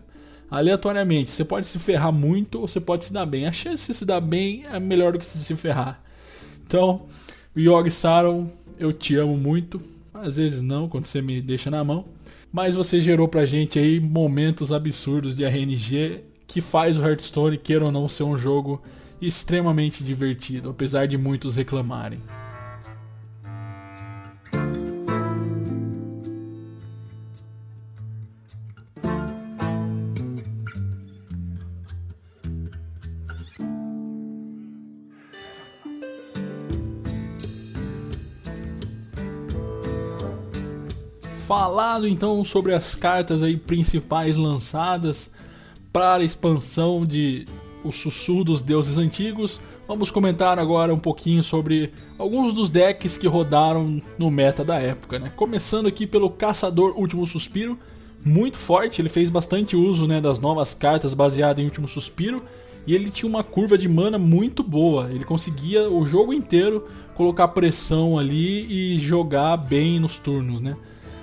aleatoriamente. 0.53 1.31
Você 1.31 1.43
pode 1.43 1.65
se 1.65 1.79
ferrar 1.79 2.13
muito 2.13 2.61
ou 2.61 2.67
você 2.67 2.79
pode 2.79 3.05
se 3.05 3.11
dar 3.11 3.25
bem. 3.25 3.47
A 3.47 3.51
chance 3.51 3.87
de 3.87 3.97
se 3.97 4.05
dar 4.05 4.21
bem 4.21 4.63
é 4.71 4.79
melhor 4.79 5.11
do 5.11 5.17
que 5.17 5.25
se 5.25 5.55
ferrar. 5.55 5.99
Então, 6.65 7.07
Yogi 7.57 7.89
Saron, 7.89 8.47
eu 8.77 8.93
te 8.93 9.15
amo 9.15 9.35
muito. 9.35 9.81
Às 10.13 10.37
vezes 10.37 10.61
não, 10.61 10.87
quando 10.87 11.05
você 11.05 11.23
me 11.23 11.41
deixa 11.41 11.71
na 11.71 11.83
mão. 11.83 12.05
Mas 12.51 12.75
você 12.75 13.01
gerou 13.01 13.27
pra 13.27 13.47
gente 13.47 13.79
aí 13.79 13.99
momentos 13.99 14.71
absurdos 14.71 15.35
de 15.35 15.43
RNG 15.43 16.23
que 16.45 16.61
faz 16.61 16.99
o 16.99 17.03
Hearthstone, 17.03 17.57
queira 17.57 17.85
ou 17.85 17.91
não, 17.91 18.07
ser 18.07 18.23
um 18.23 18.37
jogo 18.37 18.79
extremamente 19.19 20.03
divertido, 20.03 20.69
apesar 20.69 21.07
de 21.07 21.17
muitos 21.17 21.55
reclamarem. 21.55 22.19
Falado 41.59 42.07
então 42.07 42.43
sobre 42.43 42.73
as 42.73 42.95
cartas 42.95 43.43
aí 43.43 43.55
principais 43.55 44.37
lançadas 44.37 45.29
para 45.91 46.15
a 46.15 46.23
expansão 46.23 47.05
de 47.05 47.45
O 47.83 47.91
Sussurro 47.91 48.43
dos 48.43 48.59
Deuses 48.59 48.97
Antigos, 48.97 49.61
vamos 49.87 50.09
comentar 50.09 50.57
agora 50.57 50.91
um 50.91 50.99
pouquinho 50.99 51.43
sobre 51.43 51.93
alguns 52.17 52.53
dos 52.53 52.71
decks 52.71 53.19
que 53.19 53.27
rodaram 53.27 54.01
no 54.17 54.31
meta 54.31 54.65
da 54.65 54.79
época, 54.79 55.19
né? 55.19 55.31
Começando 55.35 55.85
aqui 55.85 56.07
pelo 56.07 56.27
Caçador 56.27 56.97
Último 56.97 57.27
Suspiro, 57.27 57.77
muito 58.25 58.57
forte, 58.57 58.99
ele 58.99 59.09
fez 59.09 59.29
bastante 59.29 59.75
uso 59.75 60.07
né, 60.07 60.19
das 60.19 60.39
novas 60.39 60.73
cartas 60.73 61.13
baseadas 61.13 61.63
em 61.63 61.67
Último 61.67 61.87
Suspiro 61.87 62.41
e 62.87 62.95
ele 62.95 63.11
tinha 63.11 63.29
uma 63.29 63.43
curva 63.43 63.77
de 63.77 63.87
mana 63.87 64.17
muito 64.17 64.63
boa. 64.63 65.07
Ele 65.11 65.23
conseguia 65.23 65.87
o 65.87 66.03
jogo 66.03 66.33
inteiro 66.33 66.87
colocar 67.13 67.49
pressão 67.49 68.17
ali 68.17 68.95
e 68.95 68.99
jogar 68.99 69.55
bem 69.55 69.99
nos 69.99 70.17
turnos, 70.17 70.59
né? 70.59 70.75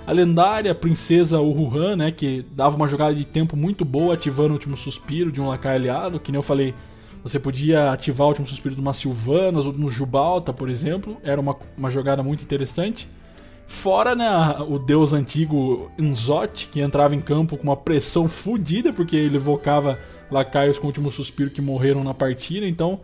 A 0.05 0.11
lendária 0.11 0.73
princesa 0.73 1.39
Uruhan, 1.39 1.95
né, 1.95 2.11
que 2.11 2.43
dava 2.51 2.75
uma 2.75 2.87
jogada 2.87 3.13
de 3.13 3.23
tempo 3.23 3.55
muito 3.55 3.85
boa 3.85 4.15
ativando 4.15 4.49
o 4.49 4.53
último 4.53 4.75
suspiro 4.75 5.31
de 5.31 5.39
um 5.39 5.47
lacaio 5.47 5.75
aliado, 5.75 6.19
que 6.19 6.31
nem 6.31 6.39
eu 6.39 6.43
falei, 6.43 6.73
você 7.23 7.39
podia 7.39 7.91
ativar 7.91 8.25
o 8.25 8.29
último 8.29 8.47
suspiro 8.47 8.73
de 8.73 8.81
uma 8.81 8.93
Sylvanas 8.93 9.67
ou 9.67 9.73
no 9.73 9.89
Jubalta, 9.89 10.51
por 10.51 10.69
exemplo, 10.69 11.17
era 11.23 11.39
uma, 11.39 11.55
uma 11.77 11.91
jogada 11.91 12.23
muito 12.23 12.43
interessante. 12.43 13.07
Fora 13.67 14.15
né, 14.15 14.27
o 14.67 14.79
deus 14.79 15.13
antigo 15.13 15.89
Nzot, 15.97 16.67
que 16.71 16.81
entrava 16.81 17.15
em 17.15 17.21
campo 17.21 17.55
com 17.55 17.63
uma 17.63 17.77
pressão 17.77 18.27
fodida, 18.27 18.91
porque 18.91 19.15
ele 19.15 19.37
evocava 19.37 19.97
lacaios 20.31 20.79
com 20.79 20.85
o 20.85 20.87
último 20.87 21.11
suspiro 21.11 21.51
que 21.51 21.61
morreram 21.61 22.03
na 22.03 22.13
partida, 22.13 22.67
então 22.67 22.99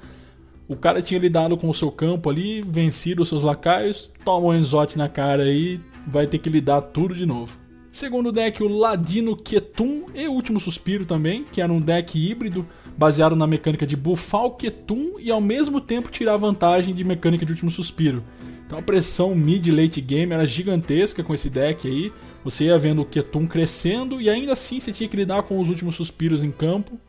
o 0.68 0.76
cara 0.76 1.02
tinha 1.02 1.20
lidado 1.20 1.56
com 1.56 1.70
o 1.70 1.74
seu 1.74 1.91
campo 1.91 2.30
ali, 2.30 2.62
vencido 2.62 3.22
os 3.22 3.30
seus 3.30 3.43
lacaios, 3.43 4.12
toma 4.26 4.48
o 4.48 4.54
Enzote 4.54 4.98
na 4.98 5.08
cara 5.08 5.43
aí, 5.43 5.80
vai 6.08 6.26
ter 6.26 6.39
que 6.39 6.49
lidar 6.49 6.82
tudo 6.82 7.14
de 7.14 7.26
novo. 7.26 7.60
Segundo 7.91 8.32
deck, 8.32 8.62
o 8.62 8.68
Ladino 8.68 9.36
Ketum 9.36 10.05
e 10.14 10.28
Último 10.28 10.60
Suspiro 10.60 11.05
também, 11.05 11.45
que 11.51 11.62
era 11.62 11.74
um 11.74 11.82
deck 11.82 12.18
híbrido 12.18 12.66
baseado 12.97 13.36
na 13.36 13.47
mecânica 13.47 13.86
de 13.86 13.95
buffar 13.95 14.45
o 14.45 14.51
Ketum 14.51 15.16
e 15.20 15.32
ao 15.32 15.41
mesmo 15.41 15.82
tempo 15.82 16.12
tirar 16.12 16.38
vantagem 16.38 16.93
de 16.93 17.03
mecânica 17.03 17.45
de 17.45 17.53
Último 17.53 17.72
Suspiro. 17.72 18.24
Então 18.66 18.78
a 18.78 18.82
pressão 18.82 19.34
mid-late 19.34 20.01
game 20.01 20.34
era 20.34 20.45
gigantesca 20.45 21.24
com 21.24 21.34
esse 21.34 21.49
deck 21.49 21.88
aí. 21.88 22.12
Você 22.43 22.66
ia 22.66 22.78
vendo 22.78 23.01
o 23.01 23.05
Ketum 23.05 23.47
crescendo 23.47 24.22
e 24.22 24.30
ainda 24.30 24.53
assim 24.53 24.80
você 24.80 24.91
tinha 24.91 25.10
que 25.10 25.18
lidar 25.18 25.43
com 25.43 25.60
os 25.60 25.70
últimos 25.70 25.95
suspiros 25.95 26.43
em 26.43 26.51
campo. 26.51 26.99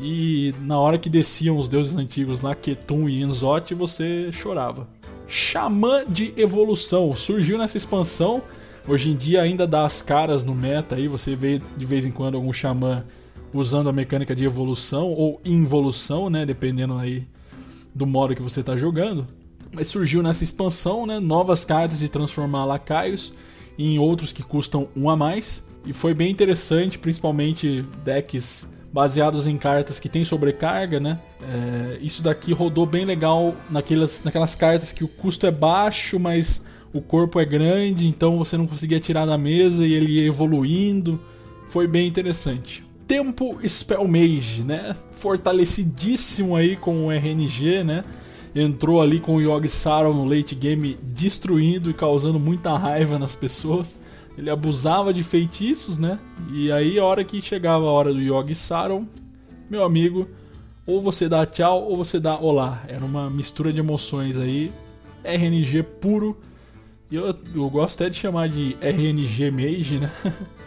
E 0.00 0.54
na 0.60 0.78
hora 0.78 0.98
que 0.98 1.10
desciam 1.10 1.56
os 1.56 1.68
deuses 1.68 1.96
antigos 1.96 2.42
lá, 2.42 2.54
Ketum 2.54 3.08
e 3.08 3.22
Enzote, 3.22 3.74
você 3.74 4.30
chorava. 4.30 4.88
Xamã 5.26 6.04
de 6.08 6.32
Evolução 6.36 7.14
surgiu 7.14 7.58
nessa 7.58 7.76
expansão. 7.76 8.42
Hoje 8.88 9.10
em 9.10 9.16
dia 9.16 9.42
ainda 9.42 9.66
dá 9.66 9.84
as 9.84 10.00
caras 10.00 10.44
no 10.44 10.54
meta 10.54 10.96
aí, 10.96 11.08
você 11.08 11.34
vê 11.34 11.58
de 11.58 11.84
vez 11.84 12.06
em 12.06 12.10
quando 12.10 12.36
algum 12.36 12.52
xamã 12.52 13.04
usando 13.52 13.88
a 13.88 13.92
mecânica 13.92 14.34
de 14.34 14.44
evolução 14.44 15.10
ou 15.10 15.40
involução, 15.44 16.30
né, 16.30 16.46
dependendo 16.46 16.94
aí 16.94 17.26
do 17.94 18.06
modo 18.06 18.34
que 18.34 18.42
você 18.42 18.60
está 18.60 18.76
jogando. 18.76 19.26
Mas 19.72 19.88
surgiu 19.88 20.22
nessa 20.22 20.44
expansão, 20.44 21.04
né, 21.04 21.20
novas 21.20 21.64
cartas 21.64 21.98
de 21.98 22.08
transformar 22.08 22.64
lacaios 22.64 23.32
em 23.78 23.98
outros 23.98 24.32
que 24.32 24.42
custam 24.42 24.88
um 24.96 25.10
a 25.10 25.16
mais. 25.16 25.62
E 25.84 25.92
foi 25.92 26.14
bem 26.14 26.30
interessante, 26.30 26.98
principalmente 26.98 27.84
decks 28.04 28.66
baseados 28.92 29.46
em 29.46 29.56
cartas 29.58 30.00
que 30.00 30.08
tem 30.08 30.24
sobrecarga, 30.24 30.98
né? 30.98 31.18
É, 31.42 31.98
isso 32.00 32.22
daqui 32.22 32.52
rodou 32.52 32.86
bem 32.86 33.04
legal 33.04 33.54
naquelas, 33.70 34.22
naquelas 34.24 34.54
cartas 34.54 34.92
que 34.92 35.04
o 35.04 35.08
custo 35.08 35.46
é 35.46 35.50
baixo, 35.50 36.18
mas 36.18 36.62
o 36.92 37.00
corpo 37.00 37.38
é 37.38 37.44
grande, 37.44 38.06
então 38.06 38.38
você 38.38 38.56
não 38.56 38.66
conseguia 38.66 38.98
tirar 38.98 39.26
da 39.26 39.36
mesa 39.36 39.86
e 39.86 39.92
ele 39.92 40.20
ia 40.20 40.26
evoluindo. 40.26 41.20
Foi 41.68 41.86
bem 41.86 42.08
interessante. 42.08 42.82
Tempo 43.06 43.58
Spell 43.66 44.06
Mage, 44.06 44.62
né? 44.62 44.96
Fortalecidíssimo 45.12 46.56
aí 46.56 46.76
com 46.76 47.06
o 47.06 47.12
RNG, 47.12 47.84
né? 47.84 48.04
Entrou 48.54 49.00
ali 49.02 49.20
com 49.20 49.36
o 49.36 49.40
Yogi 49.40 49.68
Saron 49.68 50.14
no 50.14 50.24
late 50.24 50.54
game 50.54 50.98
destruindo 51.02 51.90
e 51.90 51.94
causando 51.94 52.40
muita 52.40 52.76
raiva 52.76 53.18
nas 53.18 53.36
pessoas. 53.36 53.98
Ele 54.38 54.48
abusava 54.50 55.12
de 55.12 55.24
feitiços, 55.24 55.98
né? 55.98 56.20
E 56.52 56.70
aí, 56.70 56.96
a 56.96 57.04
hora 57.04 57.24
que 57.24 57.42
chegava 57.42 57.84
a 57.84 57.90
hora 57.90 58.14
do 58.14 58.20
Yogi 58.20 58.54
Saron, 58.54 59.04
meu 59.68 59.84
amigo, 59.84 60.28
ou 60.86 61.02
você 61.02 61.28
dá 61.28 61.44
tchau 61.44 61.82
ou 61.82 61.96
você 61.96 62.20
dá 62.20 62.38
olá. 62.38 62.84
Era 62.86 63.04
uma 63.04 63.28
mistura 63.28 63.72
de 63.72 63.80
emoções 63.80 64.38
aí. 64.38 64.72
RNG 65.24 65.82
puro. 65.82 66.38
E 67.10 67.16
eu, 67.16 67.34
eu 67.52 67.68
gosto 67.68 67.96
até 67.96 68.08
de 68.08 68.16
chamar 68.16 68.48
de 68.48 68.76
RNG 68.80 69.50
Mage, 69.50 69.98
né? 69.98 70.10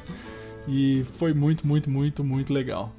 e 0.67 1.03
foi 1.05 1.33
muito, 1.33 1.65
muito, 1.65 1.89
muito, 1.89 2.25
muito 2.25 2.51
legal. 2.51 2.93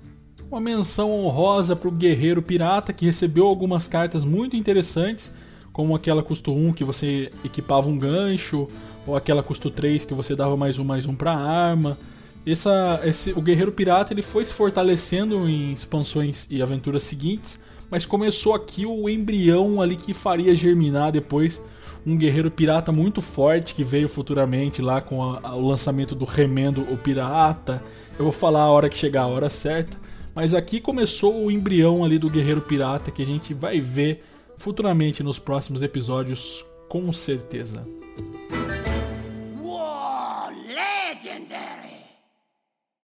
Uma 0.50 0.60
menção 0.60 1.10
honrosa 1.10 1.76
para 1.76 1.88
o 1.88 1.92
Guerreiro 1.92 2.42
Pirata, 2.42 2.94
que 2.94 3.04
recebeu 3.04 3.46
algumas 3.46 3.86
cartas 3.86 4.24
muito 4.24 4.56
interessantes, 4.56 5.34
como 5.70 5.94
aquela 5.94 6.22
custo 6.22 6.52
1 6.52 6.72
que 6.72 6.84
você 6.84 7.30
equipava 7.44 7.88
um 7.88 7.98
gancho, 7.98 8.68
ou 9.06 9.16
aquela 9.16 9.42
custo 9.42 9.70
3 9.70 10.04
que 10.04 10.14
você 10.14 10.34
dava 10.34 10.56
mais 10.56 10.78
um 10.78 10.84
mais 10.84 11.06
um 11.06 11.14
para 11.14 11.32
arma. 11.32 11.98
Essa, 12.44 13.00
esse, 13.04 13.32
o 13.32 13.40
Guerreiro 13.40 13.70
Pirata 13.70 14.12
ele 14.12 14.22
foi 14.22 14.44
se 14.44 14.52
fortalecendo 14.52 15.48
em 15.48 15.72
expansões 15.72 16.46
e 16.50 16.60
aventuras 16.60 17.04
seguintes, 17.04 17.60
mas 17.88 18.04
começou 18.04 18.54
aqui 18.54 18.84
o 18.84 19.08
embrião 19.08 19.80
ali 19.80 19.96
que 19.96 20.12
faria 20.12 20.54
germinar 20.54 21.12
depois 21.12 21.62
um 22.04 22.16
Guerreiro 22.16 22.50
Pirata 22.50 22.90
muito 22.90 23.20
forte 23.20 23.74
que 23.74 23.84
veio 23.84 24.08
futuramente 24.08 24.82
lá 24.82 25.00
com 25.00 25.22
a, 25.22 25.38
a, 25.42 25.54
o 25.54 25.66
lançamento 25.66 26.16
do 26.16 26.24
Remendo 26.24 26.82
o 26.92 26.96
Pirata. 26.96 27.82
Eu 28.18 28.24
vou 28.24 28.32
falar 28.32 28.62
a 28.62 28.70
hora 28.70 28.88
que 28.88 28.96
chegar 28.96 29.22
a 29.22 29.28
hora 29.28 29.48
certa, 29.48 29.96
mas 30.34 30.52
aqui 30.52 30.80
começou 30.80 31.44
o 31.44 31.50
embrião 31.50 32.04
ali 32.04 32.18
do 32.18 32.28
Guerreiro 32.28 32.62
Pirata 32.62 33.12
que 33.12 33.22
a 33.22 33.26
gente 33.26 33.54
vai 33.54 33.80
ver 33.80 34.24
futuramente 34.58 35.22
nos 35.22 35.38
próximos 35.38 35.80
episódios 35.80 36.64
com 36.88 37.12
certeza. 37.12 37.86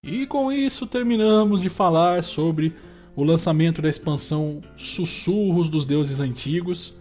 E 0.03 0.25
com 0.25 0.51
isso 0.51 0.87
terminamos 0.87 1.61
de 1.61 1.69
falar 1.69 2.23
sobre 2.23 2.73
o 3.15 3.23
lançamento 3.23 3.81
da 3.81 3.89
expansão 3.89 4.61
Sussurros 4.77 5.69
dos 5.69 5.85
Deuses 5.85 6.19
Antigos. 6.19 6.95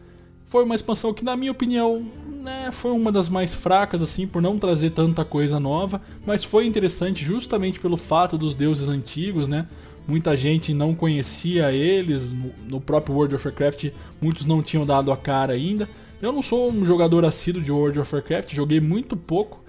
Foi 0.44 0.64
uma 0.64 0.74
expansão 0.74 1.14
que, 1.14 1.24
na 1.24 1.36
minha 1.36 1.52
opinião, 1.52 2.10
né, 2.26 2.70
foi 2.72 2.90
uma 2.90 3.12
das 3.12 3.28
mais 3.28 3.54
fracas, 3.54 4.02
assim, 4.02 4.26
por 4.26 4.42
não 4.42 4.58
trazer 4.58 4.90
tanta 4.90 5.24
coisa 5.24 5.60
nova, 5.60 6.00
mas 6.26 6.42
foi 6.42 6.66
interessante 6.66 7.24
justamente 7.24 7.78
pelo 7.78 7.96
fato 7.96 8.36
dos 8.38 8.54
deuses 8.54 8.88
antigos, 8.88 9.46
né? 9.46 9.68
Muita 10.06 10.34
gente 10.34 10.72
não 10.72 10.94
conhecia 10.94 11.70
eles, 11.70 12.32
no 12.66 12.80
próprio 12.80 13.14
World 13.14 13.34
of 13.34 13.46
Warcraft 13.46 13.90
muitos 14.20 14.46
não 14.46 14.62
tinham 14.62 14.86
dado 14.86 15.12
a 15.12 15.16
cara 15.16 15.52
ainda. 15.52 15.88
Eu 16.20 16.32
não 16.32 16.40
sou 16.40 16.72
um 16.72 16.84
jogador 16.84 17.26
assíduo 17.26 17.62
de 17.62 17.70
World 17.70 18.00
of 18.00 18.14
Warcraft, 18.14 18.54
joguei 18.54 18.80
muito 18.80 19.16
pouco, 19.16 19.62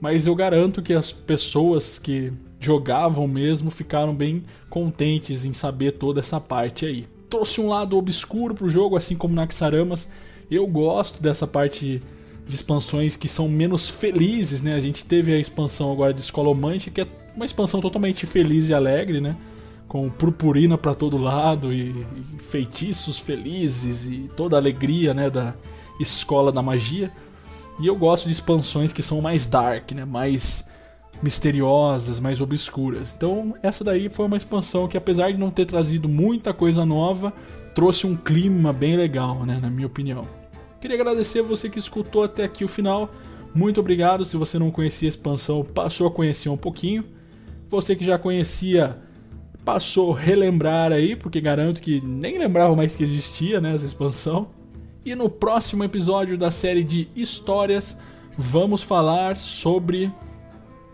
mas 0.00 0.26
eu 0.26 0.34
garanto 0.34 0.82
que 0.82 0.92
as 0.92 1.12
pessoas 1.12 1.98
que 1.98 2.32
jogavam 2.60 3.26
mesmo 3.26 3.70
ficaram 3.70 4.14
bem 4.14 4.44
contentes 4.68 5.44
em 5.44 5.52
saber 5.52 5.92
toda 5.92 6.20
essa 6.20 6.40
parte 6.40 6.86
aí. 6.86 7.06
Trouxe 7.28 7.60
um 7.60 7.68
lado 7.68 7.96
obscuro 7.96 8.54
pro 8.54 8.68
jogo, 8.68 8.96
assim 8.96 9.16
como 9.16 9.34
Naxaramas. 9.34 10.08
Eu 10.50 10.66
gosto 10.66 11.22
dessa 11.22 11.46
parte 11.46 12.02
de 12.46 12.54
expansões 12.54 13.16
que 13.16 13.28
são 13.28 13.48
menos 13.48 13.88
felizes, 13.88 14.62
né? 14.62 14.74
A 14.74 14.80
gente 14.80 15.04
teve 15.04 15.32
a 15.34 15.38
expansão 15.38 15.90
agora 15.92 16.14
de 16.14 16.20
Escolomante, 16.20 16.90
que 16.90 17.00
é 17.00 17.06
uma 17.34 17.44
expansão 17.44 17.80
totalmente 17.80 18.24
feliz 18.24 18.68
e 18.68 18.74
alegre, 18.74 19.20
né? 19.20 19.36
Com 19.88 20.08
purpurina 20.08 20.78
para 20.78 20.94
todo 20.94 21.18
lado 21.18 21.72
e, 21.72 21.90
e, 21.90 22.38
feitiços 22.38 23.18
felizes 23.18 24.06
e 24.06 24.30
toda 24.36 24.56
a 24.56 24.60
alegria, 24.60 25.12
né, 25.14 25.30
da 25.30 25.54
escola 26.00 26.50
da 26.52 26.62
magia. 26.62 27.12
E 27.78 27.86
eu 27.86 27.96
gosto 27.96 28.26
de 28.26 28.32
expansões 28.32 28.92
que 28.92 29.02
são 29.02 29.20
mais 29.20 29.46
dark, 29.46 29.92
né? 29.92 30.04
Mais 30.04 30.64
misteriosas, 31.22 32.20
mais 32.20 32.40
obscuras. 32.40 33.14
Então, 33.16 33.54
essa 33.62 33.82
daí 33.82 34.08
foi 34.08 34.26
uma 34.26 34.36
expansão 34.36 34.88
que, 34.88 34.96
apesar 34.96 35.30
de 35.30 35.38
não 35.38 35.50
ter 35.50 35.64
trazido 35.64 36.08
muita 36.08 36.52
coisa 36.52 36.84
nova, 36.84 37.32
trouxe 37.74 38.06
um 38.06 38.16
clima 38.16 38.72
bem 38.72 38.96
legal, 38.96 39.44
né, 39.44 39.58
na 39.60 39.70
minha 39.70 39.86
opinião. 39.86 40.26
Queria 40.80 40.96
agradecer 40.96 41.42
você 41.42 41.68
que 41.68 41.78
escutou 41.78 42.24
até 42.24 42.44
aqui 42.44 42.64
o 42.64 42.68
final. 42.68 43.10
Muito 43.54 43.80
obrigado. 43.80 44.24
Se 44.24 44.36
você 44.36 44.58
não 44.58 44.70
conhecia 44.70 45.08
a 45.08 45.10
expansão, 45.10 45.64
passou 45.64 46.06
a 46.06 46.10
conhecer 46.10 46.48
um 46.48 46.56
pouquinho. 46.56 47.04
Você 47.66 47.96
que 47.96 48.04
já 48.04 48.18
conhecia, 48.18 48.98
passou 49.64 50.14
a 50.14 50.18
relembrar 50.18 50.92
aí, 50.92 51.16
porque 51.16 51.40
garanto 51.40 51.82
que 51.82 52.00
nem 52.04 52.38
lembrava 52.38 52.76
mais 52.76 52.94
que 52.94 53.02
existia 53.02 53.60
né, 53.60 53.74
essa 53.74 53.86
expansão. 53.86 54.48
E 55.06 55.14
no 55.14 55.30
próximo 55.30 55.84
episódio 55.84 56.36
da 56.36 56.50
série 56.50 56.82
de 56.82 57.08
histórias, 57.14 57.96
vamos 58.36 58.82
falar 58.82 59.36
sobre 59.36 60.12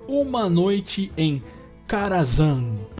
uma 0.06 0.50
Noite 0.50 1.10
em 1.16 1.42
Karazhan. 1.86 2.91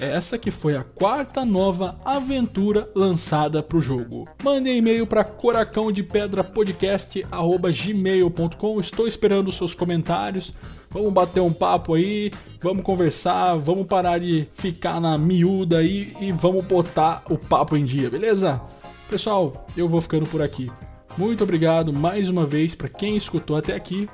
Essa 0.00 0.38
que 0.38 0.50
foi 0.50 0.76
a 0.76 0.82
quarta 0.82 1.44
nova 1.44 1.96
aventura 2.04 2.90
lançada 2.94 3.62
para 3.62 3.78
o 3.78 3.82
jogo. 3.82 4.28
Mande 4.42 4.70
e-mail 4.70 5.06
para 5.06 5.22
coracão 5.24 5.92
de 5.92 6.02
pedra 6.02 6.42
podcast@gmail.com. 6.42 8.80
Estou 8.80 9.06
esperando 9.06 9.52
seus 9.52 9.74
comentários. 9.74 10.54
Vamos 10.90 11.12
bater 11.12 11.40
um 11.40 11.52
papo 11.52 11.94
aí, 11.94 12.32
vamos 12.60 12.82
conversar, 12.82 13.54
vamos 13.56 13.86
parar 13.86 14.18
de 14.18 14.48
ficar 14.52 15.00
na 15.00 15.16
miúda 15.16 15.78
aí 15.78 16.12
e 16.20 16.32
vamos 16.32 16.64
botar 16.64 17.22
o 17.30 17.38
papo 17.38 17.76
em 17.76 17.84
dia, 17.84 18.10
beleza? 18.10 18.60
Pessoal, 19.08 19.68
eu 19.76 19.86
vou 19.86 20.00
ficando 20.00 20.26
por 20.26 20.42
aqui. 20.42 20.68
Muito 21.16 21.44
obrigado 21.44 21.92
mais 21.92 22.28
uma 22.28 22.44
vez 22.44 22.74
para 22.74 22.88
quem 22.88 23.16
escutou 23.16 23.56
até 23.56 23.74
aqui. 23.74 24.08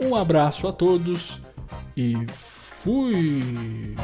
Um 0.00 0.14
abraço 0.14 0.68
a 0.68 0.72
todos 0.72 1.40
e 1.96 2.14
fui! 2.28 3.96